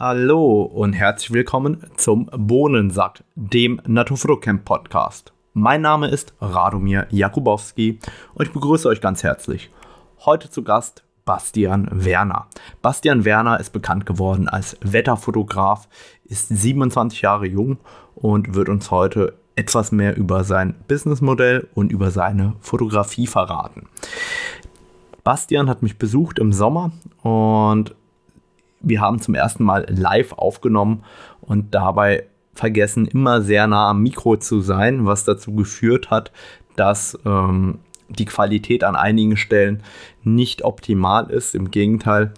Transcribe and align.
Hallo 0.00 0.62
und 0.62 0.92
herzlich 0.92 1.32
willkommen 1.32 1.82
zum 1.96 2.26
Bohnensack, 2.26 3.24
dem 3.34 3.80
Naturfotocamp 3.84 4.64
Podcast. 4.64 5.32
Mein 5.54 5.80
Name 5.80 6.06
ist 6.06 6.34
Radomir 6.40 7.08
Jakubowski 7.10 7.98
und 8.34 8.46
ich 8.46 8.52
begrüße 8.52 8.88
euch 8.88 9.00
ganz 9.00 9.24
herzlich. 9.24 9.72
Heute 10.24 10.50
zu 10.50 10.62
Gast 10.62 11.02
Bastian 11.24 11.88
Werner. 11.90 12.46
Bastian 12.80 13.24
Werner 13.24 13.58
ist 13.58 13.70
bekannt 13.70 14.06
geworden 14.06 14.48
als 14.48 14.76
Wetterfotograf, 14.82 15.88
ist 16.26 16.48
27 16.48 17.22
Jahre 17.22 17.48
jung 17.48 17.78
und 18.14 18.54
wird 18.54 18.68
uns 18.68 18.92
heute 18.92 19.34
etwas 19.56 19.90
mehr 19.90 20.16
über 20.16 20.44
sein 20.44 20.76
Businessmodell 20.86 21.66
und 21.74 21.90
über 21.90 22.12
seine 22.12 22.54
Fotografie 22.60 23.26
verraten. 23.26 23.88
Bastian 25.24 25.68
hat 25.68 25.82
mich 25.82 25.98
besucht 25.98 26.38
im 26.38 26.52
Sommer 26.52 26.92
und 27.24 27.96
wir 28.80 29.00
haben 29.00 29.20
zum 29.20 29.34
ersten 29.34 29.64
Mal 29.64 29.86
live 29.88 30.32
aufgenommen 30.32 31.04
und 31.40 31.74
dabei 31.74 32.26
vergessen, 32.54 33.06
immer 33.06 33.40
sehr 33.42 33.66
nah 33.66 33.90
am 33.90 34.02
Mikro 34.02 34.36
zu 34.36 34.60
sein, 34.60 35.06
was 35.06 35.24
dazu 35.24 35.54
geführt 35.54 36.10
hat, 36.10 36.32
dass 36.76 37.18
ähm, 37.24 37.78
die 38.08 38.24
Qualität 38.24 38.84
an 38.84 38.96
einigen 38.96 39.36
Stellen 39.36 39.82
nicht 40.22 40.64
optimal 40.64 41.30
ist. 41.30 41.54
Im 41.54 41.70
Gegenteil, 41.70 42.32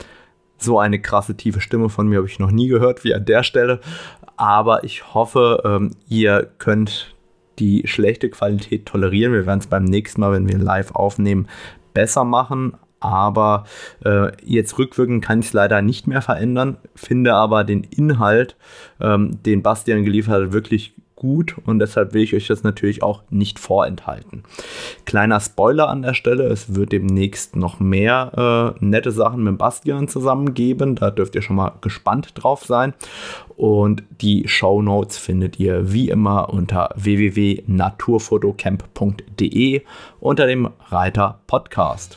so 0.58 0.78
eine 0.78 1.00
krasse 1.00 1.36
tiefe 1.36 1.60
Stimme 1.60 1.88
von 1.88 2.06
mir 2.06 2.18
habe 2.18 2.28
ich 2.28 2.38
noch 2.38 2.50
nie 2.50 2.68
gehört 2.68 3.04
wie 3.04 3.14
an 3.14 3.24
der 3.24 3.42
Stelle. 3.42 3.80
Aber 4.36 4.84
ich 4.84 5.14
hoffe, 5.14 5.62
ähm, 5.64 5.92
ihr 6.08 6.50
könnt 6.58 7.14
die 7.58 7.86
schlechte 7.86 8.30
Qualität 8.30 8.86
tolerieren. 8.86 9.32
Wir 9.32 9.46
werden 9.46 9.60
es 9.60 9.66
beim 9.66 9.84
nächsten 9.84 10.20
Mal, 10.20 10.32
wenn 10.32 10.48
wir 10.48 10.58
live 10.58 10.92
aufnehmen, 10.92 11.48
besser 11.94 12.24
machen. 12.24 12.74
Aber 13.00 13.64
äh, 14.04 14.30
jetzt 14.44 14.78
rückwirkend 14.78 15.24
kann 15.24 15.40
ich 15.40 15.46
es 15.46 15.52
leider 15.52 15.82
nicht 15.82 16.06
mehr 16.06 16.22
verändern, 16.22 16.76
finde 16.94 17.34
aber 17.34 17.64
den 17.64 17.84
Inhalt, 17.84 18.56
ähm, 19.00 19.42
den 19.42 19.62
Bastian 19.62 20.04
geliefert 20.04 20.44
hat, 20.44 20.52
wirklich 20.52 20.94
gut 21.20 21.54
und 21.66 21.78
deshalb 21.78 22.14
will 22.14 22.22
ich 22.22 22.34
euch 22.34 22.48
das 22.48 22.64
natürlich 22.64 23.04
auch 23.04 23.22
nicht 23.30 23.58
vorenthalten. 23.58 24.42
Kleiner 25.04 25.38
Spoiler 25.38 25.86
an 25.88 26.00
der 26.02 26.14
Stelle, 26.14 26.44
es 26.44 26.74
wird 26.74 26.92
demnächst 26.92 27.56
noch 27.56 27.78
mehr 27.78 28.74
äh, 28.80 28.84
nette 28.84 29.12
Sachen 29.12 29.44
mit 29.44 29.58
Bastian 29.58 30.08
zusammen 30.08 30.54
geben, 30.54 30.96
da 30.96 31.10
dürft 31.10 31.34
ihr 31.34 31.42
schon 31.42 31.56
mal 31.56 31.72
gespannt 31.82 32.30
drauf 32.34 32.64
sein 32.64 32.94
und 33.56 34.02
die 34.22 34.48
Show 34.48 34.80
Notes 34.82 35.18
findet 35.18 35.60
ihr 35.60 35.92
wie 35.92 36.08
immer 36.08 36.48
unter 36.48 36.88
www.naturfotocamp.de 36.96 39.82
unter 40.20 40.46
dem 40.46 40.70
Reiter 40.88 41.40
Podcast. 41.46 42.16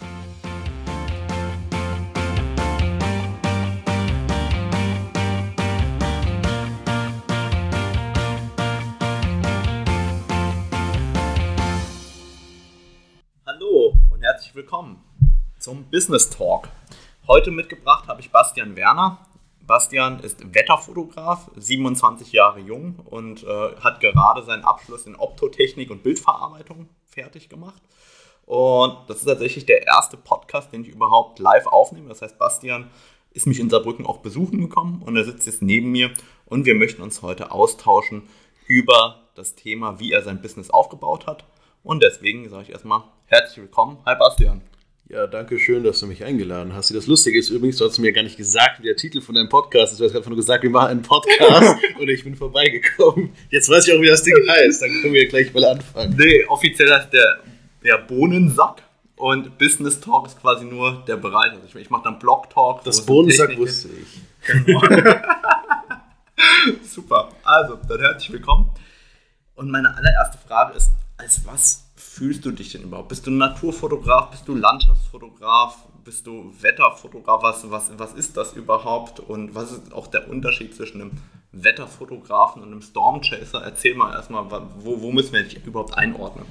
Willkommen 14.74 15.04
zum 15.60 15.84
Business 15.92 16.32
Talk. 16.32 16.68
Heute 17.28 17.52
mitgebracht 17.52 18.08
habe 18.08 18.22
ich 18.22 18.32
Bastian 18.32 18.76
Werner. 18.76 19.20
Bastian 19.68 20.20
ist 20.22 20.52
Wetterfotograf, 20.52 21.52
27 21.56 22.32
Jahre 22.32 22.60
jung 22.60 22.96
und 23.06 23.44
äh, 23.44 23.76
hat 23.82 24.00
gerade 24.00 24.42
seinen 24.42 24.64
Abschluss 24.64 25.06
in 25.06 25.16
Optotechnik 25.16 25.92
und 25.92 26.02
Bildverarbeitung 26.02 26.90
fertig 27.06 27.50
gemacht. 27.50 27.84
Und 28.48 28.98
das 29.08 29.20
ist 29.20 29.26
tatsächlich 29.26 29.68
der 29.68 29.86
erste 29.86 30.18
Podcast, 30.18 30.74
den 30.74 30.82
ich 30.82 30.90
überhaupt 30.90 31.38
live 31.38 31.68
aufnehme. 31.68 32.10
Das 32.10 32.24
heißt, 32.24 32.40
Bastian 32.40 32.90
ist 33.30 33.46
mich 33.46 33.60
in 33.60 33.70
Saarbrücken 33.70 34.08
auch 34.08 34.22
besuchen 34.22 34.60
gekommen 34.60 35.04
und 35.06 35.16
er 35.16 35.24
sitzt 35.24 35.46
jetzt 35.46 35.62
neben 35.62 35.92
mir 35.92 36.10
und 36.48 36.66
wir 36.66 36.74
möchten 36.74 37.04
uns 37.04 37.22
heute 37.22 37.52
austauschen 37.52 38.24
über 38.66 39.20
das 39.36 39.54
Thema, 39.54 40.00
wie 40.00 40.12
er 40.12 40.24
sein 40.24 40.42
Business 40.42 40.72
aufgebaut 40.72 41.28
hat. 41.28 41.46
Und 41.84 42.02
deswegen 42.02 42.50
sage 42.50 42.64
ich 42.64 42.70
erstmal 42.70 43.04
Herzlich 43.26 43.58
willkommen. 43.58 43.98
Hi 44.06 44.16
Bastian. 44.16 44.62
Ja, 45.10 45.28
danke 45.28 45.60
schön, 45.60 45.84
dass 45.84 46.00
du 46.00 46.08
mich 46.08 46.24
eingeladen 46.24 46.74
hast. 46.74 46.96
Das 46.96 47.08
Lustige 47.08 47.38
ist 47.38 47.50
übrigens, 47.50 47.78
du 47.78 47.86
hast 47.86 47.98
mir 47.98 48.14
gar 48.14 48.24
nicht 48.24 48.38
gesagt, 48.38 48.80
wie 48.80 48.86
der 48.86 48.96
Titel 48.96 49.20
von 49.20 49.36
deinem 49.36 49.50
Podcast 49.50 49.92
ist. 49.92 50.00
Du 50.00 50.06
hast 50.06 50.16
einfach 50.16 50.30
nur 50.30 50.38
gesagt, 50.38 50.64
wir 50.64 50.70
machen 50.70 50.92
einen 50.92 51.02
Podcast 51.02 51.78
und 52.00 52.08
ich 52.08 52.24
bin 52.24 52.36
vorbeigekommen. 52.36 53.34
Jetzt 53.50 53.70
weiß 53.70 53.88
ich 53.88 53.94
auch, 53.94 54.02
wie 54.02 54.08
das 54.08 54.24
Ding 54.24 54.36
heißt. 54.48 54.82
Dann 54.82 54.92
können 55.02 55.14
wir 55.14 55.28
gleich 55.28 55.54
mal 55.54 55.66
anfangen. 55.66 56.16
Nee, 56.18 56.46
offiziell 56.46 56.90
heißt 56.90 57.12
der, 57.12 57.40
der 57.84 57.98
Bohnensack 57.98 58.82
und 59.18 59.58
Business 59.58 60.00
Talk 60.00 60.28
ist 60.28 60.40
quasi 60.40 60.64
nur 60.64 61.04
der 61.06 61.18
Bereich. 61.18 61.52
Also 61.52 61.66
ich, 61.68 61.76
ich 61.76 61.90
mache 61.90 62.04
dann 62.06 62.18
Blog 62.18 62.50
Talk. 62.50 62.86
Das 62.86 63.06
Bohnensack 63.06 63.58
wusste 63.58 63.90
ich. 63.90 64.22
Genau. 64.48 64.82
Super. 66.84 67.30
Also, 67.44 67.78
dann 67.90 68.00
herzlich 68.00 68.32
willkommen. 68.32 68.72
Und 69.56 69.70
meine 69.70 69.96
allererste 69.96 70.38
Frage 70.48 70.78
ist, 70.78 70.90
als 71.18 71.46
was 71.46 71.83
fühlst 72.14 72.46
du 72.46 72.52
dich 72.52 72.72
denn 72.72 72.84
überhaupt? 72.84 73.10
Bist 73.10 73.26
du 73.26 73.32
Naturfotograf? 73.32 74.30
Bist 74.30 74.48
du 74.48 74.54
Landschaftsfotograf? 74.54 75.78
Bist 76.04 76.28
du 76.28 76.54
Wetterfotograf? 76.62 77.42
Was, 77.42 77.72
was, 77.72 77.92
was 77.98 78.14
ist 78.14 78.38
das 78.38 78.54
überhaupt? 78.54 79.20
Und 79.20 79.56
was 79.56 79.72
ist 79.72 79.94
auch 79.94 80.08
der 80.08 80.30
Unterschied 80.30 80.76
zwischen 80.76 81.02
einem 81.02 81.12
Wetterfotografen 81.52 82.62
und 82.62 82.68
einem 82.68 82.82
Stormchaser? 82.84 83.64
Erzähl 83.64 83.96
mal 83.96 84.14
erstmal, 84.14 84.46
wo, 84.78 85.02
wo 85.02 85.12
müssen 85.12 85.34
wir 85.34 85.44
dich 85.44 85.66
überhaupt 85.66 85.98
einordnen? 85.98 86.46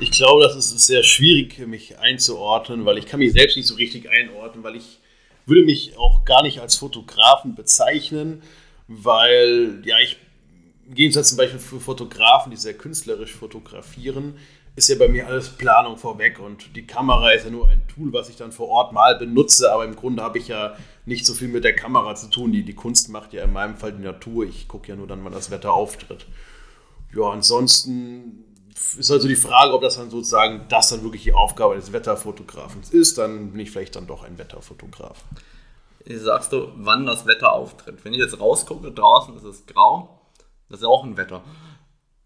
Ich 0.00 0.12
glaube, 0.12 0.44
das 0.44 0.56
ist 0.56 0.78
sehr 0.80 1.02
schwierig, 1.02 1.58
mich 1.66 1.98
einzuordnen, 1.98 2.86
weil 2.86 2.96
ich 2.96 3.06
kann 3.06 3.20
mich 3.20 3.32
selbst 3.32 3.56
nicht 3.56 3.66
so 3.66 3.74
richtig 3.74 4.08
einordnen, 4.08 4.64
weil 4.64 4.76
ich 4.76 4.98
würde 5.44 5.64
mich 5.64 5.98
auch 5.98 6.24
gar 6.24 6.42
nicht 6.42 6.60
als 6.60 6.76
Fotografen 6.76 7.54
bezeichnen, 7.54 8.42
weil 8.88 9.82
ja 9.84 9.98
ich 9.98 10.16
im 10.88 10.94
Gegensatz 10.94 11.28
zum 11.28 11.38
Beispiel 11.38 11.60
für 11.60 11.80
Fotografen, 11.80 12.50
die 12.50 12.56
sehr 12.56 12.74
künstlerisch 12.74 13.32
fotografieren, 13.32 14.34
ist 14.74 14.88
ja 14.88 14.96
bei 14.96 15.08
mir 15.08 15.26
alles 15.26 15.50
Planung 15.50 15.98
vorweg 15.98 16.38
und 16.38 16.74
die 16.76 16.86
Kamera 16.86 17.30
ist 17.32 17.44
ja 17.44 17.50
nur 17.50 17.68
ein 17.68 17.86
Tool, 17.88 18.12
was 18.12 18.30
ich 18.30 18.36
dann 18.36 18.52
vor 18.52 18.68
Ort 18.68 18.92
mal 18.92 19.18
benutze, 19.18 19.70
aber 19.70 19.84
im 19.84 19.96
Grunde 19.96 20.22
habe 20.22 20.38
ich 20.38 20.48
ja 20.48 20.74
nicht 21.04 21.26
so 21.26 21.34
viel 21.34 21.48
mit 21.48 21.64
der 21.64 21.76
Kamera 21.76 22.14
zu 22.14 22.30
tun. 22.30 22.52
Die, 22.52 22.64
die 22.64 22.74
Kunst 22.74 23.10
macht 23.10 23.34
ja 23.34 23.44
in 23.44 23.52
meinem 23.52 23.76
Fall 23.76 23.92
die 23.92 24.02
Natur. 24.02 24.46
Ich 24.46 24.68
gucke 24.68 24.88
ja 24.88 24.96
nur 24.96 25.06
dann, 25.06 25.24
wann 25.24 25.32
das 25.32 25.50
Wetter 25.50 25.74
auftritt. 25.74 26.26
Ja, 27.14 27.24
ansonsten 27.24 28.44
ist 28.98 29.10
also 29.10 29.28
die 29.28 29.36
Frage, 29.36 29.74
ob 29.74 29.82
das 29.82 29.96
dann 29.96 30.08
sozusagen 30.08 30.64
das 30.70 30.88
dann 30.88 31.02
wirklich 31.02 31.24
die 31.24 31.34
Aufgabe 31.34 31.74
des 31.74 31.92
Wetterfotografens 31.92 32.90
ist, 32.90 33.18
dann 33.18 33.52
bin 33.52 33.60
ich 33.60 33.70
vielleicht 33.70 33.96
dann 33.96 34.06
doch 34.06 34.22
ein 34.22 34.38
Wetterfotograf. 34.38 35.22
Sagst 36.06 36.52
du, 36.52 36.72
wann 36.76 37.04
das 37.04 37.26
Wetter 37.26 37.52
auftritt? 37.52 38.04
Wenn 38.04 38.14
ich 38.14 38.20
jetzt 38.20 38.40
rausgucke, 38.40 38.90
draußen 38.90 39.36
ist 39.36 39.44
es 39.44 39.66
grau, 39.66 40.20
das 40.70 40.80
ist 40.80 40.86
auch 40.86 41.04
ein 41.04 41.18
Wetter. 41.18 41.44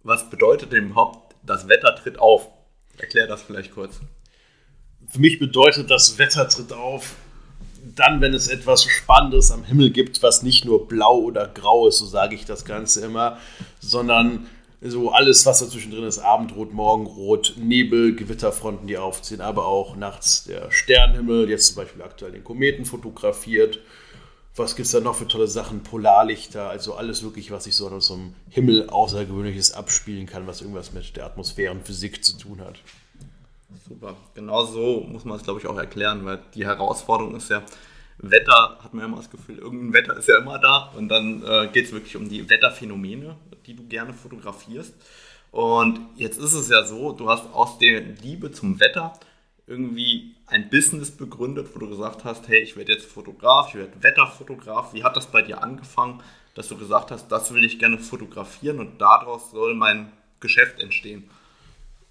Was 0.05 0.31
bedeutet 0.31 0.73
denn 0.73 0.91
überhaupt 0.91 1.26
das 1.47 1.69
Wetter 1.69 1.95
tritt 1.97 2.19
auf. 2.19 2.49
Erklär 2.99 3.27
das 3.27 3.43
vielleicht 3.43 3.73
kurz. 3.73 4.01
Für 5.09 5.21
mich 5.21 5.39
bedeutet 5.39 5.91
das 5.91 6.19
Wetter 6.19 6.49
tritt 6.49 6.73
auf 6.73 7.15
dann, 7.95 8.21
wenn 8.21 8.35
es 8.35 8.49
etwas 8.49 8.85
Spannendes 8.85 9.51
am 9.51 9.65
Himmel 9.65 9.91
gibt, 9.91 10.23
was 10.23 10.43
nicht 10.43 10.65
nur 10.65 10.89
blau 10.89 11.19
oder 11.19 11.47
grau 11.47 11.87
ist, 11.87 11.99
so 11.99 12.07
sage 12.07 12.35
ich 12.35 12.45
das 12.45 12.65
Ganze 12.65 13.05
immer, 13.05 13.39
sondern 13.81 14.47
so 14.83 15.11
alles, 15.11 15.47
was 15.47 15.61
dazwischen 15.61 15.91
drin 15.91 16.05
ist, 16.05 16.19
Abendrot, 16.19 16.73
Morgenrot, 16.73 17.55
Nebel, 17.57 18.15
Gewitterfronten, 18.15 18.87
die 18.87 18.99
aufziehen, 18.99 19.41
aber 19.41 19.67
auch 19.67 19.97
nachts 19.97 20.45
der 20.45 20.71
Sternenhimmel, 20.71 21.49
jetzt 21.49 21.69
zum 21.69 21.77
Beispiel 21.77 22.03
aktuell 22.03 22.33
den 22.33 22.45
Kometen 22.45 22.85
fotografiert 22.85 23.81
was 24.57 24.75
gibt 24.75 24.87
es 24.87 24.93
da 24.93 25.01
noch 25.01 25.17
für 25.17 25.29
tolle 25.29 25.49
Sachen? 25.49 25.83
Polarlichter, 25.83 26.69
also 26.69 26.95
alles 26.95 27.23
wirklich, 27.23 27.51
was 27.51 27.65
sich 27.65 27.77
so 27.77 27.87
an 27.87 28.01
einem 28.01 28.35
Himmel 28.49 28.89
Außergewöhnliches 28.89 29.73
abspielen 29.73 30.27
kann, 30.27 30.47
was 30.47 30.63
irgendwas 30.63 30.93
mit 30.93 31.17
der 31.17 31.27
Atmosphärenphysik 31.27 32.25
zu 32.25 32.39
tun 32.39 32.61
hat. 32.61 32.77
Super, 33.87 34.17
genau 34.35 34.65
so 34.65 35.01
muss 35.01 35.25
man 35.25 35.37
es, 35.37 35.45
glaube 35.45 35.61
ich, 35.61 35.67
auch 35.67 35.77
erklären, 35.77 36.25
weil 36.25 36.41
die 36.55 36.65
Herausforderung 36.65 37.37
ist 37.37 37.51
ja, 37.51 37.63
Wetter 38.19 38.79
hat 38.83 38.95
man 38.95 39.05
immer 39.05 39.19
das 39.19 39.31
Gefühl, 39.31 39.59
irgendein 39.59 39.93
Wetter 39.93 40.17
ist 40.17 40.29
ja 40.29 40.39
immer 40.39 40.59
da 40.59 40.93
und 40.97 41.09
dann 41.09 41.43
äh, 41.43 41.69
geht 41.69 41.87
es 41.87 41.93
wirklich 41.93 42.17
um 42.17 42.29
die 42.29 42.49
Wetterphänomene, 42.49 43.37
die 43.67 43.75
du 43.75 43.85
gerne 43.85 44.15
fotografierst. 44.15 44.95
Und 45.51 46.01
jetzt 46.17 46.39
ist 46.39 46.55
es 46.55 46.69
ja 46.69 46.85
so, 46.85 47.13
du 47.13 47.29
hast 47.29 47.53
aus 47.53 47.79
der 47.79 48.01
Liebe 48.01 48.53
zum 48.53 48.81
Wetter 48.81 49.13
irgendwie 49.67 50.35
ein 50.47 50.71
Business 50.71 51.11
begründet, 51.11 51.69
wo 51.75 51.81
du 51.81 51.89
gesagt 51.89 52.25
hast, 52.25 52.47
hey, 52.49 52.61
ich 52.61 52.77
werde 52.77 52.93
jetzt 52.93 53.07
Fotograf, 53.07 53.69
ich 53.69 53.75
werde 53.75 54.03
Wetterfotograf. 54.03 54.95
Wie 54.95 55.03
hat 55.03 55.17
das 55.17 55.27
bei 55.27 55.43
dir 55.43 55.63
angefangen, 55.63 56.23
dass 56.55 56.69
du 56.69 56.77
gesagt 56.77 57.11
hast, 57.11 57.29
das 57.29 57.53
will 57.53 57.65
ich 57.65 57.79
gerne 57.79 57.99
fotografieren 57.99 58.79
und 58.79 59.01
daraus 59.01 59.51
soll 59.51 59.75
mein 59.75 60.13
Geschäft 60.41 60.81
entstehen? 60.81 61.29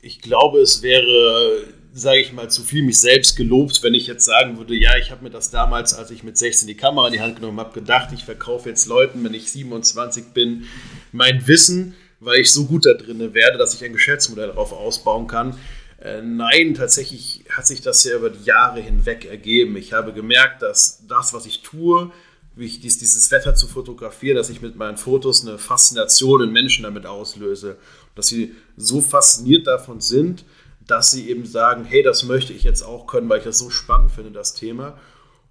Ich 0.02 0.22
glaube, 0.22 0.60
es 0.60 0.82
wäre, 0.84 1.64
sage 1.94 2.20
ich 2.20 2.34
mal, 2.34 2.50
zu 2.50 2.62
viel 2.62 2.84
mich 2.84 3.00
selbst 3.00 3.38
gelobt, 3.38 3.82
wenn 3.82 3.94
ich 3.94 4.06
jetzt 4.06 4.26
sagen 4.26 4.58
würde, 4.58 4.76
ja, 4.76 4.98
ich 4.98 5.10
habe 5.10 5.24
mir 5.24 5.32
das 5.32 5.50
damals, 5.50 5.94
als 5.94 6.12
ich 6.12 6.24
mit 6.24 6.38
16 6.38 6.68
die 6.68 6.76
Kamera 6.76 7.08
in 7.08 7.14
die 7.14 7.22
Hand 7.22 7.38
genommen 7.38 7.60
habe, 7.60 7.74
gedacht, 7.74 8.10
ich 8.14 8.26
verkaufe 8.26 8.70
jetzt 8.70 8.86
Leuten, 8.86 9.24
wenn 9.24 9.34
ich 9.34 9.52
27 9.52 10.26
bin, 10.34 10.66
mein 11.12 11.48
Wissen, 11.48 11.96
weil 12.20 12.42
ich 12.42 12.52
so 12.52 12.66
gut 12.66 12.86
da 12.86 12.94
drin 12.94 13.34
werde, 13.34 13.58
dass 13.58 13.74
ich 13.74 13.84
ein 13.84 13.94
Geschäftsmodell 13.94 14.48
darauf 14.48 14.74
ausbauen 14.74 15.28
kann. 15.28 15.58
Äh, 16.06 16.22
nein, 16.22 16.76
tatsächlich 16.76 17.46
hat 17.50 17.66
sich 17.66 17.82
das 17.82 18.04
ja 18.04 18.16
über 18.16 18.30
die 18.30 18.44
Jahre 18.44 18.80
hinweg 18.80 19.26
ergeben. 19.26 19.76
Ich 19.76 19.92
habe 19.92 20.14
gemerkt, 20.14 20.62
dass 20.62 21.02
das, 21.08 21.34
was 21.34 21.48
ich 21.48 21.64
tue, 21.64 22.12
wie 22.56 22.68
dies, 22.68 23.00
dieses 23.00 23.32
Wetter 23.32 23.56
zu 23.56 23.68
fotografieren, 23.68 24.38
dass 24.38 24.52
ich 24.52 24.62
mit 24.62 24.76
meinen 24.76 24.98
Fotos 24.98 25.42
eine 25.42 25.58
Faszination 25.58 26.44
in 26.44 26.52
Menschen 26.52 26.84
damit 26.84 27.08
auslöse. 27.08 27.78
Dass 28.14 28.28
sie 28.28 28.54
so 28.78 29.02
fasziniert 29.02 29.66
davon 29.66 30.00
sind, 30.00 30.46
dass 30.86 31.10
sie 31.10 31.28
eben 31.28 31.48
sagen, 31.48 31.86
hey, 31.86 32.04
das 32.04 32.24
möchte 32.24 32.54
ich 32.54 32.64
jetzt 32.64 32.84
auch 32.84 33.08
können, 33.08 33.28
weil 33.28 33.40
ich 33.40 33.46
das 33.46 33.58
so 33.58 33.72
spannend 33.72 34.12
finde, 34.12 34.30
das 34.30 34.54
Thema. 34.54 35.00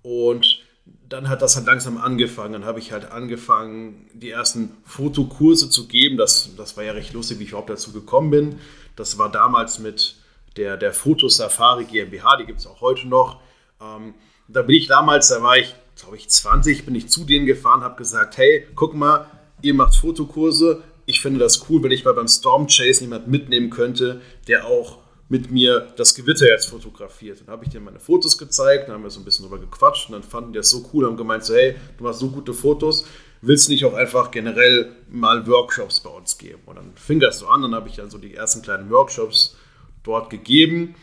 Und 0.02 0.62
dann 1.08 1.28
hat 1.28 1.42
das 1.42 1.56
halt 1.56 1.66
langsam 1.66 1.98
angefangen. 1.98 2.52
Dann 2.52 2.64
habe 2.64 2.78
ich 2.78 2.92
halt 2.92 3.10
angefangen, 3.10 4.08
die 4.14 4.30
ersten 4.30 4.70
Fotokurse 4.84 5.68
zu 5.68 5.88
geben. 5.88 6.16
Das, 6.16 6.50
das 6.56 6.76
war 6.76 6.84
ja 6.84 6.92
recht 6.92 7.12
lustig, 7.12 7.40
wie 7.40 7.42
ich 7.42 7.48
überhaupt 7.48 7.70
dazu 7.70 7.90
gekommen 7.90 8.30
bin. 8.30 8.60
Das 8.94 9.18
war 9.18 9.32
damals 9.32 9.80
mit 9.80 10.14
der, 10.56 10.76
der 10.76 10.92
Fotosafari 10.92 11.84
GmbH, 11.84 12.36
die 12.36 12.46
gibt 12.46 12.60
es 12.60 12.66
auch 12.66 12.80
heute 12.80 13.08
noch. 13.08 13.40
Ähm, 13.80 14.14
da 14.48 14.62
bin 14.62 14.76
ich 14.76 14.86
damals, 14.86 15.28
da 15.28 15.42
war 15.42 15.56
ich, 15.56 15.74
glaube 15.96 16.16
ich, 16.16 16.28
20, 16.28 16.84
bin 16.84 16.94
ich 16.94 17.08
zu 17.08 17.24
denen 17.24 17.46
gefahren, 17.46 17.82
habe 17.82 17.96
gesagt, 17.96 18.36
hey, 18.36 18.66
guck 18.74 18.94
mal, 18.94 19.26
ihr 19.62 19.74
macht 19.74 19.96
Fotokurse. 19.96 20.82
Ich 21.06 21.20
finde 21.20 21.40
das 21.40 21.68
cool, 21.68 21.82
wenn 21.82 21.90
ich 21.90 22.04
mal 22.04 22.14
beim 22.14 22.28
Storm 22.28 22.66
Chase 22.66 23.02
jemand 23.02 23.28
mitnehmen 23.28 23.70
könnte, 23.70 24.20
der 24.48 24.66
auch 24.66 24.98
mit 25.28 25.50
mir 25.50 25.92
das 25.96 26.14
Gewitter 26.14 26.46
jetzt 26.46 26.66
fotografiert. 26.68 27.40
Dann 27.40 27.48
habe 27.48 27.64
ich 27.64 27.70
denen 27.70 27.84
meine 27.84 27.98
Fotos 27.98 28.36
gezeigt, 28.36 28.88
dann 28.88 28.96
haben 28.96 29.02
wir 29.02 29.10
so 29.10 29.20
ein 29.20 29.24
bisschen 29.24 29.46
drüber 29.46 29.58
gequatscht 29.58 30.08
und 30.08 30.12
dann 30.12 30.22
fanden 30.22 30.52
die 30.52 30.58
das 30.58 30.70
so 30.70 30.88
cool 30.92 31.04
und 31.04 31.10
haben 31.10 31.16
gemeint, 31.16 31.44
so, 31.44 31.54
hey, 31.54 31.74
du 31.96 32.04
machst 32.04 32.20
so 32.20 32.28
gute 32.28 32.52
Fotos, 32.52 33.06
willst 33.40 33.68
du 33.68 33.72
nicht 33.72 33.84
auch 33.84 33.94
einfach 33.94 34.30
generell 34.30 34.92
mal 35.08 35.46
Workshops 35.46 36.00
bei 36.00 36.10
uns 36.10 36.36
geben? 36.36 36.60
Und 36.66 36.76
dann 36.76 36.92
fing 36.96 37.20
das 37.20 37.38
so 37.38 37.46
an, 37.48 37.62
dann 37.62 37.74
habe 37.74 37.88
ich 37.88 37.96
dann 37.96 38.10
so 38.10 38.18
die 38.18 38.34
ersten 38.34 38.62
kleinen 38.62 38.90
Workshops 38.90 39.56
dort 40.04 40.30
gegeben 40.30 40.94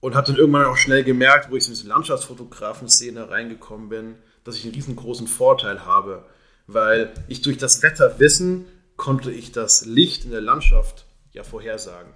und 0.00 0.14
habe 0.14 0.28
dann 0.28 0.36
irgendwann 0.36 0.64
auch 0.64 0.76
schnell 0.76 1.04
gemerkt, 1.04 1.50
wo 1.50 1.56
ich 1.56 1.66
in 1.66 1.74
diese 1.74 1.88
Landschaftsfotografen-Szene 1.88 3.28
reingekommen 3.28 3.88
bin, 3.88 4.14
dass 4.44 4.56
ich 4.56 4.64
einen 4.64 4.74
riesengroßen 4.74 5.26
Vorteil 5.26 5.84
habe, 5.84 6.24
weil 6.66 7.12
ich 7.28 7.42
durch 7.42 7.58
das 7.58 7.82
Wetter 7.82 8.18
wissen 8.18 8.66
konnte 8.96 9.30
ich 9.30 9.52
das 9.52 9.84
Licht 9.84 10.24
in 10.24 10.30
der 10.30 10.40
Landschaft 10.40 11.04
ja 11.32 11.44
vorhersagen 11.44 12.14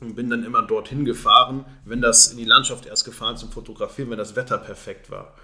und 0.00 0.14
bin 0.16 0.28
dann 0.28 0.44
immer 0.44 0.62
dorthin 0.62 1.04
gefahren, 1.04 1.64
wenn 1.84 2.00
das 2.00 2.28
in 2.32 2.38
die 2.38 2.44
Landschaft 2.44 2.86
erst 2.86 3.04
gefahren 3.04 3.36
zum 3.36 3.50
Fotografieren, 3.50 4.10
wenn 4.10 4.18
das 4.18 4.36
Wetter 4.36 4.58
perfekt 4.58 5.10
war. 5.10 5.34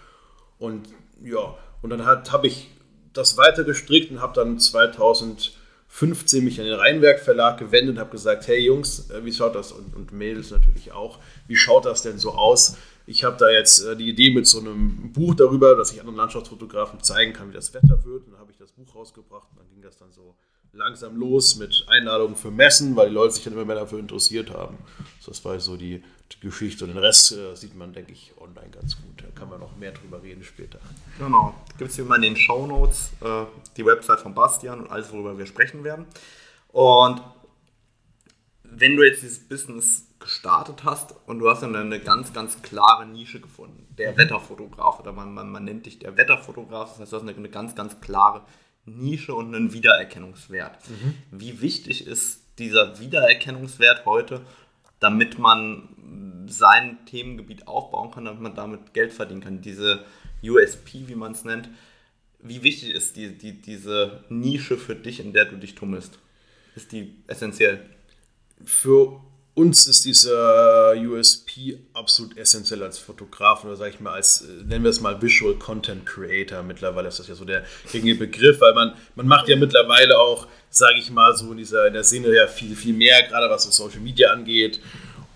Und 0.59 0.89
ja, 1.23 1.57
und 1.81 1.91
dann 1.91 2.05
habe 2.05 2.47
ich 2.47 2.71
das 3.13 3.37
weiter 3.37 3.65
gestrickt 3.65 4.11
und 4.11 4.21
habe 4.21 4.35
dann 4.35 4.59
2015 5.93 6.43
mich 6.43 6.59
an 6.59 6.67
den 6.67 6.75
Rheinwerk 6.75 7.21
Verlag 7.21 7.59
gewendet 7.59 7.97
und 7.97 8.01
habe 8.01 8.11
gesagt, 8.11 8.47
hey 8.49 8.59
Jungs, 8.65 9.11
äh, 9.11 9.25
wie 9.25 9.33
schaut 9.33 9.55
das 9.55 9.73
und, 9.73 9.95
und 9.95 10.11
Mädels 10.11 10.51
natürlich 10.51 10.91
auch, 10.93 11.19
wie 11.47 11.57
schaut 11.57 11.85
das 11.85 12.03
denn 12.03 12.19
so 12.19 12.33
aus? 12.33 12.77
Ich 13.07 13.25
habe 13.25 13.37
da 13.37 13.51
jetzt 13.51 13.85
äh, 13.85 13.95
die 13.95 14.09
Idee 14.09 14.33
mit 14.33 14.47
so 14.47 14.61
einem 14.61 15.13
Buch 15.13 15.35
darüber, 15.35 15.77
dass 15.77 15.93
ich 15.93 16.01
anderen 16.01 16.17
Landschaftsfotografen 16.17 17.03
zeigen 17.03 17.35
kann, 17.35 17.51
wie 17.51 17.55
das 17.55 17.75
Wetter 17.75 18.03
wird. 18.05 18.25
Und 18.25 18.33
dann 18.33 18.41
habe 18.41 18.51
ich 18.51 18.57
das 18.57 18.73
Buch 18.73 18.95
rausgebracht 18.95 19.49
und 19.51 19.59
dann 19.59 19.69
ging 19.69 19.83
das 19.83 19.99
dann 19.99 20.11
so 20.13 20.35
langsam 20.73 21.17
los 21.17 21.57
mit 21.57 21.85
Einladungen 21.89 22.37
für 22.37 22.51
Messen, 22.51 22.97
weil 22.97 23.09
die 23.09 23.15
Leute 23.15 23.35
sich 23.35 23.45
dann 23.45 23.53
immer 23.53 23.67
mehr 23.67 23.77
dafür 23.77 23.99
interessiert 23.99 24.51
haben. 24.51 24.79
Das 25.27 25.45
war 25.45 25.61
so 25.61 25.77
die 25.77 26.03
Geschichte. 26.41 26.85
Und 26.85 26.91
den 26.91 26.99
Rest 26.99 27.33
äh, 27.33 27.55
sieht 27.55 27.75
man, 27.77 27.93
denke 27.93 28.13
ich, 28.13 28.33
online 28.41 28.71
ganz 28.71 28.97
gut. 28.97 29.23
Da 29.23 29.27
kann 29.39 29.49
man 29.49 29.61
noch 29.61 29.77
mehr 29.77 29.93
drüber 29.93 30.23
reden 30.23 30.43
später. 30.43 30.79
Genau. 31.19 31.55
Gibt 31.79 31.91
es 31.91 31.97
hier 31.97 32.05
mal 32.05 32.17
in 32.17 32.23
den 32.23 32.37
Show 32.37 32.67
Notes 32.67 33.11
äh, 33.21 33.45
die 33.77 33.85
Website 33.85 34.21
von 34.21 34.35
Bastian 34.35 34.81
und 34.81 34.91
alles, 34.91 35.13
worüber 35.13 35.37
wir 35.37 35.47
sprechen 35.47 35.85
werden. 35.85 36.07
Und 36.69 37.23
wenn 38.65 38.97
du 38.97 39.03
jetzt 39.03 39.23
dieses 39.23 39.41
Business 39.41 40.09
gestartet 40.19 40.85
hast 40.85 41.15
und 41.27 41.41
du 41.41 41.51
hast 41.51 41.63
dann 41.63 41.75
eine 41.75 42.01
ganz, 42.01 42.33
ganz 42.33 42.63
klare 42.63 43.07
Nische 43.07 43.41
gefunden, 43.41 43.87
der 43.99 44.13
mhm. 44.13 44.19
Wetterfotograf 44.19 45.01
oder 45.01 45.13
man, 45.13 45.35
man, 45.35 45.51
man 45.51 45.65
nennt 45.65 45.87
dich 45.87 45.99
der 45.99 46.17
Wetterfotograf, 46.17 46.91
das 46.91 47.01
heißt, 47.01 47.13
du 47.13 47.17
hast 47.17 47.23
eine, 47.23 47.37
eine 47.37 47.49
ganz, 47.49 47.75
ganz 47.75 48.01
klare 48.01 48.43
Nische 48.85 49.35
und 49.35 49.55
einen 49.55 49.73
Wiedererkennungswert. 49.73 50.79
Mhm. 50.89 51.15
Wie 51.31 51.61
wichtig 51.61 52.07
ist 52.07 52.43
dieser 52.59 52.99
Wiedererkennungswert 52.99 54.07
heute, 54.07 54.43
damit 55.03 55.39
man 55.39 55.89
sein 56.49 56.99
Themengebiet 57.07 57.67
aufbauen 57.67 58.11
kann, 58.11 58.25
damit 58.25 58.41
man 58.41 58.55
damit 58.55 58.95
Geld 58.95 59.13
verdienen 59.13 59.41
kann? 59.41 59.61
Diese 59.61 60.05
USP, 60.43 61.09
wie 61.09 61.15
man 61.15 61.33
es 61.33 61.45
nennt. 61.45 61.69
Wie 62.41 62.63
wichtig 62.63 62.91
ist 62.91 63.17
die, 63.17 63.37
die, 63.39 63.61
diese 63.61 64.25
Nische 64.29 64.77
für 64.77 64.95
dich, 64.95 65.21
in 65.21 65.33
der 65.33 65.45
du 65.45 65.57
dich 65.57 65.75
tummelst? 65.75 66.19
Ist 66.75 66.93
die 66.93 67.17
essentiell? 67.27 67.89
Für 68.65 69.21
uns 69.55 69.87
ist 69.87 70.07
dieser 70.07 70.95
USP 70.97 71.79
absolut 71.93 72.37
essentiell 72.39 72.83
als 72.83 72.99
Fotograf 72.99 73.65
oder 73.65 73.77
sage 73.77 73.91
ich 73.91 74.01
mal 74.01 74.15
als, 74.15 74.43
äh, 74.43 74.65
nennen 74.65 74.85
wir 74.85 74.91
es 74.91 75.01
mal 75.01 75.21
Visual 75.21 75.55
Content 75.57 76.07
Creator. 76.07 76.63
Mittlerweile 76.63 77.09
ist 77.09 77.19
das 77.19 77.29
ja 77.29 77.35
so 77.35 77.45
der 77.45 77.65
gängige 77.91 78.19
Begriff, 78.19 78.61
weil 78.61 78.73
man, 78.73 78.95
man 79.15 79.27
macht 79.27 79.49
ja 79.49 79.57
mittlerweile 79.57 80.19
auch, 80.19 80.47
sage 80.71 80.99
ich 80.99 81.11
mal, 81.11 81.37
so 81.37 81.51
in 81.51 81.59
dieser 81.59 81.87
in 81.87 81.93
der 81.93 82.05
Szene 82.05 82.35
ja 82.35 82.47
viel, 82.47 82.75
viel 82.75 82.95
mehr, 82.95 83.23
gerade 83.29 83.51
was 83.51 83.65
so 83.65 83.71
Social 83.71 84.01
Media 84.01 84.31
angeht. 84.31 84.81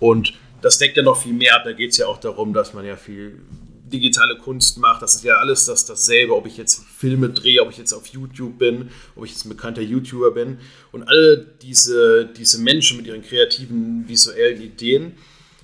Und 0.00 0.32
das 0.62 0.78
deckt 0.78 0.96
ja 0.96 1.02
noch 1.02 1.20
viel 1.20 1.34
mehr 1.34 1.54
ab. 1.54 1.62
Da 1.64 1.72
geht 1.72 1.90
es 1.90 1.98
ja 1.98 2.06
auch 2.06 2.18
darum, 2.18 2.54
dass 2.54 2.72
man 2.72 2.86
ja 2.86 2.96
viel 2.96 3.42
digitale 3.90 4.36
Kunst 4.38 4.78
macht. 4.78 5.02
Das 5.02 5.14
ist 5.14 5.24
ja 5.24 5.36
alles 5.36 5.66
das, 5.66 5.86
dasselbe, 5.86 6.34
ob 6.34 6.46
ich 6.46 6.56
jetzt 6.56 6.82
Filme 6.84 7.30
drehe, 7.30 7.62
ob 7.62 7.70
ich 7.70 7.78
jetzt 7.78 7.92
auf 7.92 8.06
YouTube 8.08 8.58
bin, 8.58 8.90
ob 9.14 9.24
ich 9.24 9.32
jetzt 9.32 9.44
ein 9.44 9.50
bekannter 9.50 9.82
YouTuber 9.82 10.32
bin. 10.32 10.58
Und 10.92 11.04
alle 11.04 11.38
diese, 11.62 12.26
diese 12.26 12.60
Menschen 12.60 12.96
mit 12.96 13.06
ihren 13.06 13.22
kreativen 13.22 14.08
visuellen 14.08 14.60
Ideen 14.60 15.14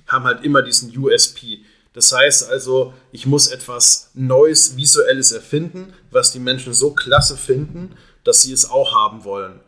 haben 0.07 0.25
halt 0.25 0.43
immer 0.43 0.61
diesen 0.61 0.97
USP. 0.97 1.59
Das 1.93 2.11
heißt 2.11 2.49
also, 2.49 2.93
ich 3.11 3.25
muss 3.25 3.47
etwas 3.47 4.09
Neues, 4.13 4.77
Visuelles 4.77 5.31
erfinden, 5.31 5.93
was 6.09 6.31
die 6.31 6.39
Menschen 6.39 6.73
so 6.73 6.91
klasse 6.91 7.37
finden, 7.37 7.91
dass 8.23 8.41
sie 8.41 8.51
es 8.51 8.69
auch 8.69 8.95
haben 8.95 9.23
wollen. 9.25 9.59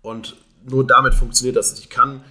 Und 0.00 0.36
nur 0.64 0.86
damit 0.86 1.14
funktioniert 1.14 1.56
das. 1.56 1.78
Ich 1.78 1.88
kann 1.88 2.24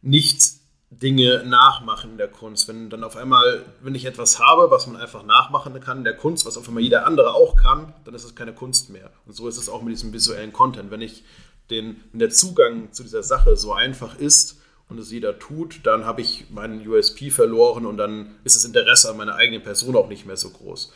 nicht 0.00 0.63
Dinge 1.02 1.44
nachmachen 1.44 2.12
in 2.12 2.18
der 2.18 2.28
Kunst. 2.28 2.68
Wenn 2.68 2.90
dann 2.90 3.04
auf 3.04 3.16
einmal, 3.16 3.64
wenn 3.80 3.94
ich 3.94 4.04
etwas 4.04 4.38
habe, 4.38 4.70
was 4.70 4.86
man 4.86 4.96
einfach 4.96 5.24
nachmachen 5.24 5.78
kann 5.80 5.98
in 5.98 6.04
der 6.04 6.16
Kunst, 6.16 6.46
was 6.46 6.56
auf 6.56 6.68
einmal 6.68 6.82
jeder 6.82 7.06
andere 7.06 7.34
auch 7.34 7.56
kann, 7.56 7.92
dann 8.04 8.14
ist 8.14 8.24
es 8.24 8.34
keine 8.34 8.52
Kunst 8.52 8.90
mehr. 8.90 9.10
Und 9.26 9.34
so 9.34 9.48
ist 9.48 9.56
es 9.56 9.68
auch 9.68 9.82
mit 9.82 9.92
diesem 9.92 10.12
visuellen 10.12 10.52
Content. 10.52 10.90
Wenn 10.90 11.00
ich 11.00 11.24
den, 11.70 12.00
wenn 12.12 12.20
der 12.20 12.30
Zugang 12.30 12.92
zu 12.92 13.02
dieser 13.02 13.22
Sache 13.22 13.56
so 13.56 13.72
einfach 13.72 14.18
ist 14.18 14.60
und 14.88 14.98
es 14.98 15.10
jeder 15.10 15.38
tut, 15.38 15.80
dann 15.84 16.04
habe 16.04 16.20
ich 16.20 16.50
meinen 16.50 16.86
USP 16.86 17.30
verloren 17.30 17.86
und 17.86 17.96
dann 17.96 18.36
ist 18.44 18.56
das 18.56 18.64
Interesse 18.64 19.10
an 19.10 19.16
meiner 19.16 19.36
eigenen 19.36 19.62
Person 19.62 19.96
auch 19.96 20.08
nicht 20.08 20.26
mehr 20.26 20.36
so 20.36 20.50
groß. 20.50 20.92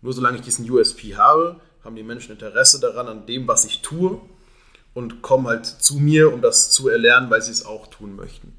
Nur 0.00 0.12
solange 0.12 0.36
ich 0.36 0.42
diesen 0.42 0.68
USP 0.70 1.16
habe, 1.16 1.60
haben 1.84 1.96
die 1.96 2.02
Menschen 2.02 2.32
Interesse 2.32 2.80
daran, 2.80 3.08
an 3.08 3.26
dem, 3.26 3.48
was 3.48 3.64
ich 3.64 3.82
tue 3.82 4.20
und 4.94 5.22
kommen 5.22 5.46
halt 5.46 5.66
zu 5.66 5.96
mir, 5.96 6.32
um 6.32 6.42
das 6.42 6.70
zu 6.70 6.88
erlernen, 6.88 7.30
weil 7.30 7.42
sie 7.42 7.52
es 7.52 7.64
auch 7.64 7.86
tun 7.88 8.14
möchten. 8.14 8.52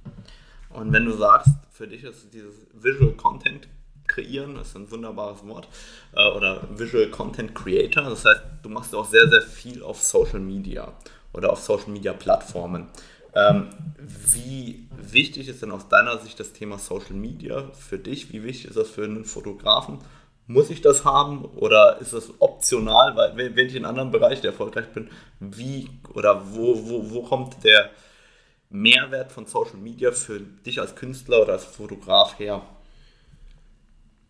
Und 0.73 0.91
wenn 0.91 1.05
du 1.05 1.13
sagst, 1.13 1.49
für 1.71 1.87
dich 1.87 2.03
ist 2.03 2.33
dieses 2.33 2.55
Visual 2.73 3.13
Content 3.13 3.67
kreieren, 4.07 4.57
ist 4.57 4.75
ein 4.75 4.89
wunderbares 4.91 5.45
Wort, 5.47 5.67
äh, 6.15 6.27
oder 6.29 6.67
Visual 6.75 7.09
Content 7.09 7.55
Creator, 7.55 8.03
das 8.03 8.25
heißt, 8.25 8.41
du 8.61 8.69
machst 8.69 8.93
auch 8.93 9.05
sehr, 9.05 9.27
sehr 9.29 9.41
viel 9.41 9.81
auf 9.83 10.01
Social 10.01 10.39
Media 10.39 10.93
oder 11.33 11.51
auf 11.51 11.59
Social 11.59 11.89
Media 11.89 12.13
Plattformen. 12.13 12.87
Ähm, 13.35 13.69
wie 13.97 14.87
wichtig 14.95 15.47
ist 15.47 15.61
denn 15.61 15.71
aus 15.71 15.87
deiner 15.87 16.19
Sicht 16.19 16.39
das 16.39 16.53
Thema 16.53 16.77
Social 16.77 17.15
Media 17.15 17.71
für 17.71 17.97
dich? 17.97 18.31
Wie 18.31 18.43
wichtig 18.43 18.69
ist 18.69 18.77
das 18.77 18.89
für 18.89 19.03
einen 19.03 19.25
Fotografen? 19.25 19.99
Muss 20.45 20.69
ich 20.69 20.81
das 20.81 21.05
haben 21.05 21.45
oder 21.45 21.99
ist 21.99 22.13
das 22.13 22.33
optional? 22.39 23.15
Weil 23.15 23.55
wenn 23.55 23.67
ich 23.67 23.75
in 23.75 23.85
einem 23.85 23.91
anderen 23.91 24.11
Bereich 24.11 24.43
erfolgreich 24.43 24.87
bin, 24.87 25.09
wie 25.39 25.89
oder 26.13 26.53
wo, 26.53 26.75
wo, 26.87 27.11
wo 27.11 27.23
kommt 27.23 27.63
der, 27.63 27.89
Mehrwert 28.73 29.31
von 29.31 29.45
Social 29.45 29.77
Media 29.77 30.11
für 30.11 30.39
dich 30.39 30.79
als 30.81 30.95
Künstler 30.95 31.43
oder 31.43 31.53
als 31.53 31.63
Fotograf 31.63 32.39
her? 32.39 32.63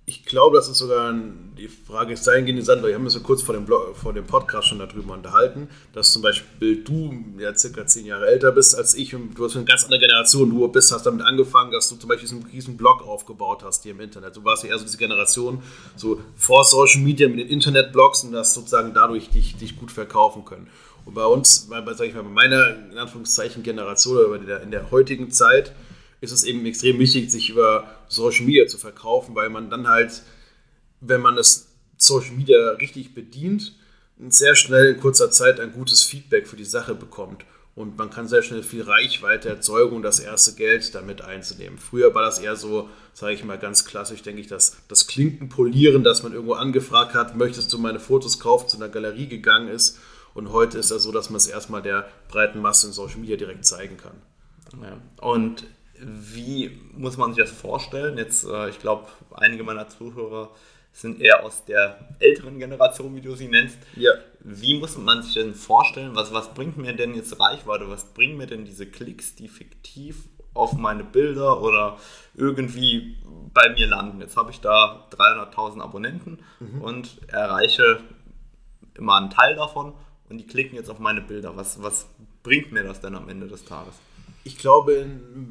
Ich 0.05 0.25
glaube, 0.25 0.57
das 0.57 0.67
ist 0.67 0.79
sogar 0.79 1.13
die 1.57 1.69
Frage 1.69 2.12
ist 2.12 2.27
dahingehend 2.27 2.60
interessant, 2.60 2.81
weil 2.81 2.89
wir 2.89 2.95
haben 2.95 3.05
uns 3.05 3.13
ja 3.13 3.22
kurz 3.22 3.41
vor 3.41 3.55
dem, 3.55 3.63
Blog, 3.63 3.95
vor 3.95 4.12
dem 4.12 4.25
Podcast 4.25 4.67
schon 4.67 4.79
darüber 4.79 5.13
unterhalten, 5.13 5.69
dass 5.93 6.12
zum 6.12 6.22
Beispiel 6.22 6.83
du 6.83 7.13
ja 7.38 7.55
circa 7.55 7.86
zehn 7.88 8.05
Jahre 8.05 8.27
älter 8.27 8.51
bist 8.51 8.75
als 8.75 8.95
ich 8.95 9.15
und 9.15 9.33
du 9.36 9.45
hast 9.45 9.55
eine 9.55 9.63
ganz 9.63 9.86
andere 9.86 10.01
Generation. 10.01 10.50
Du 10.50 10.67
bist, 10.67 10.91
hast 10.91 11.05
damit 11.05 11.25
angefangen, 11.25 11.72
dass 11.72 11.88
du 11.88 11.95
zum 11.95 12.10
Beispiel 12.10 12.27
diesen 12.27 12.45
riesen 12.51 12.75
Blog 12.75 13.01
aufgebaut 13.07 13.63
hast 13.63 13.83
hier 13.83 13.93
im 13.93 14.01
Internet. 14.01 14.36
Du 14.36 14.43
warst 14.43 14.63
ja 14.63 14.72
eher 14.72 14.77
so 14.77 14.83
diese 14.83 14.98
Generation, 14.98 15.63
so 15.95 16.19
vor 16.36 16.65
Social 16.65 17.01
Media 17.01 17.29
mit 17.29 17.39
den 17.39 17.48
Internetblogs 17.48 18.25
und 18.25 18.33
das 18.33 18.53
sozusagen 18.53 18.93
dadurch 18.93 19.29
dich, 19.29 19.55
dich 19.55 19.77
gut 19.77 19.91
verkaufen 19.91 20.43
können. 20.43 20.67
Und 21.05 21.13
bei 21.13 21.25
uns, 21.25 21.69
bei, 21.69 21.81
sag 21.93 22.07
ich 22.07 22.13
mal, 22.13 22.24
bei 22.24 22.29
meiner 22.29 22.75
in 22.91 22.98
Anführungszeichen 22.98 23.63
Generation 23.63 24.17
oder 24.17 24.36
in 24.36 24.48
der, 24.48 24.62
in 24.63 24.72
der 24.72 24.91
heutigen 24.91 25.31
Zeit 25.31 25.72
ist 26.24 26.32
es 26.32 26.46
eben 26.46 26.65
extrem 26.65 27.00
wichtig, 27.00 27.30
sich 27.30 27.50
über 27.50 27.86
Social 28.08 28.46
Media 28.46 28.65
zu 28.65 28.77
verkaufen, 28.77 29.36
weil 29.36 29.50
man 29.50 29.70
dann 29.70 29.89
halt, 29.89 30.22
wenn 31.01 31.20
man 31.20 31.36
das 31.36 31.68
Social 31.98 32.32
Media 32.32 32.70
richtig 32.80 33.13
bedient, 33.13 33.75
sehr 34.30 34.56
schnell 34.56 34.94
in 34.94 35.01
kurzer 35.01 35.32
Zeit 35.32 35.60
ein 35.60 35.74
gutes 35.74 36.01
Feedback 36.03 36.48
für 36.48 36.56
die 36.56 36.63
Sache 36.63 36.96
bekommt. 36.96 37.44
und 37.75 37.98
man 37.98 38.12
kann 38.12 38.27
sehr 38.27 38.44
schnell 38.44 38.62
viel 38.62 38.84
Reichweite 38.84 39.50
erzeugen, 39.50 39.96
um 39.96 40.03
das 40.03 40.20
erste 40.20 40.53
Geld 40.53 40.94
damit 40.94 41.22
einzunehmen. 41.22 41.80
Früher 41.80 42.13
war 42.13 42.22
das 42.22 42.38
eher 42.38 42.56
so, 42.56 42.89
sage 43.13 43.34
ich 43.34 43.44
mal 43.44 43.58
ganz 43.58 43.86
klassisch, 43.86 44.22
denke 44.22 44.42
ich, 44.42 44.48
dass 44.48 44.77
das 44.88 45.08
Klinkenpolieren, 45.08 46.03
dass 46.03 46.22
man 46.22 46.34
irgendwo 46.34 46.53
angefragt 46.53 47.15
hat, 47.15 47.36
möchtest 47.36 47.74
du 47.74 47.80
meine 47.80 48.00
Fotos 48.00 48.39
kaufen, 48.39 48.70
zu 48.70 48.77
einer 48.77 48.89
Galerie 48.89 49.27
gegangen 49.27 49.70
ist. 49.70 49.98
Und 50.36 50.51
heute 50.51 50.77
ist 50.77 50.92
das 50.92 51.03
so, 51.03 51.12
dass 51.12 51.30
man 51.30 51.38
es 51.38 51.48
erstmal 51.48 51.82
der 51.82 52.08
breiten 52.27 52.60
Masse 52.60 52.88
in 52.88 52.94
Social 52.94 53.20
Media 53.20 53.38
direkt 53.38 53.65
zeigen 53.65 53.98
kann. 53.98 54.22
Ja. 54.82 55.27
Und 55.27 55.65
wie 56.05 56.79
muss 56.93 57.17
man 57.17 57.33
sich 57.33 57.43
das 57.43 57.51
vorstellen? 57.51 58.17
Jetzt, 58.17 58.45
äh, 58.45 58.69
ich 58.69 58.79
glaube, 58.79 59.07
einige 59.31 59.63
meiner 59.63 59.88
Zuhörer 59.89 60.50
sind 60.93 61.19
eher 61.19 61.43
aus 61.43 61.65
der 61.65 62.15
älteren 62.19 62.60
Generation, 62.60 63.15
wie 63.15 63.22
du 63.22 63.36
sie 63.36 63.48
nennst. 63.48 63.79
Ja. 63.95 64.12
Wie 64.41 64.79
muss 64.79 64.98
man 64.98 65.24
sich 65.24 65.33
denn 65.33 65.55
vorstellen, 65.55 66.15
was, 66.15 66.33
was 66.33 66.53
bringt 66.53 66.77
mir 66.77 66.93
denn 66.93 67.15
jetzt 67.15 67.39
Reichweite, 67.39 67.89
was 67.89 68.13
bringen 68.13 68.38
mir 68.38 68.45
denn 68.45 68.63
diese 68.63 68.86
Klicks, 68.86 69.36
die 69.36 69.48
fiktiv 69.48 70.27
auf 70.53 70.74
meine 70.74 71.03
Bilder 71.03 71.62
oder 71.62 71.98
irgendwie 72.36 73.17
bei 73.53 73.69
mir 73.69 73.88
landen? 73.88 74.22
Jetzt 74.22 74.38
habe 74.38 74.51
ich 74.51 74.62
da 74.62 75.07
300.000 75.12 75.81
Abonnenten 75.81 76.39
mhm. 76.60 76.81
und 76.81 77.17
erreiche 77.27 78.01
immer 78.93 79.15
einen 79.15 79.31
Teil 79.31 79.55
davon 79.55 79.93
und 80.29 80.38
die 80.38 80.45
klicken 80.45 80.75
jetzt 80.75 80.91
auf 80.91 81.00
meine 81.00 81.22
Bilder. 81.22 81.55
Was, 81.55 81.81
was 81.81 82.07
bringt 82.43 82.72
mir 82.72 82.83
das 82.83 83.01
denn 83.01 83.15
am 83.15 83.29
Ende 83.29 83.48
des 83.48 83.65
Tages? 83.65 83.95
Ich 84.43 84.57
glaube, 84.57 85.05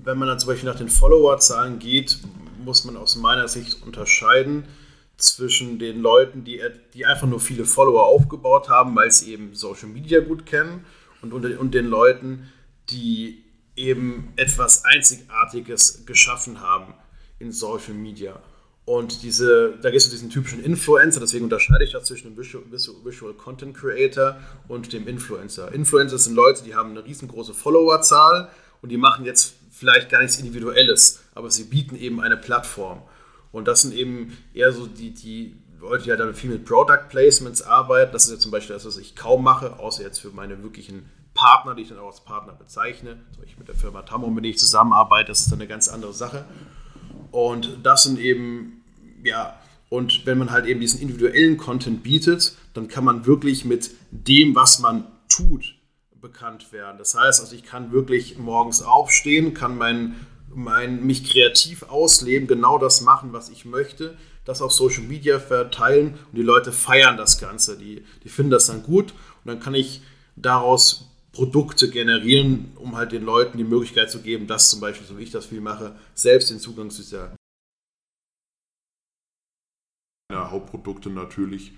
wenn 0.05 0.19
man 0.19 0.29
dann 0.29 0.39
zum 0.39 0.49
Beispiel 0.49 0.69
nach 0.69 0.79
den 0.79 0.89
Followerzahlen 0.89 1.79
geht, 1.79 2.19
muss 2.63 2.85
man 2.85 2.97
aus 2.97 3.17
meiner 3.17 3.49
Sicht 3.49 3.83
unterscheiden 3.85 4.65
zwischen 5.17 5.79
den 5.79 6.01
Leuten, 6.01 6.45
die, 6.45 6.61
die 6.95 7.07
einfach 7.07 7.27
nur 7.27 7.41
viele 7.41 7.65
Follower 7.65 8.05
aufgebaut 8.05 8.69
haben, 8.69 8.95
weil 8.97 9.11
sie 9.11 9.33
eben 9.33 9.55
Social 9.55 9.89
Media 9.89 10.21
gut 10.21 10.47
kennen, 10.47 10.85
und, 11.23 11.33
und 11.33 11.73
den 11.73 11.87
Leuten, 11.87 12.51
die 12.91 13.45
eben 13.77 14.33
etwas 14.37 14.85
Einzigartiges 14.85 16.05
geschaffen 16.05 16.61
haben 16.61 16.95
in 17.39 17.53
Social 17.53 17.95
Media. 17.95 18.43
Und 18.85 19.23
diese, 19.23 19.79
da 19.81 19.91
gehst 19.91 20.09
du 20.09 20.11
diesen 20.11 20.29
typischen 20.29 20.63
Influencer, 20.63 21.21
deswegen 21.21 21.45
unterscheide 21.45 21.85
ich 21.85 21.93
das 21.93 22.05
zwischen 22.05 22.35
dem 22.35 22.37
Visual, 22.37 22.65
Visual 23.05 23.33
Content 23.35 23.77
Creator 23.77 24.37
und 24.67 24.93
dem 24.93 25.07
Influencer. 25.07 25.73
Influencer 25.73 26.19
sind 26.19 26.35
Leute, 26.35 26.65
die 26.65 26.75
haben 26.75 26.91
eine 26.91 27.05
riesengroße 27.05 27.55
Followerzahl 27.55 28.51
und 28.83 28.89
die 28.91 28.99
machen 28.99 29.25
jetzt 29.25 29.55
vielleicht 29.71 30.11
gar 30.11 30.21
nichts 30.21 30.39
Individuelles, 30.39 31.23
aber 31.35 31.51
sie 31.51 31.65
bieten 31.65 31.97
eben 31.97 32.21
eine 32.21 32.37
Plattform. 32.37 33.03
Und 33.53 33.69
das 33.69 33.83
sind 33.83 33.95
eben 33.95 34.37
eher 34.55 34.73
so 34.73 34.87
die, 34.87 35.13
die 35.13 35.57
Leute, 35.81 36.05
die 36.05 36.11
halt 36.11 36.21
dann 36.21 36.35
viel 36.35 36.51
mit 36.51 36.65
Product 36.65 37.09
Placements 37.09 37.63
arbeiten. 37.63 38.13
Das 38.13 38.25
ist 38.25 38.31
ja 38.31 38.39
zum 38.39 38.51
Beispiel 38.51 38.75
das, 38.75 38.85
was 38.85 38.99
ich 38.99 39.17
kaum 39.17 39.43
mache, 39.43 39.79
außer 39.79 40.03
jetzt 40.03 40.19
für 40.19 40.31
meine 40.31 40.63
wirklichen 40.63 41.09
Partner, 41.35 41.75
die 41.75 41.83
ich 41.83 41.89
dann 41.89 41.99
auch 41.99 42.09
als 42.09 42.25
Partner 42.25 42.53
bezeichne. 42.53 43.19
Also 43.31 43.43
ich 43.45 43.59
mit 43.59 43.69
der 43.69 43.75
Firma 43.75 44.03
Tamron, 44.03 44.35
mit 44.35 44.45
der 44.45 44.51
ich 44.51 44.59
zusammenarbeite, 44.59 45.29
das 45.29 45.41
ist 45.41 45.53
dann 45.53 45.61
eine 45.61 45.69
ganz 45.69 45.89
andere 45.89 46.13
Sache. 46.13 46.45
Und 47.31 47.79
das 47.83 48.05
sind 48.05 48.19
eben, 48.19 48.83
ja, 49.25 49.59
und 49.89 50.25
wenn 50.25 50.39
man 50.39 50.51
halt 50.51 50.67
eben 50.67 50.81
diesen 50.81 51.01
individuellen 51.01 51.57
Content 51.57 52.03
bietet, 52.03 52.57
dann 52.75 52.89
kann 52.89 53.05
man 53.05 53.27
wirklich 53.27 53.65
mit 53.65 53.91
dem, 54.11 54.55
was 54.55 54.79
man 54.79 55.07
tut, 55.29 55.75
bekannt 56.23 56.73
werden. 56.73 56.97
Das 56.97 57.15
heißt, 57.15 57.41
also 57.41 57.55
ich 57.55 57.65
kann 57.65 57.93
wirklich 57.93 58.39
morgens 58.39 58.81
aufstehen, 58.81 59.53
kann 59.53 59.77
meinen 59.77 60.27
mein, 60.55 61.05
mich 61.05 61.31
kreativ 61.31 61.83
ausleben, 61.85 62.47
genau 62.47 62.79
das 62.79 63.01
machen, 63.01 63.33
was 63.33 63.49
ich 63.49 63.65
möchte, 63.65 64.17
das 64.45 64.63
auf 64.63 64.73
Social 64.73 65.03
Media 65.03 65.41
verteilen 65.41 66.19
und 66.31 66.37
die 66.37 66.43
Leute 66.43 66.73
feiern 66.73 67.17
das 67.17 67.39
Ganze, 67.39 67.79
die, 67.79 68.05
die 68.23 68.29
finden 68.29 68.51
das 68.51 68.67
dann 68.67 68.83
gut 68.83 69.13
und 69.13 69.47
dann 69.47 69.61
kann 69.61 69.75
ich 69.75 70.03
daraus 70.37 71.09
Produkte 71.33 71.89
generieren, 71.89 72.73
um 72.77 72.97
halt 72.97 73.13
den 73.13 73.25
Leuten 73.25 73.57
die 73.57 73.65
Möglichkeit 73.65 74.11
zu 74.11 74.21
geben, 74.21 74.47
dass 74.47 74.71
zum 74.71 74.81
Beispiel, 74.81 75.07
so 75.07 75.19
wie 75.19 75.23
ich 75.23 75.31
das 75.31 75.47
viel 75.47 75.61
mache, 75.61 75.97
selbst 76.15 76.51
den 76.51 76.59
Zugang 76.59 76.91
zu 76.91 77.03
dieser 77.03 77.35
ja, 80.31 80.51
Hauptprodukte 80.51 81.09
natürlich. 81.11 81.73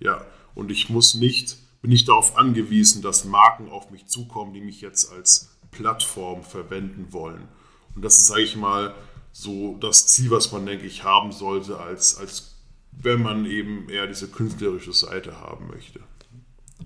Ja, 0.00 0.26
und 0.54 0.70
ich 0.70 0.90
muss 0.90 1.14
nicht, 1.14 1.56
bin 1.80 1.90
nicht 1.90 2.08
darauf 2.08 2.36
angewiesen, 2.36 3.02
dass 3.02 3.24
Marken 3.24 3.68
auf 3.70 3.90
mich 3.90 4.06
zukommen, 4.06 4.52
die 4.52 4.60
mich 4.60 4.80
jetzt 4.80 5.12
als 5.12 5.56
Plattform 5.70 6.42
verwenden 6.42 7.12
wollen. 7.12 7.48
Und 7.94 8.04
das 8.04 8.18
ist, 8.18 8.28
sage 8.28 8.42
ich 8.42 8.56
mal, 8.56 8.94
so 9.32 9.76
das 9.80 10.06
Ziel, 10.08 10.30
was 10.30 10.50
man, 10.52 10.66
denke 10.66 10.86
ich, 10.86 11.04
haben 11.04 11.32
sollte, 11.32 11.78
als, 11.78 12.18
als 12.18 12.56
wenn 12.92 13.22
man 13.22 13.46
eben 13.46 13.88
eher 13.88 14.06
diese 14.06 14.28
künstlerische 14.28 14.92
Seite 14.92 15.40
haben 15.40 15.68
möchte. 15.68 16.00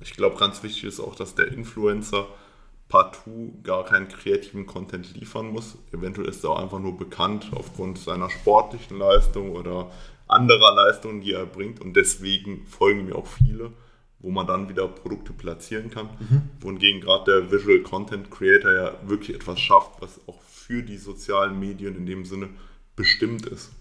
Ich 0.00 0.12
glaube, 0.14 0.36
ganz 0.36 0.62
wichtig 0.62 0.84
ist 0.84 1.00
auch, 1.00 1.14
dass 1.14 1.34
der 1.34 1.48
Influencer 1.48 2.26
partout 2.88 3.54
gar 3.62 3.84
keinen 3.84 4.08
kreativen 4.08 4.66
Content 4.66 5.14
liefern 5.14 5.48
muss. 5.48 5.78
Eventuell 5.92 6.28
ist 6.28 6.44
er 6.44 6.50
auch 6.50 6.58
einfach 6.58 6.78
nur 6.78 6.98
bekannt 6.98 7.50
aufgrund 7.54 7.98
seiner 7.98 8.28
sportlichen 8.28 8.98
Leistung 8.98 9.52
oder 9.52 9.90
anderer 10.28 10.74
Leistungen, 10.74 11.22
die 11.22 11.32
er 11.32 11.46
bringt. 11.46 11.80
Und 11.80 11.94
deswegen 11.94 12.66
folgen 12.66 13.06
mir 13.06 13.16
auch 13.16 13.26
viele, 13.26 13.72
wo 14.22 14.30
man 14.30 14.46
dann 14.46 14.68
wieder 14.68 14.86
Produkte 14.88 15.32
platzieren 15.32 15.90
kann. 15.90 16.06
Mhm. 16.18 16.42
Wohingegen 16.60 17.00
gerade 17.00 17.42
der 17.42 17.52
Visual 17.52 17.80
Content 17.80 18.30
Creator 18.30 18.72
ja 18.72 18.94
wirklich 19.04 19.36
etwas 19.36 19.60
schafft, 19.60 20.00
was 20.00 20.20
auch 20.26 20.40
für 20.42 20.82
die 20.82 20.96
sozialen 20.96 21.58
Medien 21.58 21.96
in 21.96 22.06
dem 22.06 22.24
Sinne 22.24 22.48
bestimmt 22.96 23.46
ist. 23.46 23.72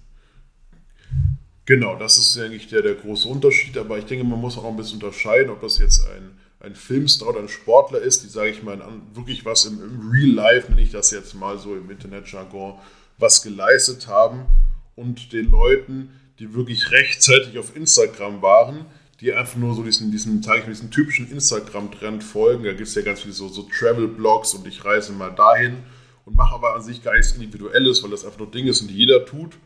Genau, 1.66 1.96
das 1.96 2.18
ist 2.18 2.38
eigentlich 2.40 2.68
der, 2.68 2.82
der 2.82 2.96
große 2.96 3.28
Unterschied, 3.28 3.78
aber 3.78 3.98
ich 4.00 4.06
denke, 4.06 4.26
man 4.26 4.42
muss 4.42 4.58
auch 4.58 4.66
ein 4.66 4.76
bisschen 4.76 4.96
unterscheiden, 5.02 5.52
ob 5.52 5.62
das 5.62 5.78
jetzt 5.78 6.06
ein, 6.08 6.32
ein 6.60 6.76
Filmstar 6.76 7.30
oder 7.30 7.40
ein 7.40 7.48
Sportler 7.48 8.00
ist, 8.00 8.24
die, 8.24 8.28
sage 8.28 8.50
ich 8.50 8.64
mal, 8.64 8.82
wirklich 9.14 9.46
was 9.46 9.66
im, 9.66 9.82
im 9.82 10.10
Real 10.10 10.32
Life, 10.32 10.70
nenne 10.70 10.82
ich 10.82 10.92
das 10.92 11.12
jetzt 11.12 11.36
mal 11.36 11.60
so 11.60 11.76
im 11.76 11.90
Internetjargon, 11.90 12.80
was 13.20 13.44
geleistet 13.44 14.08
haben 14.08 14.48
und 14.96 15.32
den 15.34 15.52
Leuten, 15.52 16.10
die 16.40 16.54
wirklich 16.56 16.92
rechtzeitig 16.92 17.60
auf 17.60 17.76
Instagram 17.76 18.42
waren, 18.42 18.86
die 19.22 19.32
einfach 19.34 19.58
nur 19.58 19.76
so 19.76 19.84
diesen, 19.84 20.12
diesen, 20.12 20.40
ich 20.40 20.48
mal, 20.48 20.64
diesen 20.66 20.90
typischen 20.90 21.32
Instagram-Trend 21.32 22.24
folgen. 22.24 22.64
Da 22.64 22.72
gibt 22.72 22.88
es 22.88 22.96
ja 22.96 23.04
ganz 23.04 23.22
viele 23.22 23.34
so, 23.34 23.48
so 23.48 23.64
Travel-Blogs 23.64 24.56
und 24.56 24.68
ich 24.68 24.84
reise 24.84 25.14
mal 25.14 25.30
dahin 25.30 25.84
und 26.26 26.36
mache 26.36 26.56
aber 26.56 26.76
an 26.76 26.82
sich 26.82 27.04
gar 27.04 27.14
nichts 27.14 27.34
Individuelles, 27.34 28.02
weil 28.02 28.10
das 28.10 28.26
einfach 28.26 28.40
nur 28.40 28.52
Dinge 28.52 28.74
sind, 28.74 28.90
die 28.90 28.98
jeder 28.98 29.26
tut. 29.26 29.58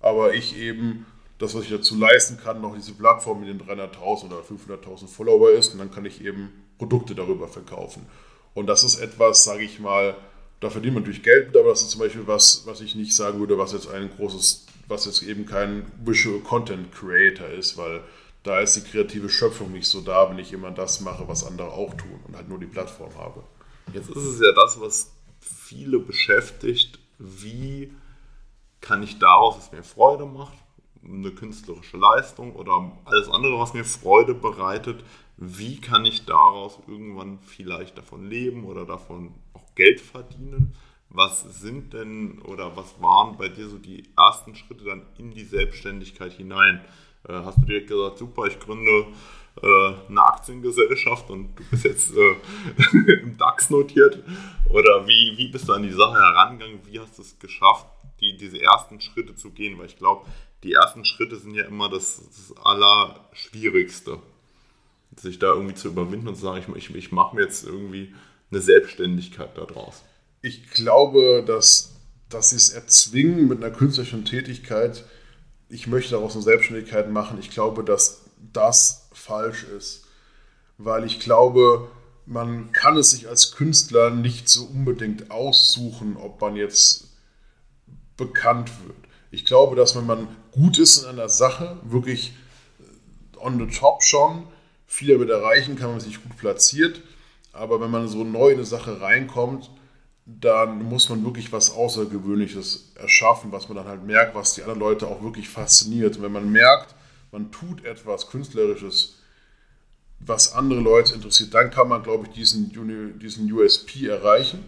Aber 0.00 0.34
ich 0.34 0.58
eben 0.58 1.06
das, 1.38 1.54
was 1.54 1.64
ich 1.64 1.70
dazu 1.70 1.96
leisten 1.96 2.36
kann, 2.36 2.60
noch 2.60 2.74
diese 2.74 2.92
Plattform 2.92 3.40
mit 3.40 3.48
den 3.48 3.60
300.000 3.60 4.26
oder 4.26 4.40
500.000 4.40 5.08
Follower 5.08 5.52
ist 5.52 5.72
und 5.72 5.78
dann 5.78 5.90
kann 5.90 6.04
ich 6.04 6.22
eben 6.22 6.50
Produkte 6.76 7.14
darüber 7.14 7.48
verkaufen. 7.48 8.06
Und 8.54 8.66
das 8.66 8.82
ist 8.82 9.00
etwas, 9.00 9.44
sage 9.44 9.62
ich 9.62 9.80
mal, 9.80 10.16
da 10.60 10.68
verdient 10.68 10.94
man 10.94 11.02
natürlich 11.02 11.22
Geld 11.22 11.48
mit, 11.48 11.56
aber 11.56 11.70
das 11.70 11.82
ist 11.82 11.90
zum 11.90 12.00
Beispiel 12.00 12.26
was, 12.26 12.64
was 12.66 12.80
ich 12.80 12.94
nicht 12.94 13.14
sagen 13.14 13.38
würde, 13.38 13.56
was 13.56 13.72
jetzt 13.72 13.88
ein 13.88 14.10
großes, 14.16 14.66
was 14.88 15.06
jetzt 15.06 15.22
eben 15.22 15.46
kein 15.46 15.86
Visual 16.04 16.40
Content 16.40 16.92
Creator 16.92 17.48
ist, 17.48 17.78
weil 17.78 18.02
da 18.48 18.60
ist 18.60 18.76
die 18.76 18.80
kreative 18.80 19.28
Schöpfung 19.28 19.72
nicht 19.72 19.86
so 19.86 20.00
da, 20.00 20.30
wenn 20.30 20.38
ich 20.38 20.52
immer 20.54 20.70
das 20.70 21.00
mache, 21.00 21.28
was 21.28 21.44
andere 21.44 21.70
auch 21.70 21.92
tun 21.94 22.20
und 22.26 22.34
halt 22.34 22.48
nur 22.48 22.58
die 22.58 22.66
Plattform 22.66 23.14
habe. 23.16 23.44
Jetzt 23.92 24.08
ist 24.08 24.16
es 24.16 24.40
ja 24.40 24.52
das, 24.52 24.80
was 24.80 25.12
viele 25.40 25.98
beschäftigt, 25.98 26.98
wie 27.18 27.92
kann 28.80 29.02
ich 29.02 29.18
daraus, 29.18 29.58
was 29.58 29.72
mir 29.72 29.82
Freude 29.82 30.24
macht, 30.24 30.56
eine 31.04 31.30
künstlerische 31.30 31.98
Leistung 31.98 32.54
oder 32.56 32.90
alles 33.04 33.28
andere, 33.28 33.58
was 33.58 33.74
mir 33.74 33.84
Freude 33.84 34.34
bereitet, 34.34 35.04
wie 35.36 35.80
kann 35.80 36.04
ich 36.06 36.24
daraus 36.24 36.78
irgendwann 36.88 37.38
vielleicht 37.40 37.98
davon 37.98 38.28
leben 38.28 38.64
oder 38.64 38.86
davon 38.86 39.34
auch 39.52 39.74
Geld 39.74 40.00
verdienen? 40.00 40.74
Was 41.10 41.40
sind 41.60 41.94
denn 41.94 42.40
oder 42.42 42.76
was 42.76 43.00
waren 43.00 43.36
bei 43.36 43.48
dir 43.48 43.68
so 43.68 43.78
die 43.78 44.04
ersten 44.16 44.54
Schritte 44.54 44.84
dann 44.84 45.02
in 45.16 45.30
die 45.30 45.44
Selbstständigkeit 45.44 46.32
hinein? 46.32 46.80
Äh, 47.28 47.32
hast 47.44 47.58
du 47.58 47.66
direkt 47.66 47.88
gesagt, 47.88 48.18
super, 48.18 48.46
ich 48.46 48.58
gründe 48.58 49.06
äh, 49.62 49.92
eine 50.08 50.22
Aktiengesellschaft 50.22 51.30
und 51.30 51.56
du 51.56 51.64
bist 51.70 51.84
jetzt 51.84 52.12
äh, 52.16 53.12
im 53.20 53.36
DAX 53.36 53.70
notiert? 53.70 54.22
Oder 54.70 55.06
wie, 55.06 55.34
wie 55.36 55.48
bist 55.48 55.68
du 55.68 55.72
an 55.72 55.82
die 55.82 55.92
Sache 55.92 56.14
herangegangen? 56.14 56.80
Wie 56.86 56.98
hast 56.98 57.18
du 57.18 57.22
es 57.22 57.38
geschafft, 57.38 57.86
die, 58.20 58.36
diese 58.36 58.60
ersten 58.60 59.00
Schritte 59.00 59.34
zu 59.34 59.50
gehen? 59.50 59.78
Weil 59.78 59.86
ich 59.86 59.96
glaube, 59.96 60.26
die 60.62 60.72
ersten 60.72 61.04
Schritte 61.04 61.36
sind 61.36 61.54
ja 61.54 61.64
immer 61.64 61.88
das, 61.88 62.16
das 62.16 62.56
Allerschwierigste. 62.64 64.18
Sich 65.16 65.38
da 65.38 65.48
irgendwie 65.48 65.74
zu 65.74 65.88
überwinden 65.88 66.28
und 66.28 66.36
zu 66.36 66.42
sagen, 66.42 66.64
ich, 66.76 66.90
ich, 66.90 66.94
ich 66.94 67.12
mache 67.12 67.34
mir 67.34 67.42
jetzt 67.42 67.66
irgendwie 67.66 68.14
eine 68.50 68.60
Selbstständigkeit 68.60 69.56
daraus. 69.56 70.04
Ich 70.42 70.70
glaube, 70.70 71.42
dass, 71.46 71.96
dass 72.28 72.50
sie 72.50 72.56
es 72.56 72.70
erzwingen 72.70 73.48
mit 73.48 73.62
einer 73.62 73.74
künstlerischen 73.74 74.24
Tätigkeit, 74.24 75.04
ich 75.68 75.86
möchte 75.86 76.12
daraus 76.12 76.34
eine 76.34 76.42
Selbstständigkeit 76.42 77.10
machen. 77.10 77.38
Ich 77.38 77.50
glaube, 77.50 77.84
dass 77.84 78.22
das 78.52 79.08
falsch 79.12 79.64
ist. 79.64 80.04
Weil 80.78 81.04
ich 81.04 81.20
glaube, 81.20 81.90
man 82.26 82.72
kann 82.72 82.96
es 82.96 83.10
sich 83.10 83.28
als 83.28 83.52
Künstler 83.52 84.10
nicht 84.10 84.48
so 84.48 84.64
unbedingt 84.64 85.30
aussuchen, 85.30 86.16
ob 86.16 86.40
man 86.40 86.56
jetzt 86.56 87.08
bekannt 88.16 88.70
wird. 88.86 88.96
Ich 89.30 89.44
glaube, 89.44 89.76
dass 89.76 89.96
wenn 89.96 90.06
man 90.06 90.28
gut 90.52 90.78
ist 90.78 91.02
in 91.02 91.08
einer 91.08 91.28
Sache, 91.28 91.78
wirklich 91.82 92.34
on 93.36 93.58
the 93.58 93.74
top 93.74 94.02
schon, 94.02 94.46
viel 94.86 95.08
damit 95.08 95.30
erreichen 95.30 95.76
kann, 95.76 95.88
wenn 95.88 95.96
man 95.96 96.00
sich 96.00 96.22
gut 96.22 96.36
platziert. 96.36 97.02
Aber 97.52 97.80
wenn 97.80 97.90
man 97.90 98.08
so 98.08 98.24
neu 98.24 98.50
in 98.50 98.56
eine 98.56 98.64
Sache 98.64 99.00
reinkommt, 99.00 99.70
dann 100.28 100.82
muss 100.82 101.08
man 101.08 101.24
wirklich 101.24 101.52
was 101.52 101.70
Außergewöhnliches 101.70 102.92
erschaffen, 102.96 103.50
was 103.50 103.68
man 103.68 103.78
dann 103.78 103.88
halt 103.88 104.04
merkt, 104.04 104.34
was 104.34 104.54
die 104.54 104.60
anderen 104.60 104.80
Leute 104.80 105.06
auch 105.06 105.22
wirklich 105.22 105.48
fasziniert. 105.48 106.16
Und 106.16 106.22
wenn 106.22 106.32
man 106.32 106.52
merkt, 106.52 106.94
man 107.32 107.50
tut 107.50 107.84
etwas 107.86 108.28
Künstlerisches, 108.28 109.16
was 110.20 110.52
andere 110.52 110.80
Leute 110.80 111.14
interessiert, 111.14 111.54
dann 111.54 111.70
kann 111.70 111.88
man, 111.88 112.02
glaube 112.02 112.26
ich, 112.26 112.34
diesen, 112.34 113.18
diesen 113.18 113.50
USP 113.50 114.06
erreichen 114.06 114.64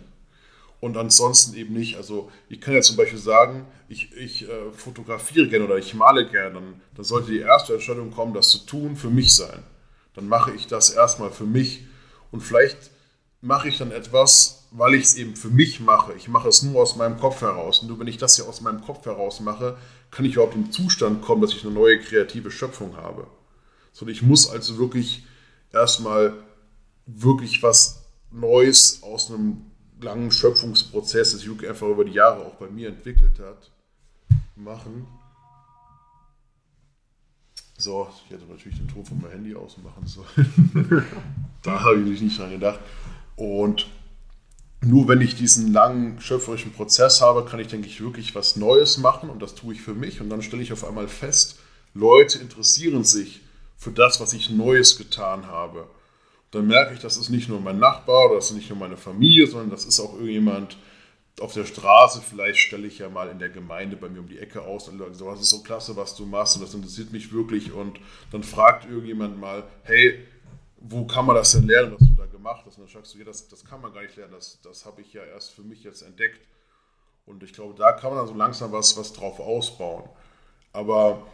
und 0.80 0.96
ansonsten 0.96 1.54
eben 1.54 1.74
nicht. 1.74 1.96
Also 1.96 2.30
ich 2.48 2.60
kann 2.62 2.72
ja 2.72 2.80
zum 2.80 2.96
Beispiel 2.96 3.18
sagen, 3.18 3.66
ich, 3.88 4.16
ich 4.16 4.48
äh, 4.48 4.72
fotografiere 4.72 5.48
gerne 5.48 5.66
oder 5.66 5.76
ich 5.76 5.92
male 5.92 6.26
gerne, 6.26 6.54
dann, 6.54 6.80
dann 6.94 7.04
sollte 7.04 7.32
die 7.32 7.40
erste 7.40 7.74
Entscheidung 7.74 8.12
kommen, 8.12 8.32
das 8.32 8.48
zu 8.48 8.58
tun, 8.60 8.96
für 8.96 9.10
mich 9.10 9.34
sein. 9.34 9.62
Dann 10.14 10.26
mache 10.26 10.52
ich 10.52 10.66
das 10.66 10.88
erstmal 10.88 11.30
für 11.30 11.44
mich 11.44 11.84
und 12.30 12.40
vielleicht 12.40 12.90
mache 13.40 13.68
ich 13.68 13.78
dann 13.78 13.90
etwas, 13.90 14.68
weil 14.70 14.94
ich 14.94 15.04
es 15.04 15.14
eben 15.16 15.34
für 15.34 15.48
mich 15.48 15.80
mache. 15.80 16.12
Ich 16.14 16.28
mache 16.28 16.48
es 16.48 16.62
nur 16.62 16.82
aus 16.82 16.96
meinem 16.96 17.18
Kopf 17.18 17.40
heraus. 17.40 17.80
Und 17.80 17.88
nur 17.88 17.98
wenn 17.98 18.06
ich 18.06 18.18
das 18.18 18.36
ja 18.36 18.44
aus 18.44 18.60
meinem 18.60 18.82
Kopf 18.82 19.04
heraus 19.06 19.40
mache, 19.40 19.76
kann 20.10 20.24
ich 20.24 20.34
überhaupt 20.34 20.54
im 20.54 20.70
Zustand 20.70 21.22
kommen, 21.22 21.42
dass 21.42 21.52
ich 21.52 21.64
eine 21.64 21.72
neue 21.72 21.98
kreative 22.00 22.50
Schöpfung 22.50 22.96
habe. 22.96 23.26
So, 23.92 24.06
ich 24.06 24.22
muss 24.22 24.48
also 24.48 24.78
wirklich 24.78 25.24
erstmal 25.72 26.34
wirklich 27.06 27.62
was 27.62 28.04
Neues 28.30 29.02
aus 29.02 29.30
einem 29.30 29.70
langen 30.00 30.30
Schöpfungsprozess, 30.30 31.32
das 31.32 31.44
Juke 31.44 31.68
einfach 31.68 31.88
über 31.88 32.04
die 32.04 32.12
Jahre 32.12 32.44
auch 32.44 32.54
bei 32.54 32.68
mir 32.68 32.88
entwickelt 32.88 33.38
hat, 33.40 33.70
machen. 34.54 35.06
So, 37.76 38.08
ich 38.26 38.30
hätte 38.30 38.44
natürlich 38.44 38.78
den 38.78 38.88
Ton 38.88 39.04
von 39.04 39.20
meinem 39.20 39.32
Handy 39.32 39.54
ausmachen 39.54 40.06
sollen. 40.06 41.06
da 41.62 41.80
habe 41.80 42.00
ich 42.02 42.20
nicht 42.20 42.38
dran 42.38 42.50
gedacht. 42.50 42.80
Und 43.40 43.88
nur 44.80 45.08
wenn 45.08 45.20
ich 45.20 45.34
diesen 45.34 45.72
langen 45.72 46.20
schöpferischen 46.20 46.72
Prozess 46.72 47.20
habe, 47.20 47.44
kann 47.44 47.58
ich, 47.58 47.68
denke 47.68 47.88
ich, 47.88 48.00
wirklich 48.00 48.34
was 48.34 48.56
Neues 48.56 48.98
machen 48.98 49.30
und 49.30 49.42
das 49.42 49.54
tue 49.54 49.74
ich 49.74 49.82
für 49.82 49.94
mich. 49.94 50.20
Und 50.20 50.30
dann 50.30 50.42
stelle 50.42 50.62
ich 50.62 50.72
auf 50.72 50.84
einmal 50.84 51.08
fest, 51.08 51.58
Leute 51.92 52.38
interessieren 52.38 53.02
sich 53.02 53.40
für 53.76 53.90
das, 53.90 54.20
was 54.20 54.32
ich 54.32 54.50
Neues 54.50 54.96
getan 54.96 55.46
habe 55.46 55.88
dann 56.50 56.66
merke 56.66 56.94
ich, 56.94 57.00
das 57.00 57.16
ist 57.16 57.30
nicht 57.30 57.48
nur 57.48 57.60
mein 57.60 57.78
Nachbar 57.78 58.26
oder 58.26 58.36
das 58.36 58.50
ist 58.50 58.56
nicht 58.56 58.70
nur 58.70 58.78
meine 58.78 58.96
Familie, 58.96 59.46
sondern 59.46 59.70
das 59.70 59.84
ist 59.84 60.00
auch 60.00 60.14
irgendjemand 60.14 60.76
auf 61.40 61.54
der 61.54 61.64
Straße. 61.64 62.22
Vielleicht 62.28 62.58
stelle 62.58 62.88
ich 62.88 62.98
ja 62.98 63.08
mal 63.08 63.28
in 63.28 63.38
der 63.38 63.50
Gemeinde 63.50 63.96
bei 63.96 64.08
mir 64.08 64.20
um 64.20 64.28
die 64.28 64.38
Ecke 64.38 64.62
aus 64.62 64.88
und 64.88 64.98
sagen 64.98 65.14
so, 65.14 65.26
was 65.26 65.40
ist 65.40 65.50
so 65.50 65.62
klasse, 65.62 65.94
was 65.96 66.16
du 66.16 66.26
machst 66.26 66.56
und 66.56 66.62
das 66.62 66.74
interessiert 66.74 67.12
mich 67.12 67.32
wirklich. 67.32 67.72
Und 67.72 68.00
dann 68.32 68.42
fragt 68.42 68.84
irgendjemand 68.84 69.38
mal, 69.38 69.62
hey, 69.84 70.18
wo 70.80 71.06
kann 71.06 71.26
man 71.26 71.36
das 71.36 71.52
denn 71.52 71.66
lernen, 71.66 71.94
was 71.98 72.08
du 72.08 72.14
da 72.14 72.26
gemacht 72.26 72.64
hast? 72.66 72.78
Und 72.78 72.84
dann 72.84 72.92
sagst 72.92 73.14
du, 73.14 73.18
ja, 73.18 73.24
das, 73.24 73.48
das 73.48 73.64
kann 73.64 73.80
man 73.80 73.92
gar 73.92 74.02
nicht 74.02 74.16
lernen, 74.16 74.32
das, 74.32 74.60
das 74.62 74.84
habe 74.86 75.02
ich 75.02 75.12
ja 75.12 75.22
erst 75.24 75.52
für 75.52 75.62
mich 75.62 75.84
jetzt 75.84 76.02
entdeckt. 76.02 76.40
Und 77.26 77.42
ich 77.42 77.52
glaube, 77.52 77.74
da 77.74 77.92
kann 77.92 78.10
man 78.10 78.18
dann 78.18 78.28
so 78.28 78.34
langsam 78.34 78.72
was, 78.72 78.96
was 78.96 79.12
drauf 79.12 79.38
ausbauen. 79.38 80.08
Aber 80.72 81.26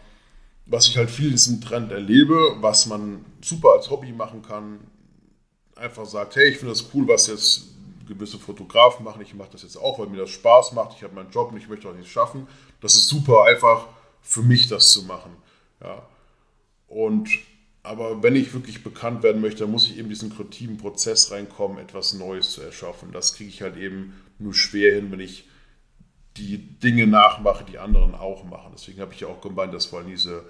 was 0.66 0.88
ich 0.88 0.96
halt 0.96 1.10
viel 1.10 1.26
in 1.26 1.32
diesem 1.32 1.60
Trend 1.60 1.92
erlebe, 1.92 2.56
was 2.60 2.86
man 2.86 3.24
super 3.40 3.72
als 3.76 3.88
Hobby 3.88 4.12
machen 4.12 4.42
kann, 4.42 4.80
einfach 5.76 6.06
sagt, 6.06 6.36
hey, 6.36 6.48
ich 6.48 6.58
finde 6.58 6.72
das 6.72 6.84
cool, 6.92 7.06
was 7.06 7.28
jetzt 7.28 7.68
gewisse 8.08 8.38
Fotografen 8.38 9.04
machen, 9.04 9.22
ich 9.22 9.34
mache 9.34 9.50
das 9.52 9.62
jetzt 9.62 9.76
auch, 9.76 9.98
weil 9.98 10.06
mir 10.06 10.18
das 10.18 10.30
Spaß 10.30 10.72
macht, 10.72 10.96
ich 10.96 11.02
habe 11.02 11.14
meinen 11.14 11.30
Job 11.30 11.52
und 11.52 11.58
ich 11.58 11.68
möchte 11.68 11.88
auch 11.88 11.94
nichts 11.94 12.10
schaffen. 12.10 12.46
Das 12.80 12.94
ist 12.94 13.08
super 13.08 13.44
einfach 13.44 13.86
für 14.22 14.42
mich, 14.42 14.68
das 14.68 14.92
zu 14.92 15.02
machen. 15.04 15.36
Ja. 15.80 16.02
Und 16.88 17.28
aber 17.86 18.22
wenn 18.22 18.36
ich 18.36 18.52
wirklich 18.52 18.82
bekannt 18.82 19.22
werden 19.22 19.40
möchte, 19.40 19.60
dann 19.60 19.70
muss 19.70 19.86
ich 19.86 19.98
eben 19.98 20.08
diesen 20.08 20.34
kreativen 20.34 20.76
Prozess 20.76 21.30
reinkommen, 21.30 21.78
etwas 21.78 22.14
Neues 22.14 22.50
zu 22.50 22.60
erschaffen. 22.60 23.12
Das 23.12 23.34
kriege 23.34 23.48
ich 23.48 23.62
halt 23.62 23.76
eben 23.76 24.14
nur 24.38 24.54
schwer 24.54 24.94
hin, 24.94 25.12
wenn 25.12 25.20
ich 25.20 25.48
die 26.36 26.58
Dinge 26.58 27.06
nachmache, 27.06 27.64
die 27.64 27.78
anderen 27.78 28.14
auch 28.14 28.44
machen. 28.44 28.72
Deswegen 28.74 29.00
habe 29.00 29.14
ich 29.14 29.20
ja 29.20 29.28
auch 29.28 29.40
gemeint, 29.40 29.72
dass 29.72 29.86
vor 29.86 30.00
allem 30.00 30.08
diese 30.08 30.44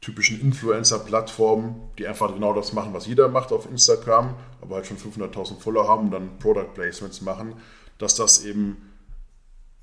typischen 0.00 0.40
Influencer-Plattformen, 0.40 1.90
die 1.98 2.06
einfach 2.06 2.32
genau 2.32 2.54
das 2.54 2.72
machen, 2.72 2.94
was 2.94 3.06
jeder 3.06 3.28
macht 3.28 3.52
auf 3.52 3.70
Instagram, 3.70 4.34
aber 4.62 4.76
halt 4.76 4.86
schon 4.86 4.96
500.000 4.96 5.60
Follower 5.60 5.86
haben 5.86 6.06
und 6.06 6.10
dann 6.12 6.38
Product 6.38 6.72
Placements 6.74 7.20
machen, 7.20 7.54
dass 7.98 8.14
das 8.14 8.44
eben 8.44 8.78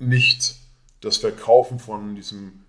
nicht 0.00 0.56
das 1.00 1.18
Verkaufen 1.18 1.78
von 1.78 2.16
diesem 2.16 2.64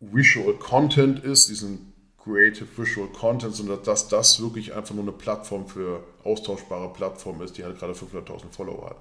Visual 0.00 0.54
Content 0.54 1.20
ist, 1.20 1.48
diesen 1.48 1.89
Creative 2.30 2.66
Visual 2.76 3.08
Content, 3.08 3.54
sondern 3.54 3.82
dass 3.82 4.08
das 4.08 4.40
wirklich 4.40 4.74
einfach 4.74 4.94
nur 4.94 5.04
eine 5.04 5.12
Plattform 5.12 5.66
für 5.66 6.04
austauschbare 6.24 6.92
Plattform 6.92 7.42
ist, 7.42 7.58
die 7.58 7.64
halt 7.64 7.78
gerade 7.78 7.92
500.000 7.92 8.52
Follower 8.52 8.90
hat. 8.90 8.98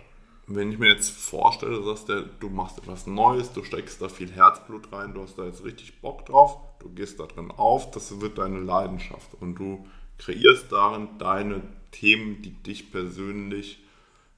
Wenn 0.48 0.72
ich 0.72 0.80
mir 0.80 0.90
jetzt 0.92 1.12
vorstelle, 1.12 1.84
dass 1.84 2.06
der, 2.06 2.22
du 2.22 2.50
machst 2.50 2.80
etwas 2.80 3.06
Neues, 3.06 3.54
du 3.54 3.64
steckst 3.64 4.02
da 4.02 4.10
viel 4.10 4.32
Herzblut 4.32 4.92
rein, 4.92 5.14
du 5.14 5.22
hast 5.22 5.38
da 5.38 5.46
jetzt 5.46 5.64
richtig 5.64 6.02
Bock 6.02 6.26
drauf, 6.26 6.58
du 6.80 6.90
gehst 6.90 7.20
da 7.20 7.26
drin 7.28 7.52
auf, 7.52 7.92
das 7.92 8.20
wird 8.20 8.40
deine 8.40 8.60
Leidenschaft 8.60 9.30
und 9.40 9.56
du 9.56 9.86
kreierst 10.18 10.72
darin 10.72 11.08
deine 11.20 11.62
Themen, 11.92 12.42
die 12.42 12.52
dich 12.52 12.92
persönlich 12.92 13.84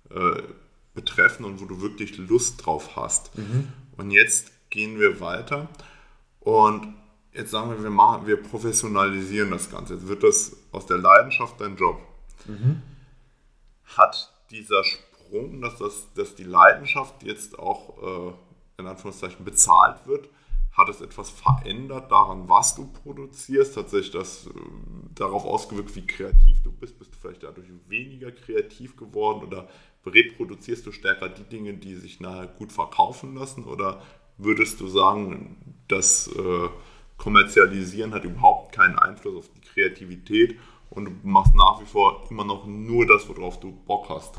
äh, 0.09 0.41
betreffen 0.93 1.45
und 1.45 1.61
wo 1.61 1.65
du 1.65 1.81
wirklich 1.81 2.17
Lust 2.17 2.65
drauf 2.65 2.97
hast. 2.97 3.37
Mhm. 3.37 3.69
Und 3.95 4.11
jetzt 4.11 4.51
gehen 4.69 4.99
wir 4.99 5.21
weiter 5.21 5.69
und 6.41 6.93
jetzt 7.33 7.51
sagen 7.51 7.71
wir, 7.71 7.81
wir, 7.81 7.89
machen, 7.89 8.27
wir 8.27 8.41
professionalisieren 8.41 9.51
das 9.51 9.69
Ganze. 9.69 9.95
Jetzt 9.95 10.07
wird 10.07 10.23
das 10.23 10.55
aus 10.71 10.85
der 10.85 10.97
Leidenschaft 10.97 11.59
dein 11.59 11.75
Job. 11.75 11.99
Mhm. 12.45 12.81
Hat 13.97 14.33
dieser 14.51 14.83
Sprung, 14.83 15.61
dass, 15.61 15.77
das, 15.77 16.13
dass 16.13 16.35
die 16.35 16.43
Leidenschaft 16.43 17.23
jetzt 17.23 17.57
auch 17.57 18.29
äh, 18.29 18.33
in 18.81 18.87
Anführungszeichen 18.87 19.45
bezahlt 19.45 20.05
wird, 20.05 20.29
hat 20.71 20.87
es 20.87 21.01
etwas 21.01 21.29
verändert 21.29 22.11
daran, 22.11 22.47
was 22.47 22.75
du 22.75 22.87
produzierst? 22.87 23.75
Hat 23.75 23.89
sich 23.89 24.11
das 24.11 24.47
äh, 24.47 24.49
darauf 25.13 25.45
ausgewirkt, 25.45 25.95
wie 25.95 26.05
kreativ 26.05 26.63
du 26.63 26.71
bist? 26.71 26.97
Bist 26.97 27.13
du 27.13 27.17
vielleicht 27.19 27.43
dadurch 27.43 27.67
weniger 27.87 28.31
kreativ 28.31 28.95
geworden 28.95 29.45
oder 29.45 29.67
reproduzierst 30.05 30.85
du 30.85 30.91
stärker 30.91 31.29
die 31.29 31.43
Dinge, 31.43 31.73
die 31.73 31.95
sich 31.95 32.19
nachher 32.19 32.47
gut 32.47 32.71
verkaufen 32.71 33.35
lassen? 33.35 33.65
Oder 33.65 34.01
würdest 34.37 34.79
du 34.79 34.87
sagen, 34.87 35.75
das 35.87 36.27
äh, 36.27 36.69
Kommerzialisieren 37.21 38.13
hat 38.13 38.23
überhaupt 38.23 38.75
keinen 38.75 38.97
Einfluss 38.97 39.37
auf 39.37 39.49
die 39.55 39.61
Kreativität 39.61 40.57
und 40.89 41.05
du 41.05 41.11
machst 41.23 41.55
nach 41.55 41.79
wie 41.79 41.85
vor 41.85 42.27
immer 42.29 42.43
noch 42.43 42.65
nur 42.65 43.05
das, 43.05 43.29
worauf 43.29 43.59
du 43.59 43.71
Bock 43.85 44.09
hast? 44.09 44.35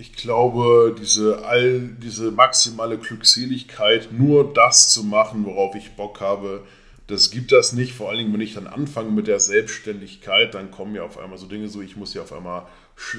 ich 0.00 0.14
glaube, 0.14 0.96
diese, 0.98 1.44
all, 1.44 1.80
diese 1.80 2.30
maximale 2.30 2.96
Glückseligkeit, 2.96 4.10
nur 4.12 4.50
das 4.52 4.88
zu 4.90 5.04
machen, 5.04 5.44
worauf 5.44 5.74
ich 5.74 5.90
Bock 5.92 6.22
habe, 6.22 6.64
das 7.06 7.30
gibt 7.30 7.52
das 7.52 7.74
nicht. 7.74 7.92
Vor 7.92 8.08
allen 8.08 8.18
Dingen, 8.18 8.32
wenn 8.32 8.40
ich 8.40 8.54
dann 8.54 8.66
anfange 8.66 9.10
mit 9.10 9.26
der 9.26 9.40
Selbstständigkeit, 9.40 10.54
dann 10.54 10.70
kommen 10.70 10.94
ja 10.94 11.02
auf 11.02 11.18
einmal 11.18 11.36
so 11.36 11.46
Dinge 11.46 11.68
so, 11.68 11.82
ich 11.82 11.96
muss 11.96 12.14
ja 12.14 12.22
auf 12.22 12.32
einmal 12.32 12.66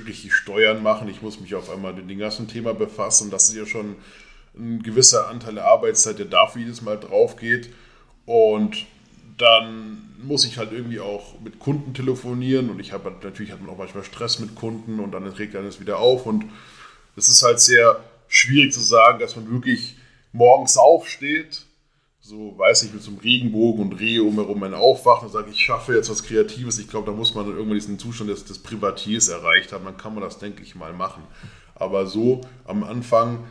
richtig 0.07 0.33
Steuern 0.33 0.81
machen, 0.81 1.07
ich 1.07 1.21
muss 1.21 1.39
mich 1.39 1.53
auf 1.53 1.69
einmal 1.69 1.93
mit 1.93 2.09
dem 2.09 2.17
ganzen 2.17 2.47
Thema 2.47 2.73
befassen. 2.73 3.29
Das 3.29 3.49
ist 3.49 3.55
ja 3.55 3.67
schon 3.67 3.97
ein 4.57 4.81
gewisser 4.81 5.27
Anteil 5.27 5.55
der 5.55 5.65
Arbeitszeit, 5.65 6.17
der 6.17 6.25
dafür 6.25 6.61
jedes 6.61 6.81
Mal 6.81 6.99
drauf 6.99 7.35
geht. 7.35 7.69
Und 8.25 8.85
dann 9.37 10.11
muss 10.23 10.45
ich 10.45 10.57
halt 10.57 10.71
irgendwie 10.71 10.99
auch 10.99 11.39
mit 11.41 11.59
Kunden 11.59 11.93
telefonieren 11.93 12.69
und 12.69 12.79
ich 12.79 12.91
habe 12.91 13.11
natürlich 13.23 13.51
hat 13.51 13.61
man 13.61 13.71
auch 13.71 13.77
manchmal 13.77 14.03
Stress 14.03 14.39
mit 14.39 14.55
Kunden 14.55 14.99
und 14.99 15.11
dann 15.11 15.33
trägt 15.33 15.55
er 15.55 15.63
das 15.63 15.79
wieder 15.79 15.97
auf 15.97 16.25
und 16.25 16.45
es 17.15 17.27
ist 17.27 17.41
halt 17.43 17.59
sehr 17.59 17.99
schwierig 18.27 18.71
zu 18.71 18.79
sagen, 18.79 19.19
dass 19.19 19.35
man 19.35 19.51
wirklich 19.51 19.97
morgens 20.31 20.77
aufsteht, 20.77 21.65
so 22.19 22.57
weiß 22.57 22.83
ich, 22.83 22.93
mit 22.93 23.01
so 23.01 23.11
einem 23.11 23.19
Regenbogen 23.19 23.83
und 23.83 23.99
Rehe 23.99 24.23
umherum 24.23 24.63
einen 24.63 24.75
aufwacht 24.75 25.23
und 25.23 25.31
sagt, 25.31 25.49
ich 25.49 25.59
schaffe 25.59 25.95
jetzt 25.95 26.09
was 26.09 26.23
Kreatives. 26.23 26.77
Ich 26.77 26.87
glaube, 26.87 27.11
da 27.11 27.17
muss 27.17 27.33
man 27.33 27.45
dann 27.45 27.55
irgendwann 27.55 27.79
diesen 27.79 27.99
Zustand 27.99 28.29
des, 28.29 28.45
des 28.45 28.59
Privatiers 28.59 29.27
erreicht 29.27 29.73
haben. 29.73 29.85
Dann 29.85 29.97
kann 29.97 30.13
man 30.13 30.23
das, 30.23 30.37
denke 30.37 30.61
ich 30.61 30.75
mal, 30.75 30.93
machen. 30.93 31.23
Aber 31.73 32.05
so 32.05 32.41
am 32.65 32.83
Anfang, 32.83 33.45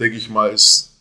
denke 0.00 0.16
ich 0.16 0.30
mal, 0.30 0.50
ist, 0.50 0.96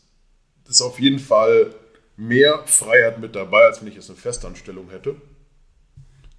ist 0.67 0.82
auf 0.82 0.99
jeden 0.99 1.19
Fall 1.19 1.73
mehr 2.17 2.63
Freiheit 2.65 3.19
mit 3.19 3.36
dabei, 3.36 3.65
als 3.65 3.82
wenn 3.82 3.88
ich 3.88 3.95
jetzt 3.95 4.10
eine 4.10 4.17
Festanstellung 4.17 4.89
hätte. 4.89 5.15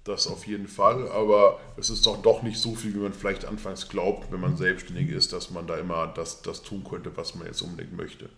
Das 0.03 0.27
auf 0.27 0.47
jeden 0.47 0.69
Fall, 0.69 1.09
aber 1.11 1.59
es 1.75 1.89
ist 1.89 2.05
doch, 2.05 2.21
doch 2.21 2.41
nicht 2.41 2.59
so 2.59 2.75
viel, 2.75 2.93
wie 2.93 2.99
man 2.99 3.13
vielleicht 3.13 3.43
anfangs 3.43 3.89
glaubt, 3.89 4.31
wenn 4.31 4.39
man 4.39 4.55
selbstständig 4.55 5.09
ist, 5.09 5.33
dass 5.33 5.51
man 5.51 5.67
da 5.67 5.77
immer 5.77 6.07
das, 6.07 6.41
das 6.41 6.61
tun 6.63 6.85
könnte, 6.89 7.15
was 7.17 7.35
man 7.35 7.47
jetzt 7.47 7.61
unbedingt 7.61 7.95
möchte. 7.95 8.29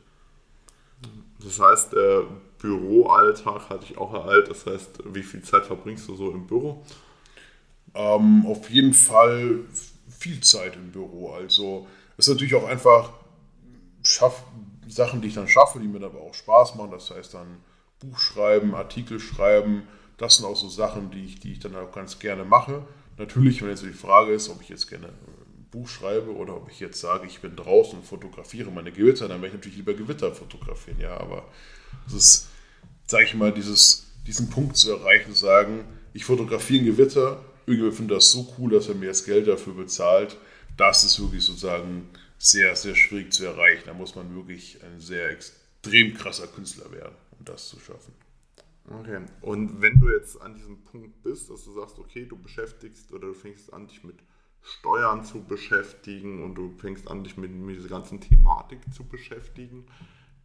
Das 1.44 1.60
heißt, 1.60 1.94
der 1.94 2.24
Büroalltag 2.58 3.70
hatte 3.70 3.86
ich 3.86 3.98
auch 3.98 4.14
ereilt. 4.14 4.50
Das 4.50 4.66
heißt, 4.66 5.00
wie 5.06 5.24
viel 5.24 5.42
Zeit 5.42 5.66
verbringst 5.66 6.08
du 6.08 6.16
so 6.16 6.32
im 6.32 6.48
Büro? 6.48 6.84
Ähm, 7.94 8.46
auf 8.46 8.70
jeden 8.70 8.94
Fall 8.94 9.60
viel 10.10 10.42
Zeit 10.42 10.76
im 10.76 10.92
Büro. 10.92 11.32
Also 11.32 11.88
es 12.18 12.28
ist 12.28 12.34
natürlich 12.34 12.56
auch 12.56 12.68
einfach, 12.68 13.14
schaff, 14.04 14.44
Sachen, 14.92 15.22
die 15.22 15.28
ich 15.28 15.36
dann 15.36 15.48
schaffe, 15.48 15.80
die 15.80 15.88
mir 15.88 16.06
aber 16.06 16.22
auch 16.22 16.34
Spaß 16.34 16.76
machen. 16.76 16.92
Das 16.92 17.12
heißt 17.12 17.34
dann 17.34 17.58
Buch 18.00 18.20
schreiben, 18.20 18.76
Artikel 18.76 19.20
schreiben. 19.20 19.84
Das 20.18 20.38
sind 20.38 20.46
auch 20.46 20.56
so 20.56 20.70
Sachen, 20.70 21.12
die 21.12 21.26
ich, 21.26 21.40
die 21.40 21.54
ich 21.54 21.60
dann 21.60 21.76
auch 21.76 21.92
ganz 21.92 22.20
gerne 22.20 22.44
mache. 22.44 22.84
natürlich, 23.18 23.62
wenn 23.62 23.70
jetzt 23.70 23.84
die 23.84 23.92
Frage 23.92 24.34
ist, 24.34 24.50
ob 24.50 24.62
ich 24.62 24.70
jetzt 24.70 24.88
gerne 24.88 25.08
ein 25.08 25.66
Buch 25.72 25.88
schreibe 25.88 26.36
oder 26.36 26.56
ob 26.56 26.70
ich 26.72 26.80
jetzt 26.80 27.00
sage, 27.00 27.28
ich 27.28 27.42
bin 27.42 27.56
draußen 27.56 28.00
und 28.00 28.06
fotografiere 28.06 28.72
meine 28.72 28.92
Gewitter, 28.92 29.28
dann 29.28 29.42
werde 29.42 29.48
ich 29.48 29.54
natürlich 29.54 29.78
lieber 29.78 29.94
Gewitter 29.94 30.34
fotografieren, 30.34 31.00
ja, 31.00 31.18
aber 31.18 31.46
es 32.08 32.14
ist, 32.14 32.48
sage 33.08 33.26
ich 33.26 33.36
mal, 33.36 33.52
dieses, 33.52 34.08
diesen 34.26 34.50
Punkt 34.50 34.78
zu 34.78 34.92
erreichen, 34.92 35.34
zu 35.34 35.40
sagen, 35.40 35.84
ich 36.14 36.26
fotografiere 36.26 36.84
ein 36.84 36.86
Gewitter, 36.86 37.44
irgendjemand 37.66 37.98
findet 37.98 38.18
das 38.18 38.32
so 38.32 38.54
cool, 38.58 38.72
dass 38.72 38.88
er 38.88 38.96
mir 38.96 39.08
jetzt 39.08 39.26
Geld 39.26 39.48
dafür 39.48 39.74
bezahlt, 39.74 40.38
das 40.76 41.04
ist 41.04 41.20
wirklich 41.20 41.44
sozusagen 41.44 42.10
sehr, 42.40 42.76
sehr 42.76 42.96
schwierig 42.96 43.34
zu 43.34 43.46
erreichen. 43.46 43.84
Da 43.86 43.94
muss 43.94 44.16
man 44.16 44.34
wirklich 44.34 44.82
ein 44.84 45.00
sehr 45.00 45.30
extrem 45.30 46.16
krasser 46.16 46.48
Künstler 46.48 46.92
werden, 46.92 47.16
um 47.38 47.46
das 47.46 47.70
zu 47.70 47.80
schaffen. 47.80 48.14
Okay, 48.90 49.20
und 49.42 49.82
wenn 49.82 50.00
du 50.00 50.10
jetzt 50.10 50.42
an 50.42 50.56
diesem 50.56 50.82
Punkt 50.84 51.22
bist, 51.22 51.52
dass 51.52 51.66
du 51.66 51.74
sagst, 51.74 52.00
okay, 52.00 52.26
du 52.26 52.36
beschäftigst 52.36 53.12
oder 53.12 53.28
du 53.28 53.34
fängst 53.36 53.72
an, 53.72 53.88
dich 53.88 54.04
mit 54.04 54.16
Steuern 54.64 55.24
zu 55.24 55.44
beschäftigen 55.44 56.44
und 56.44 56.56
du 56.56 56.74
fängst 56.78 57.08
an, 57.08 57.24
dich 57.24 57.38
mit, 57.38 57.52
mit 57.52 57.78
dieser 57.78 57.90
ganzen 57.90 58.20
Thematik 58.20 58.80
zu 58.92 59.04
beschäftigen. 59.04 59.86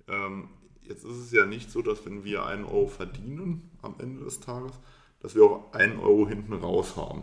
Ähm, 0.08 0.48
jetzt 0.82 1.04
ist 1.04 1.16
es 1.16 1.32
ja 1.32 1.46
nicht 1.46 1.70
so, 1.70 1.80
dass 1.80 2.04
wenn 2.04 2.24
wir 2.24 2.44
einen 2.44 2.64
Euro 2.64 2.88
verdienen 2.88 3.70
am 3.80 3.94
Ende 3.98 4.24
des 4.24 4.40
Tages, 4.40 4.72
dass 5.20 5.34
wir 5.34 5.44
auch 5.44 5.72
einen 5.72 5.98
Euro 5.98 6.28
hinten 6.28 6.52
raus 6.52 6.96
haben. 6.96 7.22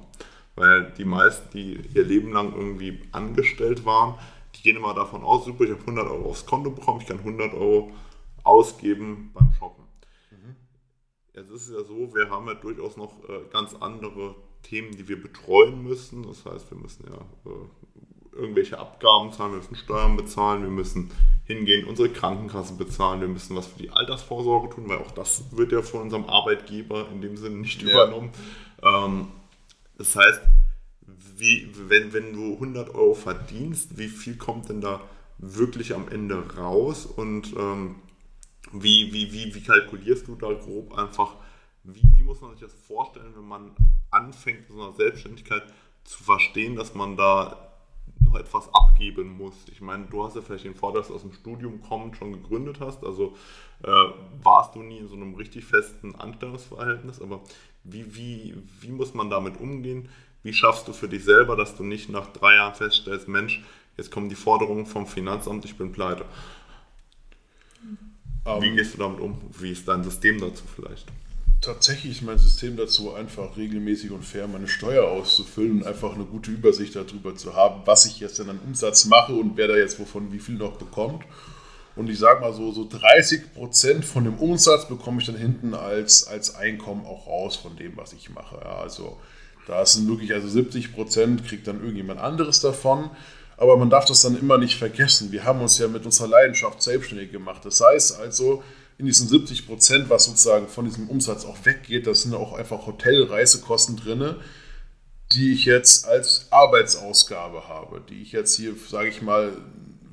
Weil 0.56 0.92
die 0.98 1.06
meisten, 1.06 1.50
die 1.54 1.80
ihr 1.94 2.04
Leben 2.04 2.34
lang 2.34 2.54
irgendwie 2.54 3.00
angestellt 3.12 3.86
waren, 3.86 4.18
die 4.56 4.64
gehen 4.64 4.78
immer 4.78 4.94
davon 4.94 5.24
aus, 5.24 5.46
super, 5.46 5.64
ich 5.64 5.72
habe 5.72 5.82
100 5.82 6.08
Euro 6.08 6.30
aufs 6.30 6.46
Konto 6.46 6.72
bekommen, 6.72 7.02
ich 7.02 7.08
kann 7.08 7.20
100 7.20 7.54
Euro 7.54 7.92
ausgeben 8.44 9.32
beim 9.34 9.54
Shoppen. 9.58 9.86
Mhm. 10.32 10.56
Jetzt 11.34 11.52
ist 11.52 11.70
es 11.70 11.74
ja 11.74 11.84
so, 11.84 12.14
wir 12.14 12.30
haben 12.30 12.48
ja 12.48 12.56
durchaus 12.56 12.98
noch 12.98 13.14
äh, 13.30 13.42
ganz 13.52 13.76
andere 13.80 14.36
Themen, 14.64 14.92
die 14.92 15.08
wir 15.08 15.22
betreuen 15.22 15.84
müssen. 15.84 16.24
Das 16.24 16.46
heißt, 16.46 16.70
wir 16.72 16.78
müssen 16.78 17.06
ja 17.08 17.52
äh, 17.52 18.36
irgendwelche 18.36 18.80
Abgaben 18.80 19.32
zahlen, 19.32 19.52
wir 19.52 19.58
müssen 19.58 19.76
Steuern 19.76 20.18
bezahlen, 20.18 20.64
wir 20.64 20.70
müssen 20.70 21.12
hingehen, 21.46 21.86
unsere 21.86 22.10
Krankenkasse 22.10 22.76
bezahlen, 22.76 23.22
wir 23.22 23.28
müssen 23.28 23.56
was 23.56 23.68
für 23.68 23.80
die 23.80 23.90
Altersvorsorge 23.90 24.70
tun, 24.70 24.88
weil 24.88 25.00
auch 25.00 25.12
das 25.12 25.44
wird 25.52 25.72
ja 25.72 25.82
von 25.82 26.02
unserem 26.02 26.26
Arbeitgeber 26.26 27.08
in 27.12 27.22
dem 27.22 27.36
Sinne 27.36 27.58
nicht 27.58 27.82
ja. 27.82 27.90
übernommen. 27.90 28.32
Ähm, 28.82 29.28
das 29.98 30.16
heißt, 30.16 30.42
wie, 31.38 31.70
wenn, 31.88 32.14
wenn 32.14 32.34
du 32.34 32.54
100 32.54 32.94
Euro 32.96 33.14
verdienst, 33.14 33.98
wie 33.98 34.08
viel 34.08 34.38
kommt 34.38 34.70
denn 34.70 34.82
da 34.82 35.02
wirklich 35.38 35.94
am 35.94 36.08
Ende 36.08 36.56
raus 36.56 37.06
und 37.06 37.56
ähm, 37.58 37.96
wie, 38.72 39.12
wie, 39.12 39.32
wie, 39.34 39.54
wie 39.54 39.62
kalkulierst 39.62 40.28
du 40.28 40.36
da 40.36 40.54
grob 40.54 40.98
einfach, 40.98 41.36
wie, 41.84 42.04
wie 42.16 42.24
muss 42.24 42.42
man 42.42 42.52
sich 42.52 42.62
das 42.62 42.74
vorstellen, 42.74 43.34
wenn 43.36 43.48
man 43.48 43.72
anfängt, 44.12 44.70
in 44.70 44.76
so 44.76 44.84
einer 44.84 44.94
Selbstständigkeit 44.94 45.64
zu 46.04 46.24
verstehen, 46.24 46.76
dass 46.76 46.94
man 46.94 47.18
da 47.18 47.72
noch 48.20 48.36
etwas 48.36 48.70
abgeben 48.74 49.36
muss. 49.38 49.56
Ich 49.72 49.82
meine, 49.82 50.06
du 50.06 50.24
hast 50.24 50.36
ja 50.36 50.42
vielleicht 50.42 50.66
den 50.66 50.76
Vorteil, 50.76 51.02
dass 51.02 51.08
du 51.08 51.16
aus 51.16 51.22
dem 51.22 51.34
Studium 51.34 51.82
kommend 51.82 52.18
schon 52.18 52.34
gegründet 52.34 52.80
hast, 52.80 53.04
also 53.04 53.36
äh, 53.84 53.92
warst 54.44 54.76
du 54.76 54.84
nie 54.84 55.00
in 55.00 55.08
so 55.08 55.16
einem 55.16 55.34
richtig 55.36 55.66
festen 55.66 56.16
Anstellungsverhältnis, 56.16 57.22
aber 57.22 57.42
wie, 57.84 58.16
wie, 58.16 58.56
wie 58.80 58.92
muss 58.92 59.14
man 59.14 59.30
damit 59.30 59.60
umgehen? 59.60 60.10
Wie 60.44 60.54
schaffst 60.54 60.88
du 60.88 60.94
für 60.94 61.08
dich 61.08 61.24
selber, 61.24 61.56
dass 61.56 61.76
du 61.76 61.84
nicht 61.84 62.10
nach 62.10 62.28
drei 62.34 62.56
Jahren 62.56 62.76
feststellst, 62.76 63.28
Mensch, 63.28 63.64
jetzt 63.98 64.12
kommen 64.12 64.30
die 64.30 64.36
Forderungen 64.36 64.86
vom 64.86 65.06
Finanzamt, 65.06 65.66
ich 65.66 65.78
bin 65.78 65.92
pleite? 65.92 66.26
Um, 68.44 68.62
wie 68.62 68.68
ähm. 68.68 68.76
gehst 68.76 68.96
du 68.96 68.98
damit 68.98 69.20
um? 69.20 69.40
Wie 69.60 69.72
ist 69.72 69.88
dein 69.88 70.04
System 70.04 70.40
dazu 70.40 70.64
vielleicht? 70.76 71.08
Tatsächlich 71.62 72.14
ist 72.14 72.22
mein 72.24 72.40
System 72.40 72.76
dazu, 72.76 73.14
einfach 73.14 73.56
regelmäßig 73.56 74.10
und 74.10 74.26
fair 74.26 74.48
meine 74.48 74.68
Steuer 74.68 75.08
auszufüllen 75.08 75.82
und 75.82 75.84
einfach 75.86 76.16
eine 76.16 76.26
gute 76.26 76.50
Übersicht 76.50 76.96
darüber 76.96 77.36
zu 77.36 77.56
haben, 77.56 77.84
was 77.86 78.08
ich 78.08 78.20
jetzt 78.20 78.40
denn 78.40 78.50
an 78.50 78.60
Umsatz 78.66 79.06
mache 79.06 79.34
und 79.34 79.58
wer 79.58 79.68
da 79.68 79.76
jetzt 79.76 80.00
wovon 80.00 80.34
wie 80.34 80.40
viel 80.40 80.56
noch 80.56 80.78
bekommt. 80.78 81.24
Und 81.96 82.10
ich 82.10 82.18
sage 82.18 82.42
mal 82.42 82.52
so, 82.52 82.72
so 82.72 82.88
30 82.90 83.54
Prozent 83.54 84.06
von 84.06 84.24
dem 84.24 84.40
Umsatz 84.40 84.88
bekomme 84.88 85.20
ich 85.20 85.28
dann 85.28 85.36
hinten 85.36 85.76
als, 85.76 86.26
als 86.26 86.56
Einkommen 86.56 87.06
auch 87.06 87.28
raus 87.28 87.58
von 87.58 87.76
dem, 87.76 87.96
was 87.96 88.14
ich 88.14 88.32
mache. 88.32 88.56
Ja, 88.56 88.78
also 88.78 89.20
da 89.72 89.86
sind 89.86 90.06
wirklich, 90.10 90.34
also 90.34 90.50
70 90.50 90.94
Prozent 90.94 91.48
kriegt 91.48 91.66
dann 91.66 91.80
irgendjemand 91.80 92.20
anderes 92.20 92.60
davon. 92.60 93.10
Aber 93.56 93.78
man 93.78 93.90
darf 93.90 94.04
das 94.04 94.22
dann 94.22 94.38
immer 94.38 94.58
nicht 94.58 94.78
vergessen. 94.78 95.32
Wir 95.32 95.46
haben 95.46 95.62
uns 95.62 95.78
ja 95.78 95.88
mit 95.88 96.04
unserer 96.04 96.28
Leidenschaft 96.28 96.82
selbstständig 96.82 97.32
gemacht. 97.32 97.64
Das 97.64 97.80
heißt 97.80 98.20
also, 98.20 98.64
in 98.98 99.06
diesen 99.06 99.30
70 99.30 99.68
Prozent, 99.68 100.10
was 100.10 100.26
sozusagen 100.26 100.68
von 100.68 100.84
diesem 100.84 101.10
Umsatz 101.10 101.46
auch 101.46 101.58
weggeht, 101.64 102.06
da 102.06 102.14
sind 102.14 102.34
auch 102.34 102.52
einfach 102.52 102.86
Hotelreisekosten 102.86 103.96
drin, 103.96 104.36
die 105.32 105.54
ich 105.54 105.64
jetzt 105.64 106.06
als 106.06 106.48
Arbeitsausgabe 106.50 107.70
habe, 107.70 108.02
die 108.10 108.22
ich 108.24 108.34
jetzt 108.34 108.58
hier, 108.58 108.74
sage 108.90 109.08
ich 109.08 109.22
mal, 109.22 109.54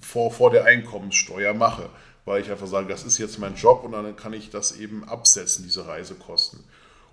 vor, 0.01 0.31
vor 0.31 0.53
der 0.53 0.67
Einkommenssteuer 0.67 1.53
mache, 1.53 1.89
weil 2.27 2.43
ich 2.43 2.51
einfach 2.51 2.69
sage, 2.69 2.87
das 2.87 3.03
ist 3.03 3.19
jetzt 3.19 3.41
mein 3.41 3.57
Job 3.57 3.83
und 3.83 3.91
dann 3.91 4.15
kann 4.15 4.35
ich 4.35 4.51
das 4.51 4.77
eben 4.77 5.03
absetzen, 5.03 5.65
diese 5.65 5.89
Reisekosten. 5.89 6.61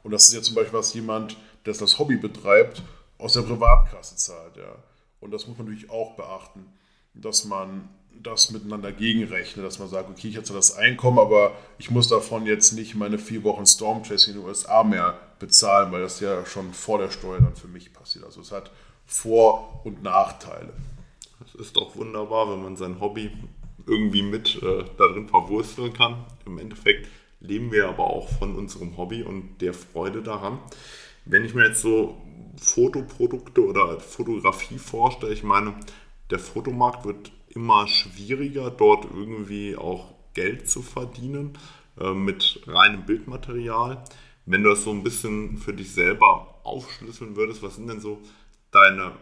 Und 0.05 0.11
das 0.11 0.27
ist 0.27 0.35
ja 0.35 0.41
zum 0.43 0.53
Beispiel 0.53 0.77
was 0.77 0.93
jemand, 0.93 1.35
der 1.65 1.73
das 1.73 1.97
Hobby 1.97 2.15
betreibt, 2.15 2.83
aus 3.17 3.33
der 3.33 3.41
Privatkasse 3.41 4.15
zahlt. 4.15 4.55
Ja. 4.55 4.75
Und 5.19 5.31
das 5.31 5.47
muss 5.47 5.57
man 5.57 5.65
natürlich 5.65 5.89
auch 5.89 6.15
beachten, 6.15 6.67
dass 7.15 7.43
man 7.43 7.89
das 8.21 8.51
miteinander 8.51 8.91
gegenrechnet, 8.91 9.65
dass 9.65 9.79
man 9.79 9.87
sagt, 9.87 10.07
okay, 10.11 10.27
ich 10.27 10.43
zwar 10.43 10.57
das 10.57 10.75
Einkommen, 10.75 11.17
aber 11.17 11.53
ich 11.79 11.89
muss 11.89 12.07
davon 12.07 12.45
jetzt 12.45 12.73
nicht 12.73 12.93
meine 12.93 13.17
vier 13.17 13.43
Wochen 13.43 13.65
Stormchase 13.65 14.29
in 14.29 14.37
den 14.37 14.45
USA 14.45 14.83
mehr 14.83 15.17
bezahlen, 15.39 15.91
weil 15.91 16.01
das 16.01 16.19
ja 16.19 16.45
schon 16.45 16.71
vor 16.73 16.99
der 16.99 17.09
Steuer 17.09 17.41
dann 17.41 17.55
für 17.55 17.67
mich 17.67 17.91
passiert. 17.91 18.25
Also 18.25 18.41
es 18.41 18.51
hat 18.51 18.69
Vor- 19.07 19.81
und 19.85 20.03
Nachteile. 20.03 20.71
Es 21.43 21.55
ist 21.55 21.77
doch 21.77 21.95
wunderbar, 21.95 22.51
wenn 22.51 22.61
man 22.61 22.77
sein 22.77 22.99
Hobby 22.99 23.31
irgendwie 23.87 24.21
mit 24.21 24.61
äh, 24.61 24.85
darin 24.99 25.27
verwursteln 25.27 25.93
kann. 25.93 26.25
Im 26.45 26.59
Endeffekt 26.59 27.07
leben 27.47 27.71
wir 27.71 27.87
aber 27.87 28.05
auch 28.05 28.29
von 28.29 28.55
unserem 28.55 28.97
Hobby 28.97 29.23
und 29.23 29.61
der 29.61 29.73
Freude 29.73 30.21
daran. 30.21 30.59
Wenn 31.25 31.43
ich 31.45 31.53
mir 31.53 31.67
jetzt 31.67 31.81
so 31.81 32.17
Fotoprodukte 32.57 33.65
oder 33.65 33.99
Fotografie 33.99 34.77
vorstelle, 34.77 35.33
ich 35.33 35.43
meine, 35.43 35.75
der 36.29 36.39
Fotomarkt 36.39 37.05
wird 37.05 37.31
immer 37.49 37.87
schwieriger, 37.87 38.69
dort 38.69 39.05
irgendwie 39.05 39.75
auch 39.75 40.13
Geld 40.33 40.69
zu 40.69 40.81
verdienen 40.81 41.57
äh, 41.99 42.13
mit 42.13 42.61
reinem 42.67 43.05
Bildmaterial. 43.05 44.03
Wenn 44.45 44.63
du 44.63 44.69
das 44.69 44.83
so 44.83 44.91
ein 44.91 45.03
bisschen 45.03 45.57
für 45.57 45.73
dich 45.73 45.91
selber 45.91 46.59
aufschlüsseln 46.63 47.35
würdest, 47.35 47.63
was 47.63 47.75
sind 47.75 47.87
denn 47.87 47.99
so 47.99 48.19
deine 48.71 49.13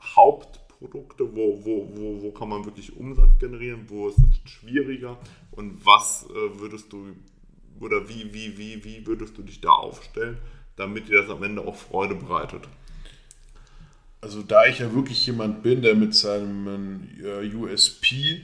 Hauptprodukte, 0.00 1.36
wo, 1.36 1.64
wo, 1.64 1.88
wo, 1.94 2.22
wo 2.22 2.30
kann 2.32 2.48
man 2.48 2.64
wirklich 2.64 2.96
Umsatz 2.96 3.38
generieren, 3.38 3.84
wo 3.88 4.08
ist 4.08 4.18
es 4.18 4.50
schwieriger 4.50 5.18
und 5.52 5.84
was 5.84 6.26
äh, 6.30 6.60
würdest 6.60 6.92
du 6.92 7.14
oder 7.80 8.08
wie, 8.08 8.32
wie, 8.32 8.58
wie, 8.58 8.84
wie 8.84 9.06
würdest 9.06 9.36
du 9.36 9.42
dich 9.42 9.60
da 9.60 9.70
aufstellen, 9.70 10.38
damit 10.76 11.08
dir 11.08 11.22
das 11.22 11.30
am 11.30 11.42
Ende 11.42 11.62
auch 11.62 11.76
Freude 11.76 12.14
bereitet? 12.14 12.68
Also 14.20 14.42
da 14.42 14.66
ich 14.66 14.80
ja 14.80 14.92
wirklich 14.94 15.26
jemand 15.26 15.62
bin, 15.62 15.82
der 15.82 15.94
mit 15.94 16.14
seinem 16.14 17.08
äh, 17.22 17.54
USP 17.54 18.42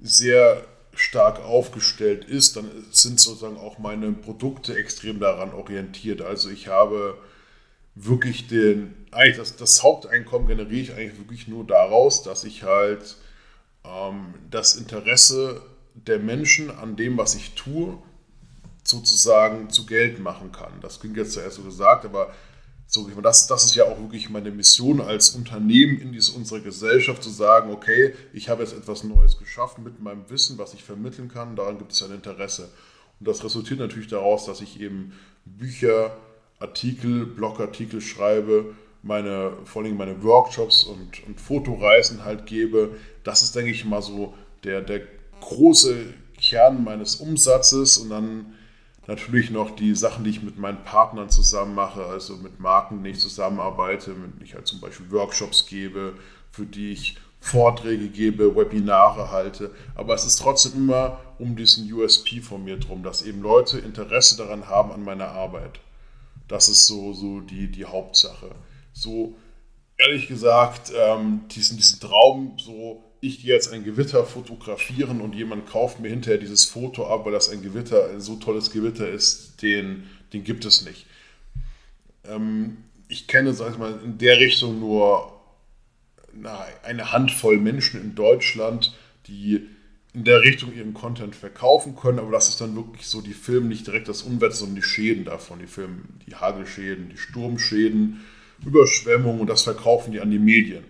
sehr 0.00 0.64
stark 0.94 1.40
aufgestellt 1.40 2.24
ist, 2.24 2.56
dann 2.56 2.70
sind 2.90 3.20
sozusagen 3.20 3.56
auch 3.56 3.78
meine 3.78 4.12
Produkte 4.12 4.76
extrem 4.76 5.20
daran 5.20 5.52
orientiert. 5.52 6.22
Also 6.22 6.50
ich 6.50 6.68
habe 6.68 7.16
wirklich 7.94 8.48
den, 8.48 8.94
eigentlich 9.10 9.38
das, 9.38 9.56
das 9.56 9.82
Haupteinkommen 9.82 10.48
generiere 10.48 10.80
ich 10.80 10.92
eigentlich 10.92 11.18
wirklich 11.18 11.48
nur 11.48 11.64
daraus, 11.66 12.22
dass 12.22 12.44
ich 12.44 12.62
halt 12.62 13.16
ähm, 13.84 14.34
das 14.50 14.76
Interesse 14.76 15.62
der 15.94 16.18
Menschen 16.18 16.70
an 16.70 16.96
dem, 16.96 17.18
was 17.18 17.34
ich 17.34 17.54
tue, 17.54 17.98
sozusagen 18.84 19.70
zu 19.70 19.86
Geld 19.86 20.18
machen 20.18 20.52
kann. 20.52 20.72
Das 20.80 21.00
klingt 21.00 21.16
jetzt 21.16 21.32
zuerst 21.32 21.56
so 21.56 21.62
gesagt, 21.62 22.04
aber 22.04 22.32
so, 22.90 23.06
das, 23.20 23.46
das 23.46 23.66
ist 23.66 23.74
ja 23.74 23.84
auch 23.84 23.98
wirklich 24.00 24.30
meine 24.30 24.50
Mission 24.50 25.02
als 25.02 25.30
Unternehmen 25.30 26.00
in 26.00 26.10
diese, 26.12 26.32
unserer 26.32 26.60
Gesellschaft 26.60 27.22
zu 27.22 27.28
sagen, 27.28 27.70
okay, 27.70 28.14
ich 28.32 28.48
habe 28.48 28.62
jetzt 28.62 28.72
etwas 28.72 29.04
Neues 29.04 29.36
geschaffen 29.38 29.84
mit 29.84 30.00
meinem 30.00 30.28
Wissen, 30.30 30.56
was 30.56 30.72
ich 30.72 30.84
vermitteln 30.84 31.28
kann, 31.28 31.54
daran 31.54 31.76
gibt 31.76 31.92
es 31.92 32.02
ein 32.02 32.14
Interesse. 32.14 32.70
Und 33.20 33.28
das 33.28 33.44
resultiert 33.44 33.78
natürlich 33.78 34.08
daraus, 34.08 34.46
dass 34.46 34.62
ich 34.62 34.80
eben 34.80 35.12
Bücher, 35.44 36.16
Artikel, 36.60 37.26
Blogartikel 37.26 38.00
schreibe, 38.00 38.74
meine, 39.02 39.52
vor 39.64 39.82
allem 39.82 39.96
meine 39.98 40.22
Workshops 40.22 40.84
und, 40.84 41.26
und 41.26 41.40
Fotoreisen 41.40 42.24
halt 42.24 42.46
gebe. 42.46 42.96
Das 43.22 43.42
ist, 43.42 43.54
denke 43.54 43.70
ich 43.70 43.84
mal, 43.84 44.02
so 44.02 44.34
der, 44.64 44.80
der 44.80 45.02
große 45.40 46.14
Kern 46.40 46.84
meines 46.84 47.16
Umsatzes 47.16 47.98
und 47.98 48.10
dann 48.10 48.54
natürlich 49.08 49.50
noch 49.50 49.74
die 49.74 49.94
Sachen, 49.96 50.22
die 50.22 50.30
ich 50.30 50.42
mit 50.42 50.58
meinen 50.58 50.84
Partnern 50.84 51.30
zusammen 51.30 51.74
mache, 51.74 52.04
also 52.04 52.36
mit 52.36 52.60
Marken, 52.60 53.02
die 53.02 53.10
ich 53.10 53.18
zusammenarbeite, 53.18 54.10
mit 54.10 54.40
ich 54.42 54.54
halt 54.54 54.66
zum 54.68 54.80
Beispiel 54.80 55.10
Workshops 55.10 55.66
gebe, 55.66 56.14
für 56.52 56.66
die 56.66 56.92
ich 56.92 57.16
Vorträge 57.40 58.08
gebe, 58.08 58.54
Webinare 58.54 59.30
halte. 59.30 59.74
Aber 59.94 60.14
es 60.14 60.24
ist 60.24 60.36
trotzdem 60.36 60.74
immer 60.74 61.20
um 61.38 61.56
diesen 61.56 61.90
USP 61.92 62.40
von 62.40 62.62
mir 62.64 62.78
drum, 62.78 63.02
dass 63.02 63.22
eben 63.22 63.42
Leute 63.42 63.78
Interesse 63.78 64.36
daran 64.36 64.68
haben 64.68 64.92
an 64.92 65.02
meiner 65.02 65.28
Arbeit. 65.28 65.80
Das 66.46 66.68
ist 66.68 66.86
so, 66.86 67.12
so 67.12 67.40
die, 67.40 67.70
die 67.70 67.84
Hauptsache. 67.84 68.50
so 68.92 69.34
ehrlich 69.98 70.28
gesagt 70.28 70.92
ähm, 70.96 71.42
diesen, 71.50 71.76
diesen 71.76 72.00
Traum, 72.00 72.56
so 72.58 73.02
ich 73.20 73.42
gehe 73.42 73.52
jetzt 73.52 73.72
ein 73.72 73.84
Gewitter 73.84 74.24
fotografieren 74.24 75.20
und 75.20 75.34
jemand 75.34 75.66
kauft 75.66 76.00
mir 76.00 76.08
hinterher 76.08 76.38
dieses 76.38 76.64
Foto 76.64 77.06
ab, 77.06 77.24
weil 77.24 77.32
das 77.32 77.48
ein 77.48 77.62
Gewitter, 77.62 78.10
ein 78.10 78.20
so 78.20 78.36
tolles 78.36 78.70
Gewitter 78.70 79.08
ist, 79.08 79.62
den, 79.62 80.04
den 80.32 80.44
gibt 80.44 80.64
es 80.64 80.84
nicht. 80.84 81.06
Ähm, 82.24 82.78
ich 83.08 83.26
kenne, 83.26 83.54
sag 83.54 83.72
ich 83.72 83.78
mal, 83.78 83.98
in 84.04 84.18
der 84.18 84.38
Richtung 84.38 84.78
nur 84.78 85.32
na, 86.32 86.64
eine 86.84 87.12
Handvoll 87.12 87.58
Menschen 87.58 88.00
in 88.00 88.14
Deutschland, 88.14 88.94
die 89.26 89.66
in 90.14 90.24
der 90.24 90.42
Richtung 90.42 90.74
ihren 90.74 90.94
Content 90.94 91.34
verkaufen 91.36 91.96
können, 91.96 92.18
aber 92.18 92.30
das 92.30 92.48
ist 92.48 92.60
dann 92.60 92.76
wirklich 92.76 93.06
so, 93.06 93.20
die 93.20 93.34
filmen 93.34 93.68
nicht 93.68 93.86
direkt 93.86 94.08
das 94.08 94.22
Unwetter, 94.22 94.54
sondern 94.54 94.76
die 94.76 94.82
Schäden 94.82 95.24
davon. 95.24 95.58
Die 95.58 95.66
filmen 95.66 96.20
die 96.26 96.34
Hagelschäden, 96.34 97.10
die 97.10 97.18
Sturmschäden, 97.18 98.20
Überschwemmungen 98.64 99.40
und 99.40 99.46
das 99.48 99.62
verkaufen 99.62 100.12
die 100.12 100.20
an 100.20 100.30
die 100.30 100.38
Medien. 100.38 100.84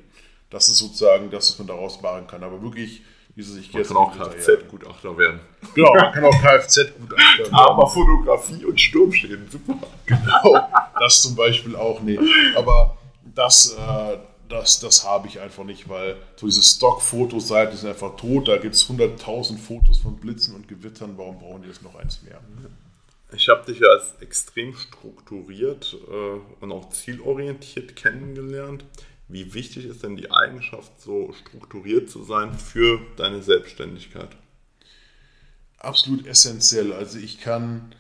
Das 0.51 0.69
ist 0.69 0.79
sozusagen 0.79 1.31
das, 1.31 1.51
was 1.51 1.59
man 1.59 1.69
daraus 1.69 2.01
machen 2.01 2.27
kann. 2.27 2.43
Aber 2.43 2.63
wirklich, 2.63 3.03
dieses 3.37 3.57
ich 3.57 3.73
Man 3.73 3.85
kann 3.85 3.97
auch 3.97 4.13
Kfz-Gutachter 4.17 5.17
werden. 5.17 5.41
Genau, 5.75 5.95
man 5.95 6.13
kann 6.13 6.25
auch 6.25 6.41
Kfz-Gutachter 6.41 7.39
werden. 7.39 7.55
Aber 7.55 7.87
Fotografie 7.87 8.65
und 8.65 8.81
Sturmschäden, 8.81 9.49
super. 9.51 9.79
Genau, 10.07 10.69
das 10.99 11.23
zum 11.23 11.37
Beispiel 11.37 11.77
auch, 11.77 12.01
nee. 12.01 12.19
Aber 12.57 12.97
das, 13.35 13.77
äh, 13.79 14.19
das, 14.49 14.81
das 14.81 15.05
habe 15.07 15.29
ich 15.29 15.41
einfach 15.41 15.65
nicht, 15.65 15.89
weil 15.89 16.17
so 16.37 16.47
diese 16.47 16.63
Stock-Fotoseiten 16.63 17.77
sind 17.77 17.91
einfach 17.91 18.17
tot. 18.17 18.49
Da 18.49 18.57
gibt 18.57 18.75
es 18.75 18.89
100.000 18.89 19.59
Fotos 19.59 19.99
von 19.99 20.17
Blitzen 20.17 20.55
und 20.55 20.67
Gewittern. 20.67 21.15
Warum 21.17 21.39
brauchen 21.39 21.63
die 21.63 21.69
jetzt 21.69 21.83
noch 21.83 21.95
eins 21.95 22.23
mehr? 22.23 22.41
Ich 23.33 23.49
habe 23.49 23.71
dich 23.71 23.81
ja 23.81 23.89
als 23.89 24.15
extrem 24.21 24.75
strukturiert 24.75 25.95
äh, 26.11 26.65
und 26.65 26.73
auch 26.73 26.89
zielorientiert 26.89 27.95
kennengelernt. 27.95 28.85
Wie 29.29 29.53
wichtig 29.53 29.85
ist 29.85 30.03
denn 30.03 30.17
die 30.17 30.31
Eigenschaft, 30.31 31.01
so 31.01 31.35
strukturiert 31.35 32.09
zu 32.09 32.25
sein 32.25 32.59
für 32.59 33.01
deine 33.17 33.43
Selbstständigkeit? 33.43 34.31
Absolut 35.79 36.27
essentiell. 36.27 36.93
Also 36.93 37.19
ich 37.19 37.39
kann 37.41 37.95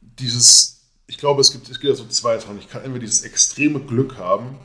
dieses, 0.00 0.82
ich 1.06 1.16
glaube, 1.16 1.40
es 1.40 1.52
gibt, 1.52 1.68
es 1.70 1.80
gibt 1.80 1.90
ja 1.90 1.94
so 1.94 2.06
zwei 2.06 2.38
Sachen. 2.38 2.58
Ich 2.58 2.68
kann 2.68 2.82
entweder 2.82 3.06
dieses 3.06 3.22
extreme 3.22 3.80
Glück 3.80 4.18
haben, 4.18 4.58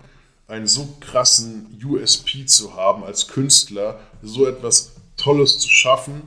einen 0.48 0.68
so 0.68 0.98
krassen 1.00 1.80
USP 1.84 2.46
zu 2.46 2.76
haben 2.76 3.04
als 3.04 3.30
Künstler, 3.30 4.00
so 4.22 4.46
etwas 4.46 4.92
Tolles 5.16 5.60
zu 5.60 5.70
schaffen, 5.70 6.22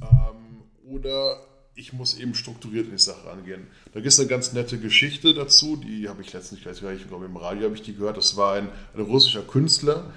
ähm, 0.00 0.62
oder 0.86 1.40
ich 1.74 1.92
muss 1.92 2.18
eben 2.18 2.34
strukturiert 2.34 2.86
in 2.86 2.92
die 2.92 2.98
Sache 2.98 3.30
angehen. 3.30 3.66
Da 3.92 4.00
gibt 4.00 4.12
es 4.12 4.18
eine 4.18 4.28
ganz 4.28 4.52
nette 4.52 4.78
Geschichte 4.78 5.32
dazu, 5.34 5.76
die 5.76 6.08
habe 6.08 6.22
ich 6.22 6.32
letztens, 6.32 6.60
ich 6.60 6.66
weiß 6.66 6.82
gar 6.82 6.92
nicht, 6.92 7.06
im 7.10 7.36
Radio 7.36 7.64
habe 7.64 7.74
ich 7.74 7.82
die 7.82 7.94
gehört. 7.94 8.16
Das 8.16 8.36
war 8.36 8.54
ein, 8.54 8.68
ein 8.94 9.00
russischer 9.00 9.42
Künstler, 9.42 10.12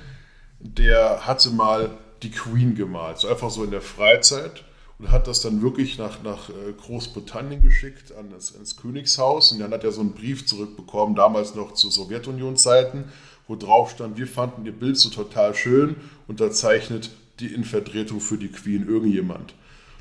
der 0.60 1.26
hatte 1.26 1.50
mal 1.52 1.98
die 2.24 2.32
Queen 2.32 2.76
gemalt, 2.76 3.20
so 3.20 3.28
einfach 3.28 3.50
so 3.50 3.64
in 3.64 3.72
der 3.72 3.82
Freizeit 3.82 4.64
und 4.98 5.12
hat 5.12 5.28
das 5.28 5.42
dann 5.42 5.62
wirklich 5.62 5.98
nach, 5.98 6.24
nach 6.24 6.50
äh, 6.50 6.74
Großbritannien 6.78 7.62
geschickt, 7.62 8.14
an 8.14 8.32
ans 8.32 8.78
Königshaus. 8.78 9.52
Und 9.52 9.60
dann 9.60 9.72
hat 9.72 9.84
er 9.84 9.92
so 9.92 10.02
einen 10.02 10.14
Brief 10.14 10.46
zurückbekommen, 10.46 11.16
damals 11.16 11.56
noch 11.56 11.74
zu 11.74 11.90
Sowjetunion-Zeiten, 11.90 13.06
wo 13.48 13.56
drauf 13.56 13.92
stand, 13.92 14.18
wir 14.18 14.28
fanden 14.28 14.66
ihr 14.66 14.72
Bild 14.72 14.98
so 14.98 15.10
total 15.10 15.54
schön, 15.54 15.98
unterzeichnet 16.28 17.12
die 17.40 17.54
in 17.54 17.66
Vertretung 17.66 18.22
für 18.22 18.38
die 18.38 18.48
Queen 18.48 18.88
irgendjemand. 18.88 19.54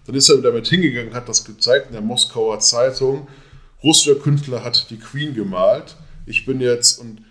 Dann 0.06 0.14
ist 0.14 0.28
er 0.28 0.38
damit 0.38 0.66
hingegangen, 0.68 1.14
hat 1.14 1.28
das 1.28 1.44
gezeigt 1.44 1.86
in 1.86 1.92
der 1.92 2.02
Moskauer 2.02 2.60
Zeitung. 2.60 3.26
Russischer 3.82 4.16
Künstler 4.16 4.62
hat 4.62 4.90
die 4.90 4.98
Queen 4.98 5.34
gemalt. 5.34 5.96
Ich 6.26 6.44
bin 6.44 6.60
jetzt, 6.60 7.00
und 7.00 7.22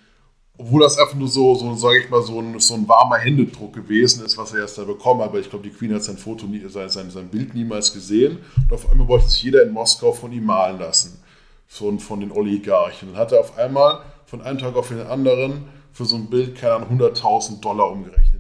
obwohl 0.58 0.82
das 0.82 0.98
einfach 0.98 1.16
nur 1.16 1.28
so, 1.28 1.56
so 1.56 1.76
sage 1.76 2.00
ich 2.00 2.10
mal, 2.10 2.22
so 2.22 2.40
ein, 2.40 2.60
so 2.60 2.74
ein 2.76 2.88
warmer 2.88 3.18
Händedruck 3.18 3.74
gewesen 3.74 4.26
ist, 4.26 4.38
was 4.38 4.54
er 4.54 4.62
erst 4.62 4.78
da 4.78 4.84
bekommen 4.84 5.22
hat, 5.22 5.30
aber 5.30 5.40
ich 5.40 5.50
glaube, 5.50 5.68
die 5.68 5.74
Queen 5.74 5.94
hat 5.94 6.04
sein 6.04 6.18
Foto, 6.18 6.46
nie, 6.46 6.64
sein, 6.68 6.90
sein, 6.90 7.10
sein 7.12 7.28
Bild 7.30 7.54
niemals 7.54 7.94
gesehen. 7.94 8.40
Und 8.58 8.74
auf 8.74 8.90
einmal 8.90 9.08
wollte 9.08 9.30
sich 9.30 9.44
jeder 9.44 9.64
in 9.64 9.72
Moskau 9.72 10.12
von 10.12 10.32
ihm 10.32 10.46
malen 10.46 10.80
lassen, 10.80 11.20
von, 11.68 12.00
von 12.00 12.20
den 12.20 12.32
Oligarchen. 12.32 13.10
Dann 13.10 13.18
hat 13.18 13.32
er 13.32 13.40
auf 13.40 13.58
einmal 13.58 14.02
von 14.26 14.42
einem 14.42 14.58
Tag 14.58 14.76
auf 14.76 14.88
den 14.90 15.02
anderen 15.02 15.66
für 15.92 16.06
so 16.06 16.16
ein 16.16 16.28
Bild, 16.28 16.56
keine 16.56 16.74
Ahnung, 16.74 17.00
100.000 17.00 17.60
Dollar 17.62 17.92
umgerechnet 17.92 18.33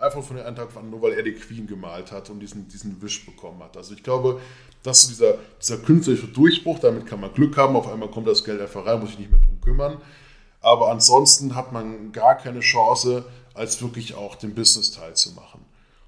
einfach 0.00 0.22
von 0.22 0.36
dem 0.36 0.46
einen 0.46 0.56
Tag 0.56 0.68
an, 0.76 0.90
nur 0.90 1.02
weil 1.02 1.12
er 1.12 1.22
die 1.22 1.32
Queen 1.32 1.66
gemalt 1.66 2.12
hat 2.12 2.30
und 2.30 2.40
diesen, 2.40 2.68
diesen 2.68 3.00
Wisch 3.02 3.24
bekommen 3.24 3.62
hat. 3.62 3.76
Also 3.76 3.94
ich 3.94 4.02
glaube, 4.02 4.40
das 4.82 5.02
ist 5.02 5.10
dieser, 5.10 5.34
dieser 5.60 5.78
künstlerische 5.78 6.28
Durchbruch, 6.28 6.78
damit 6.78 7.06
kann 7.06 7.20
man 7.20 7.32
Glück 7.32 7.56
haben, 7.56 7.76
auf 7.76 7.90
einmal 7.90 8.10
kommt 8.10 8.28
das 8.28 8.44
Geld 8.44 8.60
einfach 8.60 8.86
rein, 8.86 9.00
muss 9.00 9.10
ich 9.10 9.18
nicht 9.18 9.30
mehr 9.30 9.40
drum 9.40 9.60
kümmern. 9.60 10.00
Aber 10.60 10.90
ansonsten 10.90 11.54
hat 11.54 11.72
man 11.72 12.12
gar 12.12 12.36
keine 12.36 12.60
Chance, 12.60 13.24
als 13.54 13.80
wirklich 13.80 14.14
auch 14.14 14.34
den 14.34 14.54
Business-Teil 14.54 15.14
zu 15.14 15.32
machen. 15.32 15.64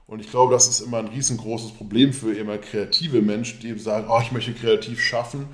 Und 0.06 0.20
ich 0.20 0.30
glaube, 0.30 0.54
das 0.54 0.68
ist 0.68 0.80
immer 0.80 0.98
ein 0.98 1.08
riesengroßes 1.08 1.72
Problem 1.72 2.12
für 2.12 2.34
immer 2.34 2.58
kreative 2.58 3.20
Menschen, 3.20 3.60
die 3.60 3.78
sagen, 3.78 4.06
oh, 4.08 4.20
ich 4.22 4.32
möchte 4.32 4.54
kreativ 4.54 5.00
schaffen 5.00 5.46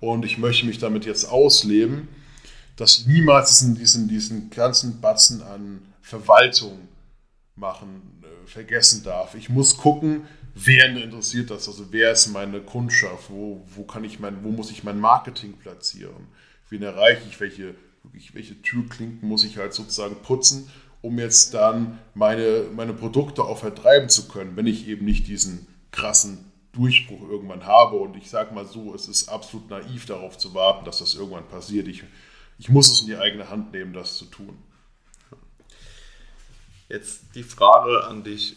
und 0.00 0.24
ich 0.24 0.38
möchte 0.38 0.66
mich 0.66 0.78
damit 0.78 1.04
jetzt 1.06 1.28
ausleben, 1.28 2.08
dass 2.76 3.06
niemals 3.06 3.60
diesen, 3.60 4.08
diesen 4.08 4.50
ganzen 4.50 5.00
Batzen 5.00 5.42
an 5.42 5.82
Verwaltung 6.00 6.88
machen, 7.60 8.22
äh, 8.22 8.46
vergessen 8.46 9.04
darf. 9.04 9.34
Ich 9.34 9.48
muss 9.48 9.76
gucken, 9.76 10.26
wer 10.54 10.86
interessiert 10.96 11.50
das, 11.50 11.68
also 11.68 11.92
wer 11.92 12.12
ist 12.12 12.28
meine 12.28 12.60
Kundschaft, 12.60 13.30
wo, 13.30 13.64
wo, 13.74 13.84
kann 13.84 14.02
ich 14.02 14.18
mein, 14.18 14.42
wo 14.42 14.50
muss 14.50 14.70
ich 14.70 14.82
mein 14.82 14.98
Marketing 14.98 15.52
platzieren, 15.52 16.26
wen 16.68 16.82
erreiche 16.82 17.22
ich, 17.28 17.38
welche, 17.38 17.74
welche 18.32 18.60
Türklinken 18.62 19.28
muss 19.28 19.44
ich 19.44 19.58
halt 19.58 19.74
sozusagen 19.74 20.16
putzen, 20.22 20.68
um 21.02 21.18
jetzt 21.18 21.54
dann 21.54 21.98
meine, 22.14 22.64
meine 22.74 22.92
Produkte 22.92 23.42
auch 23.44 23.58
vertreiben 23.58 24.08
zu 24.08 24.28
können, 24.28 24.56
wenn 24.56 24.66
ich 24.66 24.88
eben 24.88 25.04
nicht 25.04 25.28
diesen 25.28 25.66
krassen 25.92 26.50
Durchbruch 26.72 27.22
irgendwann 27.28 27.66
habe. 27.66 27.96
Und 27.96 28.16
ich 28.16 28.30
sage 28.30 28.54
mal 28.54 28.66
so, 28.66 28.94
es 28.94 29.08
ist 29.08 29.28
absolut 29.28 29.70
naiv 29.70 30.06
darauf 30.06 30.38
zu 30.38 30.54
warten, 30.54 30.84
dass 30.84 30.98
das 30.98 31.14
irgendwann 31.14 31.48
passiert. 31.48 31.88
Ich, 31.88 32.04
ich 32.58 32.68
muss 32.68 32.92
es 32.92 33.00
in 33.00 33.06
die 33.06 33.16
eigene 33.16 33.48
Hand 33.48 33.72
nehmen, 33.72 33.92
das 33.92 34.18
zu 34.18 34.26
tun. 34.26 34.56
Jetzt 36.90 37.36
die 37.36 37.44
Frage 37.44 38.04
an 38.04 38.24
dich, 38.24 38.56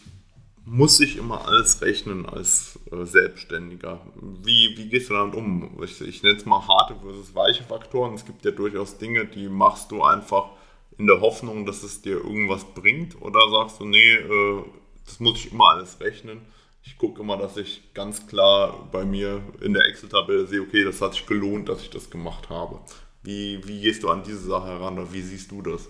muss 0.65 0.99
ich 0.99 1.17
immer 1.17 1.47
alles 1.47 1.81
rechnen 1.81 2.25
als 2.25 2.79
äh, 2.91 3.05
Selbstständiger? 3.05 4.01
Wie, 4.15 4.75
wie 4.75 4.89
gehst 4.89 5.09
du 5.09 5.13
damit 5.13 5.35
um? 5.35 5.79
Ich, 5.83 6.01
ich 6.01 6.23
nenne 6.23 6.37
es 6.37 6.45
mal 6.45 6.67
harte 6.67 6.95
versus 6.95 7.35
weiche 7.35 7.63
Faktoren. 7.63 8.15
Es 8.15 8.25
gibt 8.25 8.43
ja 8.43 8.51
durchaus 8.51 8.97
Dinge, 8.97 9.25
die 9.25 9.49
machst 9.49 9.91
du 9.91 10.01
einfach 10.03 10.49
in 10.97 11.05
der 11.05 11.21
Hoffnung, 11.21 11.65
dass 11.65 11.83
es 11.83 12.01
dir 12.01 12.13
irgendwas 12.13 12.65
bringt. 12.73 13.21
Oder 13.21 13.39
sagst 13.51 13.79
du, 13.79 13.85
nee, 13.85 14.13
äh, 14.13 14.63
das 15.05 15.19
muss 15.19 15.37
ich 15.37 15.51
immer 15.51 15.69
alles 15.69 15.99
rechnen. 15.99 16.41
Ich 16.81 16.97
gucke 16.97 17.21
immer, 17.21 17.37
dass 17.37 17.55
ich 17.57 17.93
ganz 17.93 18.25
klar 18.25 18.89
bei 18.91 19.05
mir 19.05 19.43
in 19.61 19.73
der 19.73 19.85
Excel-Tabelle 19.85 20.47
sehe, 20.47 20.61
okay, 20.61 20.83
das 20.83 21.01
hat 21.01 21.13
sich 21.13 21.25
gelohnt, 21.27 21.69
dass 21.69 21.81
ich 21.81 21.89
das 21.91 22.09
gemacht 22.09 22.49
habe. 22.49 22.79
Wie, 23.21 23.65
wie 23.67 23.81
gehst 23.81 24.01
du 24.03 24.09
an 24.09 24.23
diese 24.23 24.39
Sache 24.47 24.67
heran 24.67 24.97
oder 24.97 25.13
wie 25.13 25.21
siehst 25.21 25.51
du 25.51 25.61
das? 25.61 25.87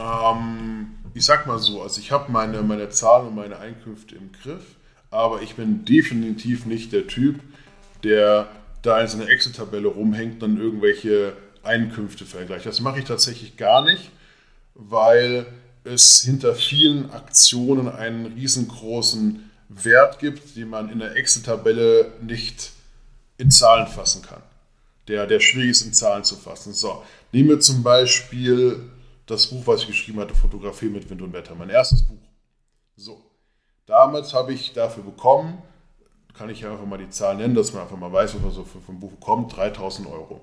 Ähm, 0.00 0.92
ich 1.14 1.24
sag 1.24 1.46
mal 1.46 1.58
so, 1.58 1.82
also 1.82 2.00
ich 2.00 2.10
habe 2.10 2.32
meine, 2.32 2.62
meine 2.62 2.88
Zahlen 2.88 3.28
und 3.28 3.34
meine 3.34 3.58
Einkünfte 3.58 4.14
im 4.14 4.32
Griff, 4.32 4.64
aber 5.10 5.42
ich 5.42 5.56
bin 5.56 5.84
definitiv 5.84 6.66
nicht 6.66 6.92
der 6.92 7.06
Typ, 7.06 7.40
der 8.02 8.48
da 8.82 9.00
in 9.00 9.08
seiner 9.08 9.28
Excel-Tabelle 9.28 9.88
rumhängt 9.88 10.34
und 10.34 10.40
dann 10.40 10.60
irgendwelche 10.60 11.34
Einkünfte 11.62 12.24
vergleicht. 12.24 12.64
Das 12.64 12.80
mache 12.80 13.00
ich 13.00 13.04
tatsächlich 13.04 13.56
gar 13.56 13.84
nicht, 13.84 14.10
weil 14.74 15.46
es 15.84 16.22
hinter 16.22 16.54
vielen 16.54 17.10
Aktionen 17.10 17.88
einen 17.88 18.26
riesengroßen 18.26 19.50
Wert 19.68 20.18
gibt, 20.18 20.56
den 20.56 20.68
man 20.68 20.90
in 20.90 21.00
der 21.00 21.16
Excel-Tabelle 21.16 22.12
nicht 22.22 22.70
in 23.36 23.50
Zahlen 23.50 23.86
fassen 23.86 24.22
kann. 24.22 24.42
Der, 25.08 25.26
der 25.26 25.40
schwierig 25.40 25.70
ist 25.70 25.82
in 25.82 25.92
Zahlen 25.92 26.24
zu 26.24 26.36
fassen. 26.36 26.72
So, 26.72 27.02
nehmen 27.32 27.48
wir 27.50 27.60
zum 27.60 27.82
Beispiel 27.82 28.80
das 29.30 29.46
Buch, 29.46 29.66
was 29.66 29.82
ich 29.82 29.86
geschrieben 29.86 30.20
hatte, 30.20 30.34
Fotografie 30.34 30.88
mit 30.88 31.08
Wind 31.08 31.22
und 31.22 31.32
Wetter. 31.32 31.54
Mein 31.54 31.70
erstes 31.70 32.02
Buch. 32.02 32.18
So. 32.96 33.22
Damals 33.86 34.34
habe 34.34 34.52
ich 34.52 34.72
dafür 34.72 35.02
bekommen, 35.02 35.62
kann 36.34 36.50
ich 36.50 36.64
einfach 36.64 36.84
mal 36.84 36.98
die 36.98 37.10
Zahl 37.10 37.36
nennen, 37.36 37.54
dass 37.54 37.72
man 37.72 37.82
einfach 37.82 37.96
mal 37.96 38.12
weiß, 38.12 38.34
was 38.34 38.42
man 38.42 38.50
so 38.52 38.64
für, 38.64 38.80
für 38.80 38.92
ein 38.92 39.00
Buch 39.00 39.10
bekommt, 39.10 39.56
3000 39.56 40.08
Euro. 40.08 40.40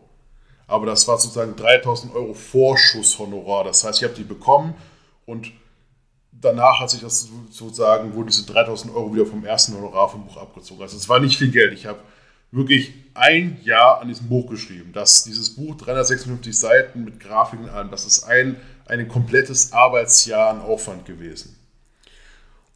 Aber 0.67 0.85
das 0.85 1.07
war 1.07 1.17
sozusagen 1.17 1.55
3000 1.55 2.13
Euro 2.13 2.33
Vorschusshonorar. 2.33 3.63
Das 3.63 3.83
heißt, 3.83 3.99
ich 3.99 4.03
habe 4.03 4.15
die 4.15 4.23
bekommen 4.23 4.75
und 5.25 5.51
danach 6.31 6.79
hat 6.81 6.89
sich 6.89 7.01
das 7.01 7.29
sozusagen, 7.49 8.13
wurden 8.13 8.27
diese 8.27 8.45
3000 8.45 8.93
Euro 8.93 9.13
wieder 9.13 9.25
vom 9.25 9.45
ersten 9.45 9.75
Honorar 9.75 10.09
vom 10.09 10.25
Buch 10.25 10.37
abgezogen. 10.37 10.81
Also 10.81 10.97
es 10.97 11.07
war 11.07 11.19
nicht 11.19 11.37
viel 11.37 11.51
Geld. 11.51 11.73
Ich 11.73 11.85
habe 11.85 11.99
wirklich 12.51 12.93
ein 13.13 13.59
Jahr 13.63 14.01
an 14.01 14.07
diesem 14.07 14.27
Buch 14.27 14.49
geschrieben. 14.49 14.91
Das, 14.93 15.23
dieses 15.23 15.55
Buch, 15.55 15.75
356 15.75 16.57
Seiten 16.57 17.03
mit 17.03 17.19
Grafiken 17.19 17.69
an, 17.69 17.91
das 17.91 18.05
ist 18.05 18.23
ein 18.23 18.57
ein 18.87 19.07
komplettes 19.07 19.73
Arbeitsjahr 19.73 20.49
an 20.49 20.61
Aufwand 20.61 21.05
gewesen. 21.05 21.55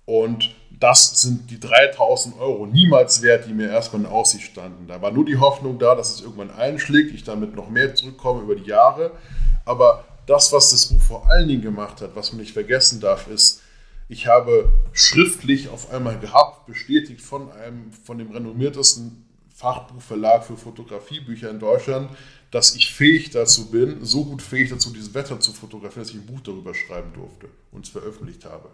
Und 0.05 0.55
das 0.79 1.21
sind 1.21 1.49
die 1.51 1.59
3000 1.59 2.39
Euro 2.39 2.65
niemals 2.65 3.21
wert, 3.21 3.45
die 3.47 3.53
mir 3.53 3.69
erstmal 3.69 4.01
in 4.01 4.07
Aussicht 4.07 4.51
standen. 4.51 4.87
Da 4.87 5.01
war 5.01 5.11
nur 5.11 5.25
die 5.25 5.37
Hoffnung 5.37 5.79
da, 5.79 5.95
dass 5.95 6.13
es 6.13 6.21
irgendwann 6.21 6.51
einschlägt, 6.51 7.13
ich 7.13 7.23
damit 7.23 7.55
noch 7.55 7.69
mehr 7.69 7.93
zurückkomme 7.95 8.41
über 8.41 8.55
die 8.55 8.69
Jahre. 8.69 9.11
Aber 9.63 10.03
das, 10.25 10.51
was 10.51 10.71
das 10.71 10.87
Buch 10.87 11.01
vor 11.01 11.29
allen 11.29 11.47
Dingen 11.47 11.61
gemacht 11.61 12.01
hat, 12.01 12.15
was 12.15 12.31
man 12.33 12.41
nicht 12.41 12.53
vergessen 12.53 12.99
darf, 12.99 13.27
ist, 13.27 13.61
ich 14.09 14.27
habe 14.27 14.73
schriftlich 14.91 15.69
auf 15.69 15.93
einmal 15.93 16.19
gehabt, 16.19 16.65
bestätigt 16.65 17.21
von 17.21 17.51
einem, 17.51 17.91
von 17.93 18.17
dem 18.17 18.31
renommiertesten 18.31 19.25
Fachbuchverlag 19.61 20.43
für 20.43 20.57
Fotografiebücher 20.57 21.49
in 21.51 21.59
Deutschland, 21.59 22.09
dass 22.49 22.75
ich 22.75 22.91
fähig 22.91 23.29
dazu 23.29 23.69
bin, 23.69 24.03
so 24.03 24.25
gut 24.25 24.41
fähig 24.41 24.71
dazu, 24.71 24.91
dieses 24.91 25.13
Wetter 25.13 25.39
zu 25.39 25.53
fotografieren, 25.53 26.03
dass 26.03 26.09
ich 26.09 26.19
ein 26.19 26.25
Buch 26.25 26.41
darüber 26.41 26.73
schreiben 26.73 27.13
durfte 27.13 27.47
und 27.71 27.85
es 27.85 27.91
veröffentlicht 27.91 28.43
habe. 28.43 28.69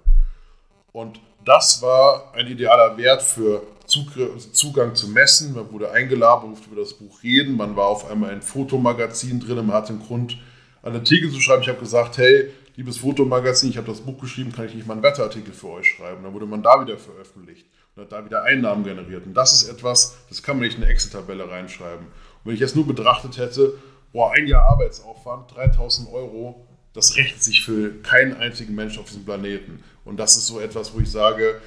Und 0.94 1.20
das 1.44 1.82
war 1.82 2.34
ein 2.34 2.48
idealer 2.48 2.98
Wert 2.98 3.22
für 3.22 3.62
Zugang 3.86 4.96
zu 4.96 5.10
Messen. 5.10 5.54
Man 5.54 5.72
wurde 5.72 5.92
eingeladen, 5.92 6.50
durfte 6.50 6.70
über 6.72 6.82
das 6.82 6.94
Buch 6.94 7.22
reden. 7.22 7.56
Man 7.56 7.76
war 7.76 7.88
auf 7.88 8.10
einmal 8.10 8.32
ein 8.32 8.42
Fotomagazin 8.42 9.40
drin. 9.40 9.58
Man 9.58 9.74
hatte 9.74 9.94
den 9.94 10.02
Grund, 10.02 10.38
einen 10.82 10.96
Artikel 10.96 11.30
zu 11.30 11.40
schreiben. 11.40 11.62
Ich 11.62 11.68
habe 11.68 11.80
gesagt, 11.80 12.18
hey, 12.18 12.50
liebes 12.78 12.98
Fotomagazin, 12.98 13.70
ich 13.70 13.78
habe 13.78 13.88
das 13.88 14.02
Buch 14.02 14.20
geschrieben, 14.20 14.54
kann 14.54 14.66
ich 14.66 14.74
nicht 14.74 14.88
mal 14.88 14.94
einen 14.94 15.04
Wetterartikel 15.04 15.54
für 15.54 15.68
euch 15.68 15.88
schreiben? 15.88 16.24
Dann 16.24 16.34
wurde 16.34 16.48
man 16.48 16.64
da 16.64 16.82
wieder 16.82 16.98
veröffentlicht 16.98 17.68
und 17.98 18.04
hat 18.04 18.12
da 18.12 18.24
wieder 18.24 18.44
Einnahmen 18.44 18.84
generiert. 18.84 19.26
Und 19.26 19.34
das 19.34 19.54
ist 19.54 19.70
etwas, 19.70 20.18
das 20.30 20.44
kann 20.44 20.58
man 20.58 20.68
nicht 20.68 20.78
in 20.78 20.84
eine 20.84 20.92
Excel-Tabelle 20.92 21.50
reinschreiben. 21.50 22.06
Und 22.06 22.46
wenn 22.46 22.54
ich 22.54 22.60
jetzt 22.60 22.76
nur 22.76 22.86
betrachtet 22.86 23.38
hätte, 23.38 23.74
boah, 24.14 24.32
ein 24.34 24.48
Jahr 24.48 24.64
Arbeitsaufwand, 24.64 25.56
3000 25.56 26.12
Euro, 26.14 26.68
das 26.94 27.16
rechnet 27.16 27.42
sich 27.42 27.64
für 27.64 28.02
keinen 28.02 28.36
einzigen 28.36 28.76
Menschen 28.76 29.00
auf 29.00 29.08
diesem 29.08 29.26
Planeten. 29.26 29.84
Und 30.06 30.18
das 30.18 30.38
ist 30.38 30.48
so 30.48 30.60
etwas, 30.60 30.94
wo 30.94 31.00
ich 31.00 31.12
sage, 31.12 31.60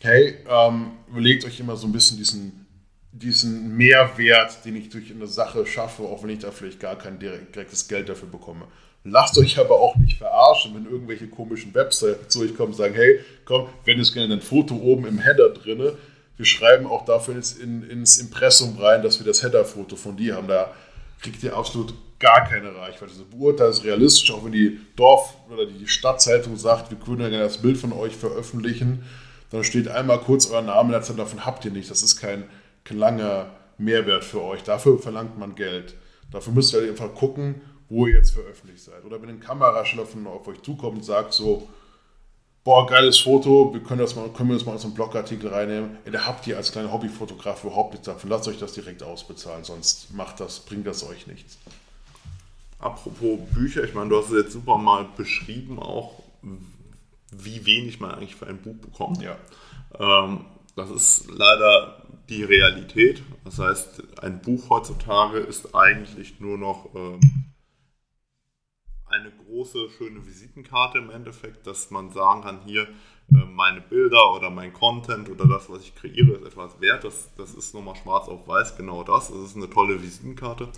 hey, 0.00 0.36
ähm, 0.48 0.92
überlegt 1.08 1.44
euch 1.44 1.58
immer 1.58 1.76
so 1.76 1.86
ein 1.86 1.92
bisschen 1.92 2.18
diesen, 2.18 2.66
diesen 3.12 3.76
Mehrwert, 3.76 4.64
den 4.64 4.76
ich 4.76 4.90
durch 4.90 5.10
eine 5.10 5.26
Sache 5.26 5.66
schaffe, 5.66 6.02
auch 6.02 6.22
wenn 6.22 6.30
ich 6.30 6.40
da 6.40 6.50
vielleicht 6.50 6.80
gar 6.80 6.96
kein 6.96 7.18
direktes 7.18 7.88
Geld 7.88 8.08
dafür 8.08 8.28
bekomme. 8.28 8.66
Lasst 9.08 9.38
euch 9.38 9.58
aber 9.58 9.80
auch 9.80 9.96
nicht 9.96 10.18
verarschen, 10.18 10.74
wenn 10.74 10.90
irgendwelche 10.90 11.28
komischen 11.28 11.74
Websites 11.74 12.28
zu 12.28 12.40
euch 12.40 12.56
kommen 12.56 12.70
und 12.72 12.76
sagen, 12.76 12.94
hey, 12.94 13.20
komm, 13.44 13.68
wenn 13.84 14.00
es 14.00 14.12
gerne 14.12 14.34
ein 14.34 14.40
Foto 14.40 14.74
oben 14.74 15.06
im 15.06 15.18
Header 15.18 15.50
drinne, 15.50 15.96
wir 16.36 16.44
schreiben 16.44 16.86
auch 16.86 17.04
dafür 17.04 17.34
ins, 17.34 17.52
in, 17.52 17.88
ins 17.88 18.18
Impressum 18.18 18.76
rein, 18.78 19.02
dass 19.02 19.18
wir 19.18 19.26
das 19.26 19.42
Header-Foto 19.42 19.96
von 19.96 20.16
dir 20.16 20.36
haben. 20.36 20.48
Da 20.48 20.72
kriegt 21.22 21.42
ihr 21.42 21.56
absolut 21.56 21.94
gar 22.18 22.44
keine 22.44 22.74
Reichweite. 22.74 23.12
Also 23.12 23.24
beurteilt 23.24 23.74
es 23.74 23.84
realistisch, 23.84 24.30
auch 24.32 24.44
wenn 24.44 24.52
die 24.52 24.80
Dorf- 24.96 25.36
oder 25.50 25.66
die 25.66 25.86
Stadtzeitung 25.86 26.56
sagt, 26.56 26.90
wir 26.90 26.98
können 26.98 27.20
ja 27.20 27.28
gerne 27.28 27.44
das 27.44 27.58
Bild 27.58 27.78
von 27.78 27.92
euch 27.92 28.14
veröffentlichen, 28.14 29.04
dann 29.50 29.64
steht 29.64 29.88
einmal 29.88 30.18
kurz 30.20 30.50
euer 30.50 30.62
Name, 30.62 30.92
davon 30.92 31.46
habt 31.46 31.64
ihr 31.64 31.70
nicht. 31.70 31.90
Das 31.90 32.02
ist 32.02 32.16
kein, 32.16 32.44
kein 32.84 32.98
langer 32.98 33.50
Mehrwert 33.78 34.24
für 34.24 34.42
euch. 34.42 34.62
Dafür 34.62 34.98
verlangt 34.98 35.38
man 35.38 35.54
Geld. 35.54 35.94
Dafür 36.32 36.52
müsst 36.52 36.74
ihr 36.74 36.80
halt 36.80 36.90
einfach 36.90 37.14
gucken, 37.14 37.60
wo 37.88 38.06
ihr 38.06 38.14
jetzt 38.14 38.32
veröffentlicht 38.32 38.82
seid. 38.82 39.04
Oder 39.04 39.20
wenn 39.22 39.28
ein 39.28 39.40
Kameraschler 39.40 40.06
von 40.06 40.26
auf 40.26 40.46
euch 40.48 40.62
zukommt 40.62 40.96
und 40.98 41.04
sagt 41.04 41.32
so, 41.32 41.68
boah, 42.64 42.86
geiles 42.86 43.18
Foto, 43.18 43.72
wir 43.72 43.80
können, 43.80 44.00
das 44.00 44.16
mal, 44.16 44.28
können 44.30 44.48
wir 44.48 44.56
das 44.56 44.66
mal 44.66 44.72
in 44.72 44.78
so 44.78 44.88
einen 44.88 44.94
Blogartikel 44.94 45.50
reinnehmen. 45.50 45.98
Ey, 46.04 46.10
da 46.10 46.26
habt 46.26 46.46
ihr 46.46 46.56
als 46.56 46.72
kleiner 46.72 46.92
Hobbyfotograf 46.92 47.62
überhaupt 47.62 47.92
nichts 47.92 48.06
davon. 48.06 48.28
Lasst 48.28 48.48
euch 48.48 48.58
das 48.58 48.72
direkt 48.72 49.02
ausbezahlen, 49.02 49.64
sonst 49.64 50.12
macht 50.12 50.40
das, 50.40 50.60
bringt 50.60 50.86
das 50.86 51.08
euch 51.08 51.26
nichts. 51.28 51.58
Apropos 52.78 53.38
Bücher, 53.54 53.84
ich 53.84 53.94
meine, 53.94 54.10
du 54.10 54.18
hast 54.18 54.30
es 54.30 54.44
jetzt 54.44 54.52
super 54.52 54.78
mal 54.78 55.06
beschrieben, 55.16 55.78
auch 55.78 56.22
wie 57.30 57.64
wenig 57.66 58.00
man 58.00 58.10
eigentlich 58.12 58.34
für 58.34 58.46
ein 58.46 58.60
Buch 58.60 58.76
bekommt. 58.76 59.22
Ja. 59.22 59.36
Ähm, 59.98 60.44
das 60.74 60.90
ist 60.90 61.30
leider 61.30 62.02
die 62.28 62.44
Realität. 62.44 63.22
Das 63.44 63.58
heißt, 63.58 64.18
ein 64.22 64.40
Buch 64.40 64.68
heutzutage 64.70 65.38
ist 65.38 65.74
eigentlich 65.74 66.40
nur 66.40 66.58
noch 66.58 66.94
ähm, 66.94 67.20
eine 69.20 69.32
große, 69.46 69.90
schöne 69.96 70.24
Visitenkarte 70.26 70.98
im 70.98 71.10
Endeffekt, 71.10 71.66
dass 71.66 71.90
man 71.90 72.10
sagen 72.10 72.42
kann, 72.42 72.60
hier 72.64 72.82
äh, 72.82 73.44
meine 73.52 73.80
Bilder 73.80 74.32
oder 74.34 74.50
mein 74.50 74.72
Content 74.72 75.28
oder 75.28 75.46
das, 75.46 75.68
was 75.68 75.82
ich 75.82 75.94
kreiere, 75.94 76.32
ist 76.32 76.46
etwas 76.46 76.80
wert. 76.80 77.04
Das, 77.04 77.34
das 77.36 77.54
ist 77.54 77.74
nochmal 77.74 77.96
schwarz 77.96 78.28
auf 78.28 78.46
weiß, 78.46 78.76
genau 78.76 79.02
das. 79.02 79.28
Das 79.28 79.38
ist 79.38 79.56
eine 79.56 79.70
tolle 79.70 80.02
Visitenkarte 80.02 80.68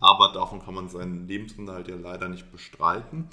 aber 0.00 0.32
davon 0.32 0.62
kann 0.62 0.74
man 0.74 0.88
seinen 0.88 1.26
Lebensunterhalt 1.26 1.88
ja 1.88 1.96
leider 1.96 2.28
nicht 2.28 2.52
bestreiten. 2.52 3.28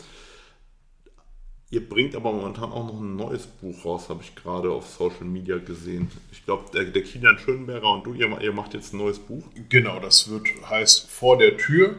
Ihr 1.69 1.88
bringt 1.88 2.15
aber 2.15 2.32
momentan 2.32 2.71
auch 2.71 2.86
noch 2.86 2.99
ein 2.99 3.15
neues 3.15 3.47
Buch 3.47 3.84
raus, 3.84 4.10
habe 4.10 4.21
ich 4.21 4.36
gerade 4.36 4.69
auf 4.69 4.88
Social 4.88 5.26
Media 5.26 5.58
gesehen. 5.58 6.12
Ich 6.32 6.45
glaube, 6.45 6.65
der, 6.71 6.86
der 6.86 7.04
Kilian 7.04 7.39
Schönberger 7.39 7.89
und 7.91 8.06
du, 8.06 8.13
ihr, 8.13 8.39
ihr, 8.41 8.54
macht 8.54 8.76
jetzt 8.76 8.93
ein 8.93 8.97
neues 8.97 9.17
Buch. 9.17 9.43
Genau, 9.69 9.99
das 9.99 10.30
wird, 10.30 10.47
heißt 10.69 11.10
Vor 11.10 11.38
der 11.38 11.58
Tür. 11.58 11.95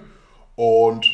Und 0.54 1.13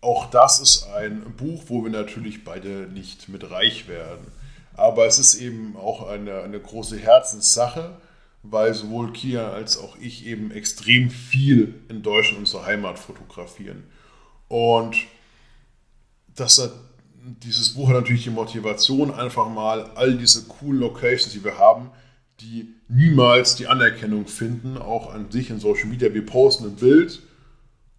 auch 0.00 0.30
das 0.30 0.60
ist 0.60 0.88
ein 0.88 1.34
Buch, 1.36 1.64
wo 1.66 1.84
wir 1.84 1.90
natürlich 1.90 2.44
beide 2.44 2.88
nicht 2.92 3.28
mit 3.28 3.50
reich 3.50 3.88
werden. 3.88 4.26
Aber 4.74 5.06
es 5.06 5.18
ist 5.18 5.34
eben 5.34 5.76
auch 5.76 6.08
eine, 6.08 6.42
eine 6.42 6.58
große 6.58 6.96
Herzenssache 6.96 7.96
weil 8.42 8.72
sowohl 8.74 9.12
Kia 9.12 9.50
als 9.52 9.76
auch 9.76 9.96
ich 10.00 10.26
eben 10.26 10.50
extrem 10.50 11.10
viel 11.10 11.74
in 11.88 12.02
Deutschland 12.02 12.40
unsere 12.40 12.64
Heimat 12.64 12.98
fotografieren. 12.98 13.84
Und 14.48 14.96
das 16.34 16.58
hat, 16.58 16.72
dieses 17.22 17.74
Buch 17.74 17.88
hat 17.88 17.96
natürlich 17.96 18.24
die 18.24 18.30
Motivation, 18.30 19.12
einfach 19.12 19.48
mal 19.48 19.90
all 19.94 20.16
diese 20.16 20.44
coolen 20.44 20.80
Locations, 20.80 21.32
die 21.32 21.44
wir 21.44 21.58
haben, 21.58 21.90
die 22.40 22.74
niemals 22.88 23.56
die 23.56 23.66
Anerkennung 23.66 24.26
finden, 24.26 24.78
auch 24.78 25.12
an 25.12 25.30
sich 25.30 25.50
in 25.50 25.60
Social 25.60 25.86
Media. 25.86 26.12
Wir 26.14 26.24
posten 26.24 26.64
ein 26.64 26.76
Bild 26.76 27.20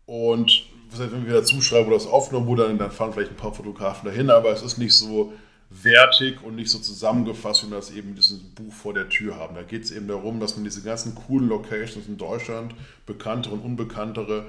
und 0.08 0.66
wenn 0.98 1.26
wir 1.26 1.34
dazu 1.34 1.62
schreiben, 1.62 1.88
wo 1.88 1.94
das 1.94 2.08
aufgenommen 2.08 2.48
wurde, 2.48 2.76
dann 2.76 2.92
fahren 2.92 3.14
vielleicht 3.14 3.32
ein 3.32 3.38
paar 3.38 3.54
Fotografen 3.54 4.06
dahin, 4.08 4.30
aber 4.30 4.52
es 4.52 4.62
ist 4.62 4.78
nicht 4.78 4.94
so 4.94 5.34
wertig 5.70 6.44
und 6.44 6.56
nicht 6.56 6.70
so 6.70 6.80
zusammengefasst, 6.80 7.64
wie 7.64 7.72
wir 7.72 7.78
das 7.78 7.92
eben 7.92 8.10
in 8.10 8.16
diesem 8.16 8.40
Buch 8.56 8.74
vor 8.74 8.94
der 8.94 9.08
Tür 9.08 9.38
haben. 9.38 9.56
Da 9.56 9.64
geht 9.64 9.84
es 9.84 9.92
eben 9.92 10.08
darum, 10.08 10.40
dass 10.40 10.56
man 10.56 10.66
diese 10.66 10.82
ganzen 10.82 11.16
coolen 11.16 11.48
Locations 11.48 12.08
in 12.08 12.18
Deutschland, 12.18 12.76
bekanntere 13.06 13.54
und 13.54 13.62
unbekanntere, 13.62 14.46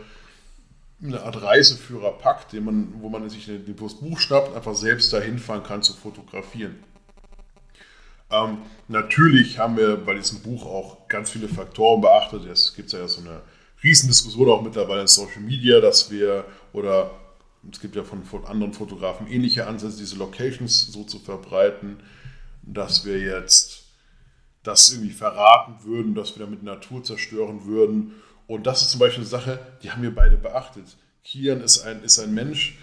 eine 1.03 1.23
Art 1.23 1.43
Reiseführer 1.43 2.13
packt, 2.13 2.53
den 2.53 2.65
man, 2.65 2.95
wo 3.01 3.09
man 3.09 3.29
sich 3.29 3.47
das 3.47 3.95
Buch 3.95 4.19
schnappt 4.19 4.51
und 4.51 4.57
einfach 4.57 4.75
selbst 4.75 5.13
dahin 5.13 5.39
fahren 5.39 5.63
kann 5.63 5.83
zu 5.83 5.95
fotografieren. 5.95 6.77
Ähm, 8.31 8.59
natürlich 8.89 9.59
haben 9.59 9.77
wir 9.77 9.97
bei 9.97 10.15
diesem 10.15 10.41
Buch 10.41 10.65
auch 10.65 11.09
ganz 11.09 11.31
viele 11.31 11.49
Faktoren 11.49 12.01
beachtet. 12.01 12.47
Es 12.47 12.75
gibt 12.75 12.93
ja 12.93 13.07
so 13.07 13.21
eine 13.21 13.43
Riesendiskussion 13.83 14.49
auch 14.49 14.63
mittlerweile 14.63 15.03
in 15.03 15.07
Social 15.09 15.41
Media, 15.41 15.81
dass 15.81 16.11
wir 16.11 16.45
oder 16.73 17.11
es 17.71 17.81
gibt 17.81 17.95
ja 17.95 18.03
von, 18.03 18.25
anderen 18.47 18.73
Fotografen 18.73 19.29
ähnliche 19.29 19.67
Ansätze, 19.67 19.99
diese 19.99 20.17
Locations 20.17 20.93
so 20.93 21.05
zu 21.05 21.19
verbreiten, 21.19 21.99
dass 22.63 23.05
wir 23.05 23.19
jetzt 23.19 23.85
das 24.63 24.93
irgendwie 24.93 25.13
verraten 25.13 25.85
würden, 25.85 26.15
dass 26.15 26.37
wir 26.37 26.45
damit 26.45 26.63
Natur 26.63 27.03
zerstören 27.03 27.67
würden. 27.67 28.15
Und 28.47 28.67
das 28.67 28.83
ist 28.83 28.91
zum 28.91 29.01
Beispiel 29.01 29.23
eine 29.23 29.31
Sache, 29.31 29.59
die 29.83 29.91
haben 29.91 30.03
wir 30.03 30.15
beide 30.15 30.37
beachtet. 30.37 30.97
Kian 31.25 31.61
ist 31.61 31.83
ein, 31.83 32.03
ist 32.03 32.19
ein 32.19 32.35
Mensch, 32.35 32.79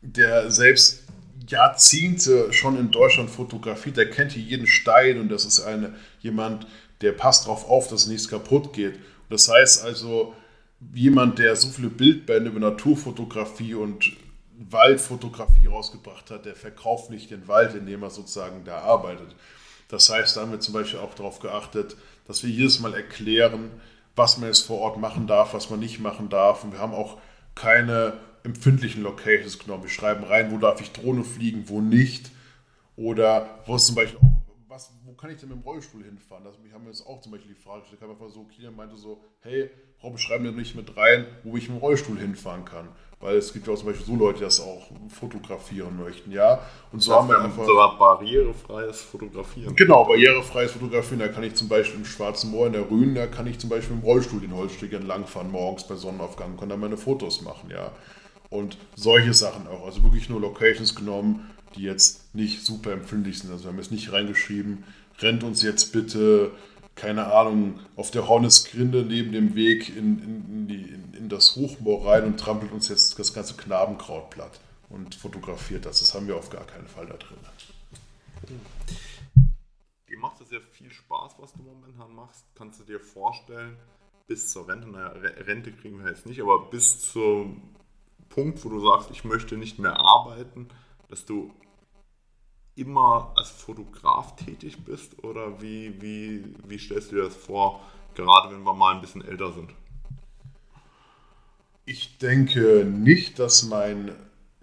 der 0.00 0.50
selbst 0.50 1.04
Jahrzehnte 1.46 2.52
schon 2.52 2.78
in 2.78 2.90
Deutschland 2.90 3.30
fotografiert, 3.30 3.96
der 3.96 4.10
kennt 4.10 4.32
hier 4.32 4.42
jeden 4.42 4.66
Stein 4.66 5.20
und 5.20 5.28
das 5.28 5.44
ist 5.44 5.60
eine, 5.60 5.94
jemand, 6.20 6.66
der 7.00 7.12
passt 7.12 7.46
darauf 7.46 7.68
auf, 7.68 7.88
dass 7.88 8.06
nichts 8.06 8.28
kaputt 8.28 8.72
geht. 8.72 8.98
Das 9.30 9.48
heißt 9.48 9.84
also, 9.84 10.34
jemand, 10.92 11.38
der 11.38 11.56
so 11.56 11.68
viele 11.68 11.88
Bildbände 11.88 12.50
über 12.50 12.60
Naturfotografie 12.60 13.74
und 13.74 14.12
Waldfotografie 14.58 15.68
rausgebracht 15.68 16.30
hat, 16.30 16.44
der 16.44 16.54
verkauft 16.54 17.10
nicht 17.10 17.30
den 17.30 17.48
Wald, 17.48 17.74
indem 17.74 18.02
er 18.02 18.10
sozusagen 18.10 18.64
da 18.64 18.80
arbeitet. 18.80 19.34
Das 19.88 20.10
heißt, 20.10 20.36
da 20.36 20.42
haben 20.42 20.52
wir 20.52 20.60
zum 20.60 20.74
Beispiel 20.74 21.00
auch 21.00 21.14
darauf 21.14 21.40
geachtet, 21.40 21.96
dass 22.26 22.42
wir 22.42 22.50
jedes 22.50 22.78
Mal 22.80 22.94
erklären, 22.94 23.70
was 24.16 24.38
man 24.38 24.48
jetzt 24.48 24.66
vor 24.66 24.80
Ort 24.80 24.98
machen 24.98 25.26
darf, 25.26 25.54
was 25.54 25.70
man 25.70 25.80
nicht 25.80 26.00
machen 26.00 26.28
darf. 26.28 26.62
Und 26.62 26.72
wir 26.72 26.78
haben 26.78 26.94
auch 26.94 27.18
keine 27.54 28.14
empfindlichen 28.42 29.02
Locations 29.02 29.58
genommen. 29.58 29.84
Wir 29.84 29.90
schreiben 29.90 30.24
rein, 30.24 30.50
wo 30.52 30.58
darf 30.58 30.80
ich 30.80 30.92
Drohne 30.92 31.24
fliegen, 31.24 31.68
wo 31.68 31.80
nicht. 31.80 32.30
Oder 32.96 33.60
wo 33.66 33.76
es 33.76 33.86
zum 33.86 33.94
Beispiel 33.94 34.18
auch 34.18 34.39
was, 34.70 34.92
wo 35.04 35.12
kann 35.12 35.30
ich 35.30 35.40
denn 35.40 35.48
mit 35.48 35.58
dem 35.58 35.64
Rollstuhl 35.64 36.04
hinfahren? 36.04 36.44
Das, 36.44 36.54
wir 36.62 36.72
haben 36.72 36.86
jetzt 36.86 37.04
auch 37.06 37.20
zum 37.20 37.32
Beispiel 37.32 37.54
die 37.54 37.60
Frage 37.60 37.80
gestellt, 37.80 38.02
einfach 38.02 38.28
so, 38.28 38.44
Kilian 38.44 38.76
meinte 38.76 38.96
so, 38.96 39.20
hey, 39.40 39.68
warum 40.00 40.16
schreiben 40.16 40.44
wir 40.44 40.52
nicht 40.52 40.76
mit 40.76 40.96
rein, 40.96 41.26
wo 41.42 41.56
ich 41.56 41.68
mit 41.68 41.78
dem 41.78 41.80
Rollstuhl 41.82 42.18
hinfahren 42.18 42.64
kann? 42.64 42.88
Weil 43.18 43.36
es 43.36 43.52
gibt 43.52 43.66
ja 43.66 43.74
auch 43.74 43.76
zum 43.76 43.88
Beispiel 43.88 44.06
so 44.06 44.16
Leute, 44.16 44.38
die 44.38 44.44
das 44.44 44.60
auch 44.60 44.88
fotografieren 45.08 45.98
möchten, 45.98 46.32
ja. 46.32 46.60
Und 46.90 47.02
so 47.02 47.10
das 47.10 47.20
haben 47.20 47.28
wir 47.28 47.38
einfach. 47.38 47.66
So 47.66 47.74
barrierefreies 47.74 49.02
Fotografieren. 49.02 49.76
Genau, 49.76 50.04
barrierefreies 50.04 50.72
Fotografieren. 50.72 51.18
Da 51.18 51.28
kann 51.28 51.42
ich 51.42 51.54
zum 51.54 51.68
Beispiel 51.68 51.98
im 51.98 52.06
Schwarzen 52.06 52.50
Moor 52.50 52.68
in 52.68 52.72
der 52.72 52.90
Rhön, 52.90 53.14
da 53.14 53.26
kann 53.26 53.46
ich 53.46 53.58
zum 53.58 53.68
Beispiel 53.68 53.96
dem 53.96 54.04
Rollstuhl 54.04 54.40
den 54.40 54.56
Holzsteg 54.56 54.92
entlangfahren 54.94 55.50
morgens 55.50 55.86
bei 55.86 55.96
Sonnenaufgang 55.96 56.52
und 56.52 56.60
kann 56.60 56.70
da 56.70 56.76
meine 56.78 56.96
Fotos 56.96 57.42
machen, 57.42 57.68
ja. 57.70 57.92
Und 58.48 58.78
solche 58.96 59.34
Sachen 59.34 59.66
auch. 59.68 59.84
Also 59.84 60.02
wirklich 60.02 60.28
nur 60.28 60.40
Locations 60.40 60.94
genommen, 60.94 61.50
die 61.74 61.82
jetzt 61.82 62.34
nicht 62.34 62.64
super 62.64 62.92
empfindlich 62.92 63.38
sind. 63.38 63.50
Also 63.50 63.64
wir 63.64 63.72
haben 63.72 63.78
jetzt 63.78 63.92
nicht 63.92 64.12
reingeschrieben, 64.12 64.84
rennt 65.18 65.44
uns 65.44 65.62
jetzt 65.62 65.92
bitte, 65.92 66.52
keine 66.94 67.32
Ahnung, 67.32 67.80
auf 67.96 68.10
der 68.10 68.28
Hornesgrinde 68.28 69.04
neben 69.04 69.32
dem 69.32 69.54
Weg 69.54 69.88
in, 69.96 70.22
in, 70.22 70.44
in, 70.50 70.68
die, 70.68 71.18
in, 71.18 71.28
das 71.28 71.56
Hochmoor 71.56 72.06
rein 72.06 72.24
und 72.24 72.38
trampelt 72.38 72.72
uns 72.72 72.88
jetzt 72.88 73.18
das 73.18 73.32
ganze 73.32 73.54
Knabenkraut 73.54 74.30
platt. 74.30 74.60
und 74.88 75.14
fotografiert 75.14 75.86
das. 75.86 76.00
Das 76.00 76.14
haben 76.14 76.26
wir 76.26 76.36
auf 76.36 76.50
gar 76.50 76.64
keinen 76.66 76.88
Fall 76.88 77.06
da 77.06 77.16
drin. 77.16 77.38
Dir 80.08 80.18
macht 80.18 80.40
es 80.40 80.50
ja 80.50 80.58
viel 80.72 80.90
Spaß, 80.90 81.36
was 81.38 81.52
du 81.52 81.62
momentan 81.62 82.12
machst. 82.14 82.44
Kannst 82.56 82.80
du 82.80 82.84
dir 82.84 82.98
vorstellen, 82.98 83.76
bis 84.26 84.50
zur 84.50 84.68
Rente, 84.68 84.88
naja, 84.88 85.08
Rente 85.08 85.72
kriegen 85.72 86.02
wir 86.02 86.10
jetzt 86.10 86.26
nicht, 86.26 86.40
aber 86.40 86.66
bis 86.66 87.00
zum 87.12 87.62
Punkt, 88.28 88.64
wo 88.64 88.68
du 88.68 88.80
sagst, 88.80 89.10
ich 89.10 89.24
möchte 89.24 89.56
nicht 89.56 89.78
mehr 89.78 89.98
arbeiten, 89.98 90.68
dass 91.10 91.24
du 91.24 91.52
immer 92.76 93.32
als 93.36 93.50
Fotograf 93.50 94.36
tätig 94.36 94.84
bist 94.84 95.22
oder 95.22 95.60
wie, 95.60 96.00
wie, 96.00 96.44
wie 96.66 96.78
stellst 96.78 97.10
du 97.10 97.16
dir 97.16 97.24
das 97.24 97.36
vor, 97.36 97.80
gerade 98.14 98.54
wenn 98.54 98.62
wir 98.62 98.74
mal 98.74 98.94
ein 98.94 99.00
bisschen 99.00 99.24
älter 99.24 99.52
sind? 99.52 99.70
Ich 101.84 102.18
denke 102.18 102.84
nicht, 102.84 103.38
dass 103.38 103.64
mein 103.64 104.12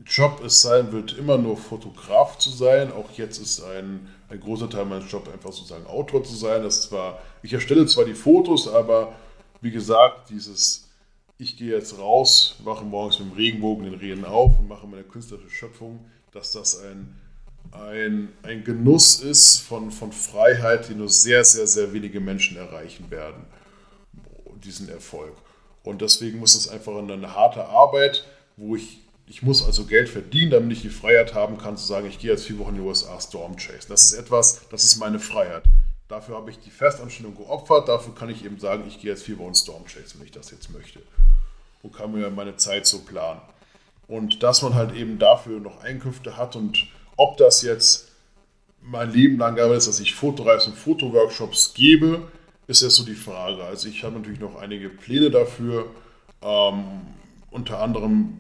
Job 0.06 0.42
es 0.46 0.62
sein 0.62 0.92
wird, 0.92 1.18
immer 1.18 1.38
nur 1.38 1.58
Fotograf 1.58 2.38
zu 2.38 2.50
sein. 2.50 2.92
Auch 2.94 3.12
jetzt 3.18 3.40
ist 3.40 3.62
ein, 3.62 4.08
ein 4.30 4.40
großer 4.40 4.70
Teil 4.70 4.86
meines 4.86 5.12
Jobs 5.12 5.30
einfach 5.30 5.52
sozusagen 5.52 5.86
Autor 5.88 6.24
zu 6.24 6.36
sein. 6.36 6.64
Das 6.64 6.84
zwar, 6.84 7.20
ich 7.44 7.54
erstelle 7.54 7.86
zwar 7.88 8.06
die 8.06 8.14
Fotos, 8.14 8.68
aber 8.68 9.14
wie 9.60 9.72
gesagt, 9.72 10.30
dieses, 10.30 10.90
ich 11.38 11.58
gehe 11.58 11.74
jetzt 11.74 11.98
raus, 12.00 12.56
wache 12.64 12.86
morgens 12.86 13.20
mit 13.20 13.32
dem 13.32 13.36
Regenbogen 13.36 13.86
den 13.86 13.96
Rehen 13.96 14.24
auf 14.24 14.58
und 14.60 14.68
mache 14.68 14.88
meine 14.88 15.04
künstlerische 15.04 15.50
Schöpfung, 15.50 16.06
dass 16.32 16.52
das 16.52 16.82
ein, 16.82 17.16
ein, 17.72 18.30
ein 18.44 18.64
Genuss 18.64 19.20
ist 19.20 19.60
von, 19.60 19.92
von 19.92 20.12
Freiheit, 20.12 20.90
die 20.90 20.96
nur 20.96 21.10
sehr, 21.10 21.44
sehr, 21.44 21.68
sehr 21.68 21.94
wenige 21.94 22.20
Menschen 22.20 22.58
erreichen 22.58 23.10
werden, 23.10 23.46
diesen 24.64 24.90
Erfolg. 24.90 25.36
Und 25.84 26.02
deswegen 26.02 26.40
muss 26.40 26.56
es 26.56 26.68
einfach 26.68 26.98
eine 26.98 27.34
harte 27.34 27.66
Arbeit, 27.66 28.26
wo 28.58 28.76
ich, 28.76 29.00
ich 29.26 29.42
muss 29.42 29.64
also 29.64 29.86
Geld 29.86 30.10
verdienen, 30.10 30.52
damit 30.52 30.74
ich 30.74 30.82
die 30.82 30.90
Freiheit 30.90 31.34
haben 31.34 31.58
kann, 31.58 31.78
zu 31.78 31.86
sagen, 31.86 32.08
ich 32.08 32.20
gehe 32.20 32.32
jetzt 32.32 32.46
vier 32.46 32.60
Wochen 32.60 32.76
in 32.76 32.82
die 32.82 32.82
USA 32.82 33.20
Storm 33.22 33.56
Chase. 33.56 33.88
Das 33.88 34.04
ist 34.04 34.14
etwas, 34.14 34.68
das 34.70 34.84
ist 34.84 34.98
meine 34.98 35.20
Freiheit. 35.20 35.64
Dafür 36.08 36.36
habe 36.36 36.52
ich 36.52 36.60
die 36.60 36.72
Festanstellung 36.72 37.36
geopfert, 37.36 37.90
dafür 37.90 38.16
kann 38.16 38.30
ich 38.30 38.46
eben 38.46 38.60
sagen, 38.60 38.86
ich 38.88 39.00
gehe 39.00 39.12
jetzt 39.12 39.24
vier 39.24 39.38
Wochen 39.40 39.56
Storm 39.56 39.86
Chase, 39.86 40.16
wenn 40.18 40.26
ich 40.26 40.32
das 40.32 40.52
jetzt 40.52 40.72
möchte. 40.72 41.02
Und 41.84 41.96
kann 41.96 42.12
mir 42.12 42.30
meine 42.30 42.58
Zeit 42.58 42.86
so 42.86 43.00
planen. 43.00 43.42
Und 44.08 44.44
dass 44.44 44.62
man 44.62 44.76
halt 44.76 44.96
eben 44.96 45.20
dafür 45.20 45.60
noch 45.60 45.84
Einkünfte 45.84 46.38
hat 46.38 46.56
und 46.56 46.88
ob 47.18 47.38
das 47.38 47.62
jetzt 47.62 48.12
mein 48.82 49.12
Leben 49.12 49.38
lang 49.38 49.58
ist, 49.58 49.88
dass 49.88 50.00
ich 50.00 50.16
Fotoreisen 50.16 50.74
und 50.74 50.80
Fotoworkshops 50.80 51.74
gebe, 51.74 52.28
ist 52.68 52.84
jetzt 52.84 52.96
so 52.96 53.04
die 53.04 53.16
Frage. 53.16 53.64
Also 53.64 53.90
ich 53.90 54.04
habe 54.04 54.16
natürlich 54.16 54.40
noch 54.40 54.56
einige 54.56 54.90
Pläne 54.90 55.30
dafür. 55.30 55.88
Ähm, 56.42 56.84
unter 57.52 57.82
anderem 57.82 58.38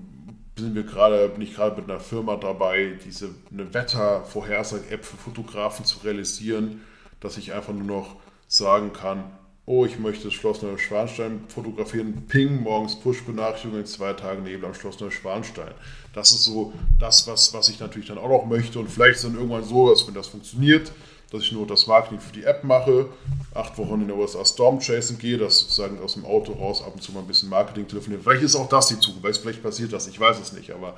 sind 0.58 0.76
wir 0.76 0.84
gerade, 0.84 1.28
bin 1.30 1.42
ich 1.42 1.56
gerade 1.56 1.80
mit 1.80 1.90
einer 1.90 2.00
Firma 2.00 2.36
dabei, 2.36 2.98
diese 3.06 3.30
eine 3.52 3.74
Wettervorhersage-App 3.74 5.04
für 5.04 5.18
Fotografen 5.18 5.86
zu 5.86 6.00
realisieren 6.00 6.82
dass 7.20 7.38
ich 7.38 7.54
einfach 7.54 7.74
nur 7.74 7.84
noch 7.84 8.16
sagen 8.48 8.94
kann, 8.94 9.24
oh, 9.68 9.86
ich 9.86 10.00
möchte 10.00 10.26
das 10.26 10.34
Schloss 10.34 10.62
Neuschwanstein 10.62 11.42
fotografieren, 11.50 12.26
ping, 12.28 12.64
morgens 12.64 12.96
Push-Benachrichtigung, 12.96 13.78
in 13.78 13.86
zwei 13.86 14.14
Tagen 14.14 14.44
Nebel 14.44 14.66
am 14.66 14.74
Schloss 14.74 15.00
Neuschwanstein. 15.02 15.74
Das 16.14 16.32
ist 16.32 16.46
so 16.46 16.72
das, 17.00 17.28
was, 17.28 17.54
was 17.54 17.68
ich 17.68 17.80
natürlich 17.80 18.08
dann 18.08 18.18
auch 18.18 18.30
noch 18.30 18.46
möchte 18.46 18.80
und 18.80 18.90
vielleicht 18.90 19.18
ist 19.18 19.26
dann 19.26 19.36
irgendwann 19.36 19.66
so, 19.66 19.90
dass 19.90 20.08
wenn 20.08 20.14
das 20.14 20.28
funktioniert, 20.28 20.94
dass 21.32 21.42
ich 21.42 21.52
nur 21.52 21.68
das 21.68 21.86
Marketing 21.86 22.22
für 22.22 22.32
die 22.32 22.46
App 22.46 22.64
mache, 22.64 23.08
acht 23.54 23.78
Wochen 23.78 24.02
in 24.02 24.08
der 24.08 24.16
USA 24.16 24.46
Storm 24.46 24.80
Chasing 24.80 25.20
gehe, 25.20 25.38
dass 25.38 25.60
sozusagen 25.60 26.00
aus 26.00 26.14
dem 26.14 26.24
Auto 26.24 26.54
raus 26.54 26.82
ab 26.82 26.94
und 26.96 27.02
zu 27.02 27.12
mal 27.12 27.20
ein 27.20 27.28
bisschen 27.28 27.50
Marketing 27.50 27.86
telefonieren. 27.90 28.24
Vielleicht 28.24 28.44
ist 28.44 28.56
auch 28.56 28.70
das 28.70 28.88
die 28.88 29.00
Zukunft, 29.00 29.42
vielleicht 29.42 29.62
passiert 29.62 29.92
das, 29.92 30.08
ich 30.08 30.18
weiß 30.18 30.40
es 30.40 30.54
nicht, 30.54 30.72
aber 30.72 30.96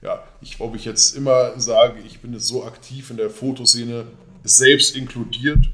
ja, 0.00 0.22
ich, 0.40 0.60
ob 0.60 0.76
ich 0.76 0.84
jetzt 0.84 1.16
immer 1.16 1.58
sage, 1.58 1.98
ich 2.06 2.20
bin 2.20 2.32
jetzt 2.32 2.46
so 2.46 2.64
aktiv 2.64 3.10
in 3.10 3.16
der 3.16 3.30
Fotoszene, 3.30 4.06
selbst 4.44 4.94
inkludiert? 4.94 5.66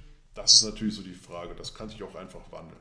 Das 0.42 0.54
ist 0.54 0.64
natürlich 0.64 0.94
so 0.94 1.02
die 1.02 1.14
Frage. 1.14 1.54
Das 1.56 1.72
kann 1.72 1.88
sich 1.88 2.02
auch 2.02 2.14
einfach 2.14 2.40
wandeln. 2.50 2.80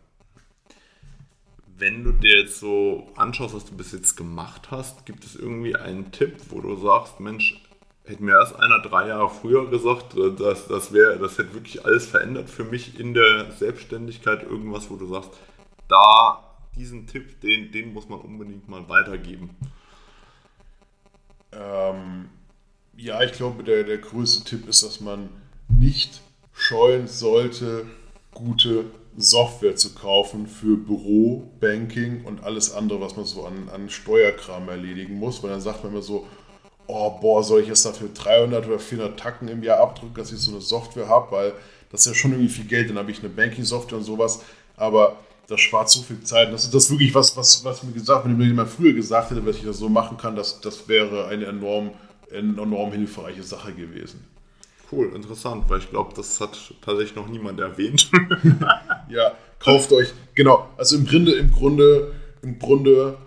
Wenn 1.77 2.03
du 2.03 2.11
dir 2.11 2.41
jetzt 2.41 2.59
so 2.59 3.11
anschaust, 3.15 3.55
was 3.55 3.65
du 3.65 3.75
bis 3.75 3.91
jetzt 3.91 4.15
gemacht 4.15 4.69
hast, 4.71 5.05
gibt 5.05 5.23
es 5.23 5.35
irgendwie 5.35 5.75
einen 5.75 6.11
Tipp, 6.11 6.35
wo 6.49 6.59
du 6.59 6.75
sagst, 6.77 7.19
Mensch, 7.19 7.61
hätte 8.03 8.23
mir 8.23 8.33
erst 8.33 8.55
einer 8.55 8.79
drei 8.79 9.07
Jahre 9.07 9.29
früher 9.29 9.69
gesagt, 9.69 10.15
dass 10.39 10.67
das 10.67 10.91
wäre, 10.91 11.17
das 11.17 11.37
hätte 11.37 11.53
wirklich 11.53 11.85
alles 11.85 12.07
verändert 12.07 12.49
für 12.49 12.63
mich 12.63 12.99
in 12.99 13.13
der 13.13 13.51
Selbstständigkeit, 13.51 14.43
irgendwas, 14.43 14.89
wo 14.89 14.95
du 14.95 15.07
sagst, 15.07 15.31
da 15.87 16.43
diesen 16.75 17.07
Tipp, 17.07 17.41
den, 17.41 17.71
den 17.71 17.93
muss 17.93 18.09
man 18.09 18.19
unbedingt 18.19 18.67
mal 18.67 18.87
weitergeben. 18.89 19.55
Ähm, 21.51 22.29
ja, 22.95 23.21
ich 23.21 23.33
glaube, 23.33 23.63
der, 23.63 23.83
der 23.83 23.97
größte 23.97 24.43
Tipp 24.43 24.67
ist, 24.67 24.83
dass 24.83 24.99
man 24.99 25.29
nicht 25.67 26.21
scheuen 26.61 27.07
sollte, 27.07 27.87
gute 28.35 28.85
Software 29.17 29.75
zu 29.75 29.95
kaufen 29.95 30.45
für 30.45 30.77
Büro, 30.77 31.49
Banking 31.59 32.23
und 32.23 32.43
alles 32.43 32.71
andere, 32.71 33.01
was 33.01 33.15
man 33.15 33.25
so 33.25 33.45
an, 33.45 33.67
an 33.73 33.89
Steuerkram 33.89 34.69
erledigen 34.69 35.15
muss, 35.15 35.41
weil 35.41 35.49
dann 35.49 35.59
sagt 35.59 35.83
man 35.83 35.91
immer 35.91 36.03
so, 36.03 36.27
oh 36.85 37.17
boah, 37.19 37.43
soll 37.43 37.61
ich 37.61 37.67
jetzt 37.67 37.85
dafür 37.85 38.09
300 38.13 38.67
oder 38.67 38.77
400 38.77 39.19
Tacken 39.19 39.47
im 39.47 39.63
Jahr 39.63 39.79
abdrücken, 39.79 40.13
dass 40.13 40.31
ich 40.31 40.37
so 40.37 40.51
eine 40.51 40.61
Software 40.61 41.09
habe, 41.09 41.31
weil 41.31 41.53
das 41.89 42.01
ist 42.01 42.07
ja 42.07 42.13
schon 42.13 42.31
irgendwie 42.31 42.53
viel 42.53 42.65
Geld, 42.65 42.91
dann 42.91 42.99
habe 42.99 43.09
ich 43.09 43.19
eine 43.19 43.29
Banking-Software 43.29 43.97
und 43.97 44.03
sowas, 44.03 44.41
aber 44.77 45.17
das 45.47 45.59
spart 45.59 45.89
so 45.89 46.01
viel 46.01 46.21
Zeit. 46.21 46.53
Das 46.53 46.63
ist 46.63 46.73
das 46.73 46.91
wirklich 46.91 47.13
was, 47.15 47.35
was, 47.35 47.65
was 47.65 47.81
mir 47.81 47.91
gesagt, 47.91 48.23
wenn 48.25 48.37
mir 48.37 48.45
jemand 48.45 48.69
früher 48.69 48.93
gesagt 48.93 49.31
hätte, 49.31 49.41
dass 49.41 49.57
ich 49.57 49.65
das 49.65 49.79
so 49.79 49.89
machen 49.89 50.15
kann, 50.15 50.35
das, 50.35 50.61
das 50.61 50.87
wäre 50.87 51.25
eine 51.25 51.45
enorm, 51.45 51.91
enorm 52.29 52.91
hilfreiche 52.93 53.43
Sache 53.43 53.73
gewesen. 53.73 54.23
Cool, 54.91 55.13
interessant, 55.15 55.69
weil 55.69 55.79
ich 55.79 55.89
glaube, 55.89 56.13
das 56.15 56.41
hat 56.41 56.57
tatsächlich 56.81 57.15
noch 57.15 57.29
niemand 57.29 57.59
erwähnt. 57.59 58.11
ja, 59.09 59.37
kauft 59.59 59.91
euch, 59.93 60.13
genau, 60.35 60.69
also 60.77 60.97
im 60.97 61.05
Grunde, 61.05 61.33
im 61.33 61.51
Grunde, 61.51 62.13
im 62.41 62.59
Grunde 62.59 63.17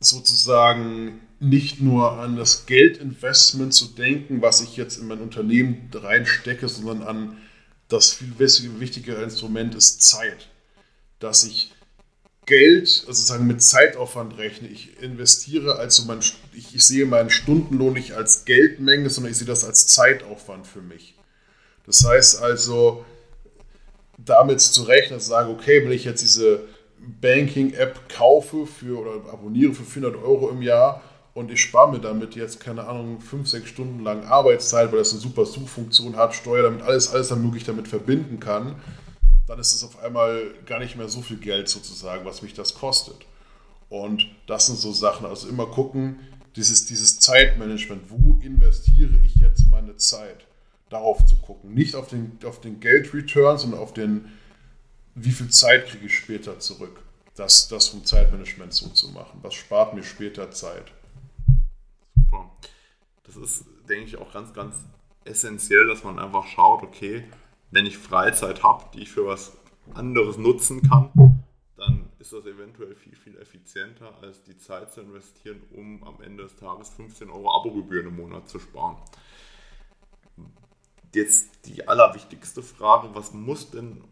sozusagen 0.00 1.20
nicht 1.40 1.80
nur 1.80 2.12
an 2.12 2.36
das 2.36 2.66
Geldinvestment 2.66 3.72
zu 3.72 3.86
denken, 3.88 4.42
was 4.42 4.60
ich 4.60 4.76
jetzt 4.76 4.98
in 4.98 5.08
mein 5.08 5.20
Unternehmen 5.20 5.90
reinstecke, 5.92 6.68
sondern 6.68 7.02
an 7.02 7.38
das 7.88 8.12
viel 8.12 8.38
wichtigere 8.38 9.22
Instrument 9.22 9.74
ist 9.74 10.02
Zeit. 10.02 10.48
Dass 11.18 11.44
ich 11.44 11.72
Geld, 12.46 12.88
also 13.06 13.12
sozusagen 13.12 13.46
mit 13.46 13.62
Zeitaufwand 13.62 14.36
rechne. 14.36 14.68
Ich 14.68 15.00
investiere 15.00 15.76
also 15.76 16.04
mein, 16.06 16.18
ich, 16.52 16.74
ich 16.74 16.84
sehe 16.84 17.06
meinen 17.06 17.30
Stundenlohn 17.30 17.92
nicht 17.92 18.12
als 18.12 18.44
Geldmenge, 18.44 19.10
sondern 19.10 19.30
ich 19.30 19.38
sehe 19.38 19.46
das 19.46 19.64
als 19.64 19.86
Zeitaufwand 19.86 20.66
für 20.66 20.82
mich. 20.82 21.14
Das 21.86 22.04
heißt 22.04 22.42
also, 22.42 23.04
damit 24.18 24.60
zu 24.60 24.82
rechnen, 24.82 25.14
dass 25.14 25.24
ich 25.24 25.28
sage, 25.28 25.50
okay, 25.50 25.84
wenn 25.84 25.92
ich 25.92 26.04
jetzt 26.04 26.22
diese 26.22 26.64
Banking-App 27.20 28.08
kaufe 28.08 28.66
für 28.66 28.98
oder 29.00 29.32
abonniere 29.32 29.72
für 29.74 29.84
400 29.84 30.22
Euro 30.22 30.50
im 30.50 30.62
Jahr 30.62 31.02
und 31.34 31.50
ich 31.50 31.60
spare 31.60 31.90
mir 31.90 32.00
damit 32.00 32.34
jetzt, 32.34 32.60
keine 32.60 32.86
Ahnung, 32.86 33.20
5, 33.20 33.48
6 33.48 33.68
Stunden 33.68 34.04
lang 34.04 34.24
Arbeitszeit, 34.24 34.92
weil 34.92 34.98
das 34.98 35.12
eine 35.12 35.20
super 35.20 35.46
Suchfunktion 35.46 36.16
hat, 36.16 36.34
Steuer, 36.34 36.62
damit 36.62 36.82
alles, 36.82 37.12
alles 37.12 37.28
dann 37.28 37.42
möglich 37.42 37.64
damit 37.64 37.88
verbinden 37.88 38.38
kann, 38.38 38.76
dann 39.46 39.58
ist 39.58 39.74
es 39.74 39.84
auf 39.84 39.98
einmal 40.02 40.54
gar 40.66 40.78
nicht 40.78 40.96
mehr 40.96 41.08
so 41.08 41.22
viel 41.22 41.38
Geld 41.38 41.68
sozusagen, 41.68 42.24
was 42.24 42.42
mich 42.42 42.54
das 42.54 42.74
kostet. 42.74 43.26
Und 43.88 44.26
das 44.46 44.66
sind 44.66 44.78
so 44.78 44.92
Sachen, 44.92 45.26
also 45.26 45.48
immer 45.48 45.66
gucken, 45.66 46.20
dieses, 46.56 46.86
dieses 46.86 47.18
Zeitmanagement, 47.18 48.04
wo 48.08 48.38
investiere 48.42 49.18
ich 49.24 49.36
jetzt 49.36 49.66
meine 49.68 49.96
Zeit? 49.96 50.46
Darauf 50.90 51.24
zu 51.24 51.36
gucken. 51.36 51.72
Nicht 51.72 51.94
auf 51.94 52.08
den, 52.08 52.38
auf 52.44 52.60
den 52.60 52.80
Geldreturn, 52.80 53.58
sondern 53.58 53.80
auf 53.80 53.94
den, 53.94 54.26
wie 55.14 55.30
viel 55.30 55.48
Zeit 55.48 55.88
kriege 55.88 56.06
ich 56.06 56.16
später 56.16 56.58
zurück. 56.58 57.02
Das, 57.34 57.68
das 57.68 57.88
vom 57.88 58.04
Zeitmanagement 58.04 58.74
so 58.74 58.88
zu 58.88 59.08
machen. 59.08 59.38
Was 59.42 59.54
spart 59.54 59.94
mir 59.94 60.02
später 60.02 60.50
Zeit? 60.50 60.92
Super. 62.14 62.50
Das 63.24 63.36
ist, 63.36 63.64
denke 63.88 64.04
ich, 64.04 64.16
auch 64.16 64.32
ganz, 64.32 64.52
ganz 64.52 64.74
essentiell, 65.24 65.86
dass 65.86 66.04
man 66.04 66.18
einfach 66.18 66.46
schaut, 66.46 66.82
okay, 66.82 67.24
wenn 67.72 67.86
ich 67.86 67.98
Freizeit 67.98 68.62
habe, 68.62 68.84
die 68.94 69.00
ich 69.00 69.10
für 69.10 69.26
was 69.26 69.56
anderes 69.94 70.38
nutzen 70.38 70.82
kann, 70.88 71.10
dann 71.76 72.08
ist 72.20 72.32
das 72.32 72.44
eventuell 72.46 72.94
viel, 72.94 73.16
viel 73.16 73.36
effizienter, 73.38 74.12
als 74.20 74.44
die 74.44 74.56
Zeit 74.56 74.92
zu 74.92 75.00
investieren, 75.00 75.60
um 75.72 76.04
am 76.04 76.22
Ende 76.22 76.44
des 76.44 76.54
Tages 76.54 76.90
15 76.90 77.30
Euro 77.30 77.56
Abogebühren 77.56 78.08
im 78.08 78.16
Monat 78.16 78.48
zu 78.48 78.60
sparen. 78.60 78.96
Jetzt 81.14 81.66
die 81.66 81.88
allerwichtigste 81.88 82.62
Frage, 82.62 83.08
was 83.14 83.32
muss 83.32 83.70
denn, 83.70 84.04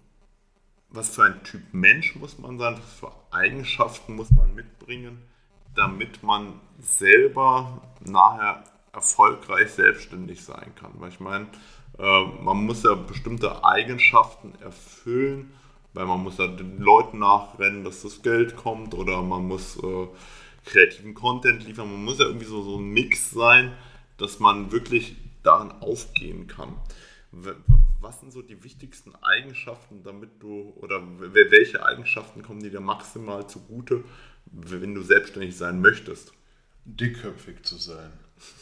was 0.88 1.11
für 1.11 1.24
ein 1.24 1.44
Typ 1.44 1.62
Mensch 1.72 2.16
muss 2.16 2.38
man 2.38 2.58
sein, 2.58 2.76
was 2.76 2.92
für 2.94 3.12
Eigenschaften 3.30 4.16
muss 4.16 4.30
man 4.32 4.54
mitbringen, 4.54 5.22
damit 5.74 6.22
man 6.22 6.61
selber 6.78 7.82
nachher 8.00 8.64
erfolgreich 8.92 9.70
selbstständig 9.70 10.44
sein 10.44 10.74
kann. 10.74 10.92
Weil 10.94 11.11
ich 11.11 11.20
meine, 11.20 11.46
äh, 12.01 12.24
man 12.42 12.64
muss 12.64 12.82
ja 12.82 12.94
bestimmte 12.94 13.64
Eigenschaften 13.64 14.55
erfüllen, 14.62 15.53
weil 15.92 16.07
man 16.07 16.22
muss 16.22 16.38
ja 16.38 16.46
den 16.46 16.78
Leuten 16.78 17.18
nachrennen, 17.18 17.84
dass 17.84 18.03
das 18.03 18.22
Geld 18.22 18.57
kommt 18.57 18.94
oder 18.94 19.22
man 19.22 19.46
muss 19.46 19.76
äh, 19.76 20.07
kreativen 20.64 21.14
Content 21.14 21.66
liefern. 21.66 21.90
Man 21.90 22.05
muss 22.05 22.18
ja 22.18 22.26
irgendwie 22.26 22.46
so, 22.46 22.62
so 22.62 22.78
ein 22.78 22.88
Mix 22.88 23.30
sein, 23.30 23.72
dass 24.16 24.38
man 24.38 24.72
wirklich 24.72 25.16
daran 25.42 25.72
aufgehen 25.82 26.46
kann. 26.46 26.74
Was 28.01 28.20
sind 28.20 28.32
so 28.32 28.42
die 28.42 28.64
wichtigsten 28.64 29.14
Eigenschaften, 29.16 30.03
damit 30.03 30.30
du, 30.40 30.72
oder 30.76 31.03
welche 31.18 31.84
Eigenschaften 31.84 32.42
kommen 32.42 32.61
dir 32.61 32.80
maximal 32.80 33.46
zugute, 33.46 34.05
wenn 34.46 34.94
du 34.94 35.03
selbstständig 35.03 35.57
sein 35.57 35.80
möchtest? 35.80 36.32
Dickköpfig 36.84 37.62
zu 37.62 37.76
sein. 37.76 38.11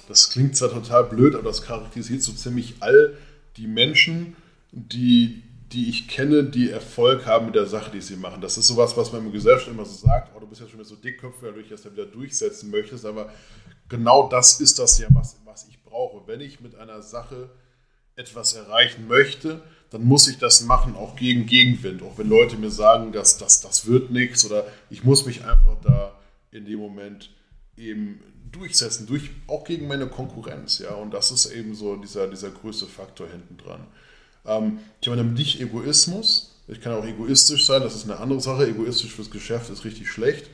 Das 0.09 0.30
klingt 0.30 0.57
zwar 0.57 0.70
total 0.70 1.05
blöd, 1.05 1.34
aber 1.34 1.45
das 1.45 1.62
charakterisiert 1.62 2.22
so 2.22 2.32
ziemlich 2.32 2.76
all 2.80 3.16
die 3.59 3.67
Menschen, 3.67 4.37
die, 4.73 5.43
die 5.73 5.89
ich 5.91 6.09
kenne, 6.09 6.45
die 6.45 6.71
Erfolg 6.71 7.27
haben 7.27 7.47
mit 7.47 7.55
der 7.55 7.67
Sache, 7.67 7.91
die 7.91 8.01
sie 8.01 8.17
machen. 8.17 8.41
Das 8.41 8.57
ist 8.57 8.69
sowas, 8.69 8.97
was 8.97 9.13
man 9.13 9.27
im 9.27 9.33
Gesellschaft 9.33 9.69
immer 9.69 9.85
so 9.85 10.07
sagt, 10.07 10.33
oh, 10.35 10.41
du 10.41 10.47
bist 10.47 10.61
ja 10.61 10.69
schon 10.69 10.79
wieder 10.79 10.89
so 10.89 10.97
dickköpfig, 10.97 11.43
weil 11.43 11.53
du 11.53 11.61
dich 11.61 11.69
das 11.69 11.85
ja 11.85 11.93
wieder 11.93 12.07
durchsetzen 12.07 12.71
möchtest, 12.71 13.05
aber 13.05 13.33
genau 13.89 14.29
das 14.29 14.61
ist 14.61 14.79
das 14.79 14.99
ja, 14.99 15.09
was, 15.11 15.37
was 15.45 15.67
ich 15.69 15.83
brauche. 15.83 16.27
Wenn 16.27 16.41
ich 16.41 16.61
mit 16.61 16.77
einer 16.77 17.03
Sache 17.03 17.51
etwas 18.17 18.55
erreichen 18.55 19.07
möchte, 19.07 19.63
dann 19.91 20.05
muss 20.05 20.29
ich 20.29 20.39
das 20.39 20.63
machen, 20.63 20.95
auch 20.95 21.17
gegen 21.17 21.47
Gegenwind. 21.47 22.03
Auch 22.03 22.19
wenn 22.19 22.29
Leute 22.29 22.57
mir 22.57 22.71
sagen, 22.71 23.13
dass 23.13 23.39
das, 23.39 23.61
das 23.61 23.87
wird 23.87 24.11
nichts 24.11 24.45
oder 24.45 24.67
ich 24.91 25.05
muss 25.05 25.25
mich 25.25 25.45
einfach 25.45 25.77
da 25.83 26.15
in 26.51 26.65
dem 26.65 26.79
Moment 26.79 27.31
eben 27.77 28.21
durchsetzen, 28.53 29.07
durch, 29.07 29.30
auch 29.46 29.64
gegen 29.64 29.88
meine 29.88 30.07
Konkurrenz. 30.07 30.78
Ja? 30.78 30.94
Und 30.94 31.12
das 31.12 31.30
ist 31.30 31.46
eben 31.46 31.74
so 31.74 31.96
dieser, 31.96 32.26
dieser 32.28 32.51
größte 32.51 32.86
Faktor 32.86 33.28
hinten 33.28 33.57
dran. 33.57 33.86
Ähm, 34.46 34.78
ich 35.01 35.09
meine 35.09 35.24
nicht 35.24 35.61
Egoismus. 35.61 36.55
Ich 36.66 36.80
kann 36.80 36.92
auch 36.92 37.05
egoistisch 37.05 37.66
sein, 37.66 37.80
das 37.82 37.94
ist 37.94 38.05
eine 38.05 38.18
andere 38.18 38.40
Sache. 38.40 38.68
Egoistisch 38.68 39.14
fürs 39.14 39.30
Geschäft 39.30 39.70
ist 39.70 39.84
richtig 39.84 40.11
schlecht. 40.11 40.51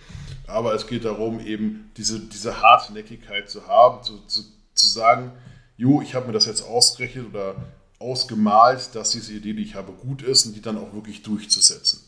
Aber 0.46 0.74
es 0.74 0.86
geht 0.86 1.04
darum, 1.04 1.40
eben 1.40 1.90
diese, 1.96 2.20
diese 2.20 2.62
Hartnäckigkeit 2.62 3.50
zu 3.50 3.66
haben, 3.66 4.02
zu, 4.02 4.18
zu, 4.26 4.42
zu 4.74 4.86
sagen, 4.86 5.32
jo, 5.76 6.02
ich 6.02 6.14
habe 6.14 6.26
mir 6.26 6.32
das 6.32 6.46
jetzt 6.46 6.62
ausgerechnet 6.62 7.26
oder 7.30 7.56
ausgemalt, 7.98 8.94
dass 8.94 9.10
diese 9.10 9.32
Idee, 9.32 9.54
die 9.54 9.62
ich 9.62 9.74
habe, 9.74 9.92
gut 9.92 10.22
ist 10.22 10.46
und 10.46 10.54
die 10.54 10.60
dann 10.60 10.78
auch 10.78 10.92
wirklich 10.92 11.22
durchzusetzen. 11.22 12.00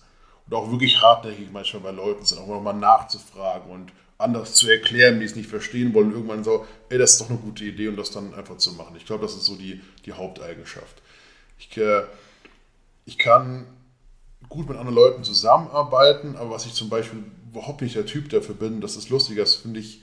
Und 0.46 0.54
auch 0.54 0.70
wirklich 0.70 1.00
hartnäckig 1.00 1.48
manchmal 1.50 1.82
bei 1.82 1.90
Leuten 1.90 2.24
sind, 2.24 2.38
auch 2.38 2.60
mal 2.60 2.72
nachzufragen 2.72 3.70
und 3.70 3.92
anders 4.18 4.54
zu 4.54 4.68
erklären, 4.68 5.20
die 5.20 5.26
es 5.26 5.36
nicht 5.36 5.48
verstehen 5.48 5.92
wollen, 5.92 6.12
irgendwann 6.12 6.44
so, 6.44 6.66
ey, 6.88 6.98
das 6.98 7.12
ist 7.12 7.20
doch 7.20 7.30
eine 7.30 7.38
gute 7.38 7.64
Idee 7.64 7.88
und 7.88 7.96
das 7.96 8.10
dann 8.10 8.34
einfach 8.34 8.56
zu 8.56 8.72
machen. 8.72 8.96
Ich 8.96 9.06
glaube, 9.06 9.24
das 9.26 9.34
ist 9.34 9.44
so 9.44 9.56
die, 9.56 9.80
die 10.06 10.12
Haupteigenschaft. 10.12 11.02
Ich, 11.58 11.76
äh, 11.76 12.02
ich 13.04 13.18
kann 13.18 13.66
gut 14.48 14.68
mit 14.68 14.78
anderen 14.78 14.94
Leuten 14.94 15.24
zusammenarbeiten, 15.24 16.36
aber 16.36 16.50
was 16.50 16.66
ich 16.66 16.72
zum 16.72 16.88
Beispiel 16.88 17.24
überhaupt 17.50 17.82
nicht 17.82 17.96
der 17.96 18.06
Typ 18.06 18.28
dafür 18.30 18.54
bin, 18.54 18.80
das 18.80 18.96
ist 18.96 19.10
lustig, 19.10 19.36
das 19.36 19.56
finde 19.56 19.80
ich 19.80 20.02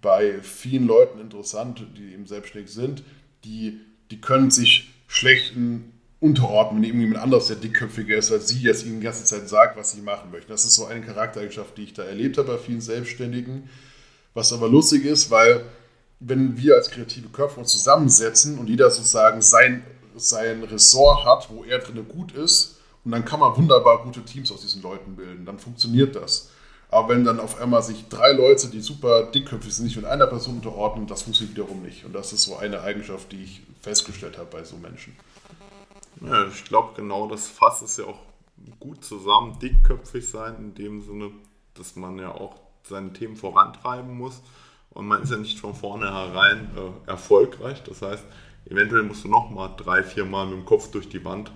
bei 0.00 0.40
vielen 0.42 0.86
Leuten 0.86 1.20
interessant, 1.20 1.84
die 1.96 2.12
eben 2.12 2.26
selbstständig 2.26 2.72
sind, 2.72 3.02
die, 3.44 3.80
die 4.10 4.20
können 4.20 4.50
sich 4.50 4.92
schlechten 5.08 5.95
unterordnen, 6.20 6.82
wenn 6.82 6.88
irgendjemand 6.88 7.22
anderes, 7.22 7.46
der 7.46 7.56
dickköpfiger 7.56 8.16
ist 8.16 8.32
als 8.32 8.48
sie, 8.48 8.62
jetzt 8.62 8.84
ihnen 8.84 9.00
die 9.00 9.04
ganze 9.04 9.24
Zeit 9.24 9.48
sagt, 9.48 9.76
was 9.76 9.90
sie 9.90 10.00
machen 10.00 10.30
möchten. 10.30 10.50
Das 10.50 10.64
ist 10.64 10.74
so 10.74 10.86
eine 10.86 11.02
Charaktereigenschaft, 11.02 11.76
die 11.76 11.84
ich 11.84 11.94
da 11.94 12.04
erlebt 12.04 12.38
habe 12.38 12.52
bei 12.52 12.58
vielen 12.58 12.80
Selbstständigen. 12.80 13.68
Was 14.34 14.52
aber 14.52 14.68
lustig 14.68 15.04
ist, 15.04 15.30
weil 15.30 15.64
wenn 16.20 16.56
wir 16.56 16.76
als 16.76 16.90
kreative 16.90 17.28
Köpfe 17.28 17.60
uns 17.60 17.72
zusammensetzen 17.72 18.58
und 18.58 18.68
jeder 18.68 18.90
sozusagen 18.90 19.42
sein, 19.42 19.84
sein 20.16 20.62
Ressort 20.64 21.24
hat, 21.24 21.50
wo 21.50 21.64
er 21.64 21.78
drin 21.78 22.06
gut 22.08 22.32
ist, 22.32 22.76
und 23.04 23.12
dann 23.12 23.24
kann 23.24 23.38
man 23.38 23.56
wunderbar 23.56 24.02
gute 24.02 24.24
Teams 24.24 24.50
aus 24.50 24.62
diesen 24.62 24.82
Leuten 24.82 25.14
bilden, 25.14 25.46
dann 25.46 25.60
funktioniert 25.60 26.16
das. 26.16 26.50
Aber 26.90 27.10
wenn 27.10 27.24
dann 27.24 27.38
auf 27.38 27.60
einmal 27.60 27.82
sich 27.82 28.08
drei 28.08 28.32
Leute, 28.32 28.68
die 28.68 28.80
super 28.80 29.24
dickköpfig 29.24 29.72
sind, 29.72 29.84
nicht 29.84 29.96
mit 29.96 30.06
einer 30.06 30.26
Person 30.26 30.56
unterordnen, 30.56 31.06
das 31.06 31.22
funktioniert 31.22 31.56
wiederum 31.56 31.82
nicht. 31.82 32.04
Und 32.04 32.14
das 32.14 32.32
ist 32.32 32.42
so 32.42 32.56
eine 32.56 32.80
Eigenschaft, 32.80 33.30
die 33.30 33.44
ich 33.44 33.62
festgestellt 33.80 34.38
habe 34.38 34.48
bei 34.50 34.64
so 34.64 34.76
Menschen. 34.76 35.16
Ja, 36.20 36.46
ich 36.46 36.64
glaube, 36.64 36.94
genau 36.96 37.28
das 37.28 37.48
fasst 37.48 37.82
es 37.82 37.96
ja 37.98 38.06
auch 38.06 38.20
gut 38.80 39.04
zusammen. 39.04 39.58
Dickköpfig 39.58 40.28
sein 40.28 40.56
in 40.56 40.74
dem 40.74 41.02
Sinne, 41.02 41.30
dass 41.74 41.96
man 41.96 42.18
ja 42.18 42.32
auch 42.32 42.56
seine 42.82 43.12
Themen 43.12 43.36
vorantreiben 43.36 44.16
muss. 44.16 44.40
Und 44.90 45.06
man 45.06 45.22
ist 45.22 45.30
ja 45.30 45.36
nicht 45.36 45.60
von 45.60 45.74
vornherein 45.74 46.70
äh, 46.76 47.10
erfolgreich. 47.10 47.82
Das 47.82 48.00
heißt, 48.00 48.24
eventuell 48.70 49.02
musst 49.02 49.24
du 49.24 49.28
nochmal 49.28 49.70
drei, 49.76 50.02
vier 50.02 50.24
Mal 50.24 50.46
mit 50.46 50.56
dem 50.56 50.64
Kopf 50.64 50.90
durch 50.90 51.08
die 51.08 51.24
Wand, 51.24 51.52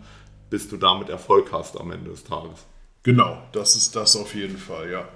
bis 0.51 0.69
du 0.69 0.77
damit 0.77 1.09
Erfolg 1.09 1.51
hast 1.53 1.81
am 1.81 1.91
Ende 1.91 2.11
des 2.11 2.25
Tages. 2.25 2.67
Genau, 3.03 3.39
das 3.53 3.77
ist 3.77 3.97
das 3.97 4.15
auf 4.15 4.35
jeden 4.35 4.59
Fall, 4.59 4.91
ja. 4.91 5.09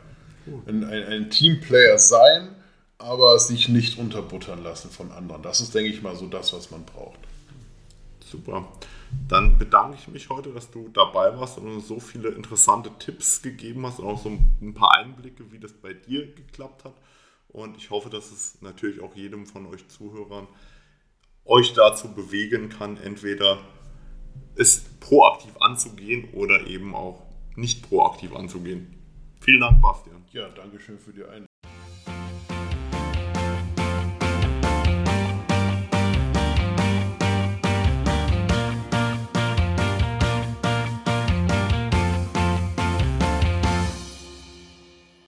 Ein, 0.66 0.84
ein, 0.84 1.04
ein 1.04 1.30
Teamplayer 1.30 1.98
sein, 1.98 2.54
aber 2.98 3.38
sich 3.38 3.68
nicht 3.68 3.98
unterbuttern 3.98 4.62
lassen 4.62 4.90
von 4.90 5.12
anderen. 5.12 5.42
Das 5.42 5.60
ist, 5.60 5.74
denke 5.74 5.90
ich 5.90 6.02
mal, 6.02 6.16
so 6.16 6.26
das, 6.26 6.52
was 6.54 6.70
man 6.70 6.84
braucht. 6.84 7.18
Super. 8.24 8.72
Dann 9.28 9.58
bedanke 9.58 9.96
ich 10.00 10.08
mich 10.08 10.30
heute, 10.30 10.50
dass 10.52 10.70
du 10.70 10.88
dabei 10.88 11.38
warst 11.38 11.58
und 11.58 11.68
uns 11.68 11.86
so 11.86 12.00
viele 12.00 12.30
interessante 12.30 12.90
Tipps 12.98 13.42
gegeben 13.42 13.86
hast 13.86 14.00
und 14.00 14.06
auch 14.06 14.20
so 14.20 14.30
ein 14.30 14.74
paar 14.74 14.96
Einblicke, 14.96 15.52
wie 15.52 15.58
das 15.58 15.72
bei 15.72 15.92
dir 15.92 16.26
geklappt 16.34 16.84
hat. 16.84 16.94
Und 17.48 17.76
ich 17.76 17.90
hoffe, 17.90 18.10
dass 18.10 18.32
es 18.32 18.60
natürlich 18.62 19.00
auch 19.00 19.14
jedem 19.14 19.46
von 19.46 19.66
euch 19.66 19.86
Zuhörern 19.88 20.48
euch 21.44 21.74
dazu 21.74 22.12
bewegen 22.12 22.70
kann, 22.70 22.96
entweder 22.96 23.58
es 24.56 24.84
proaktiv 25.00 25.56
anzugehen 25.60 26.30
oder 26.32 26.66
eben 26.66 26.94
auch 26.94 27.22
nicht 27.54 27.88
proaktiv 27.88 28.34
anzugehen. 28.34 29.00
Vielen 29.40 29.60
Dank, 29.60 29.80
Bastian. 29.82 30.24
Ja, 30.32 30.48
danke 30.48 30.80
schön 30.80 30.98
für 30.98 31.12
die 31.12 31.22
Einladung. 31.22 31.53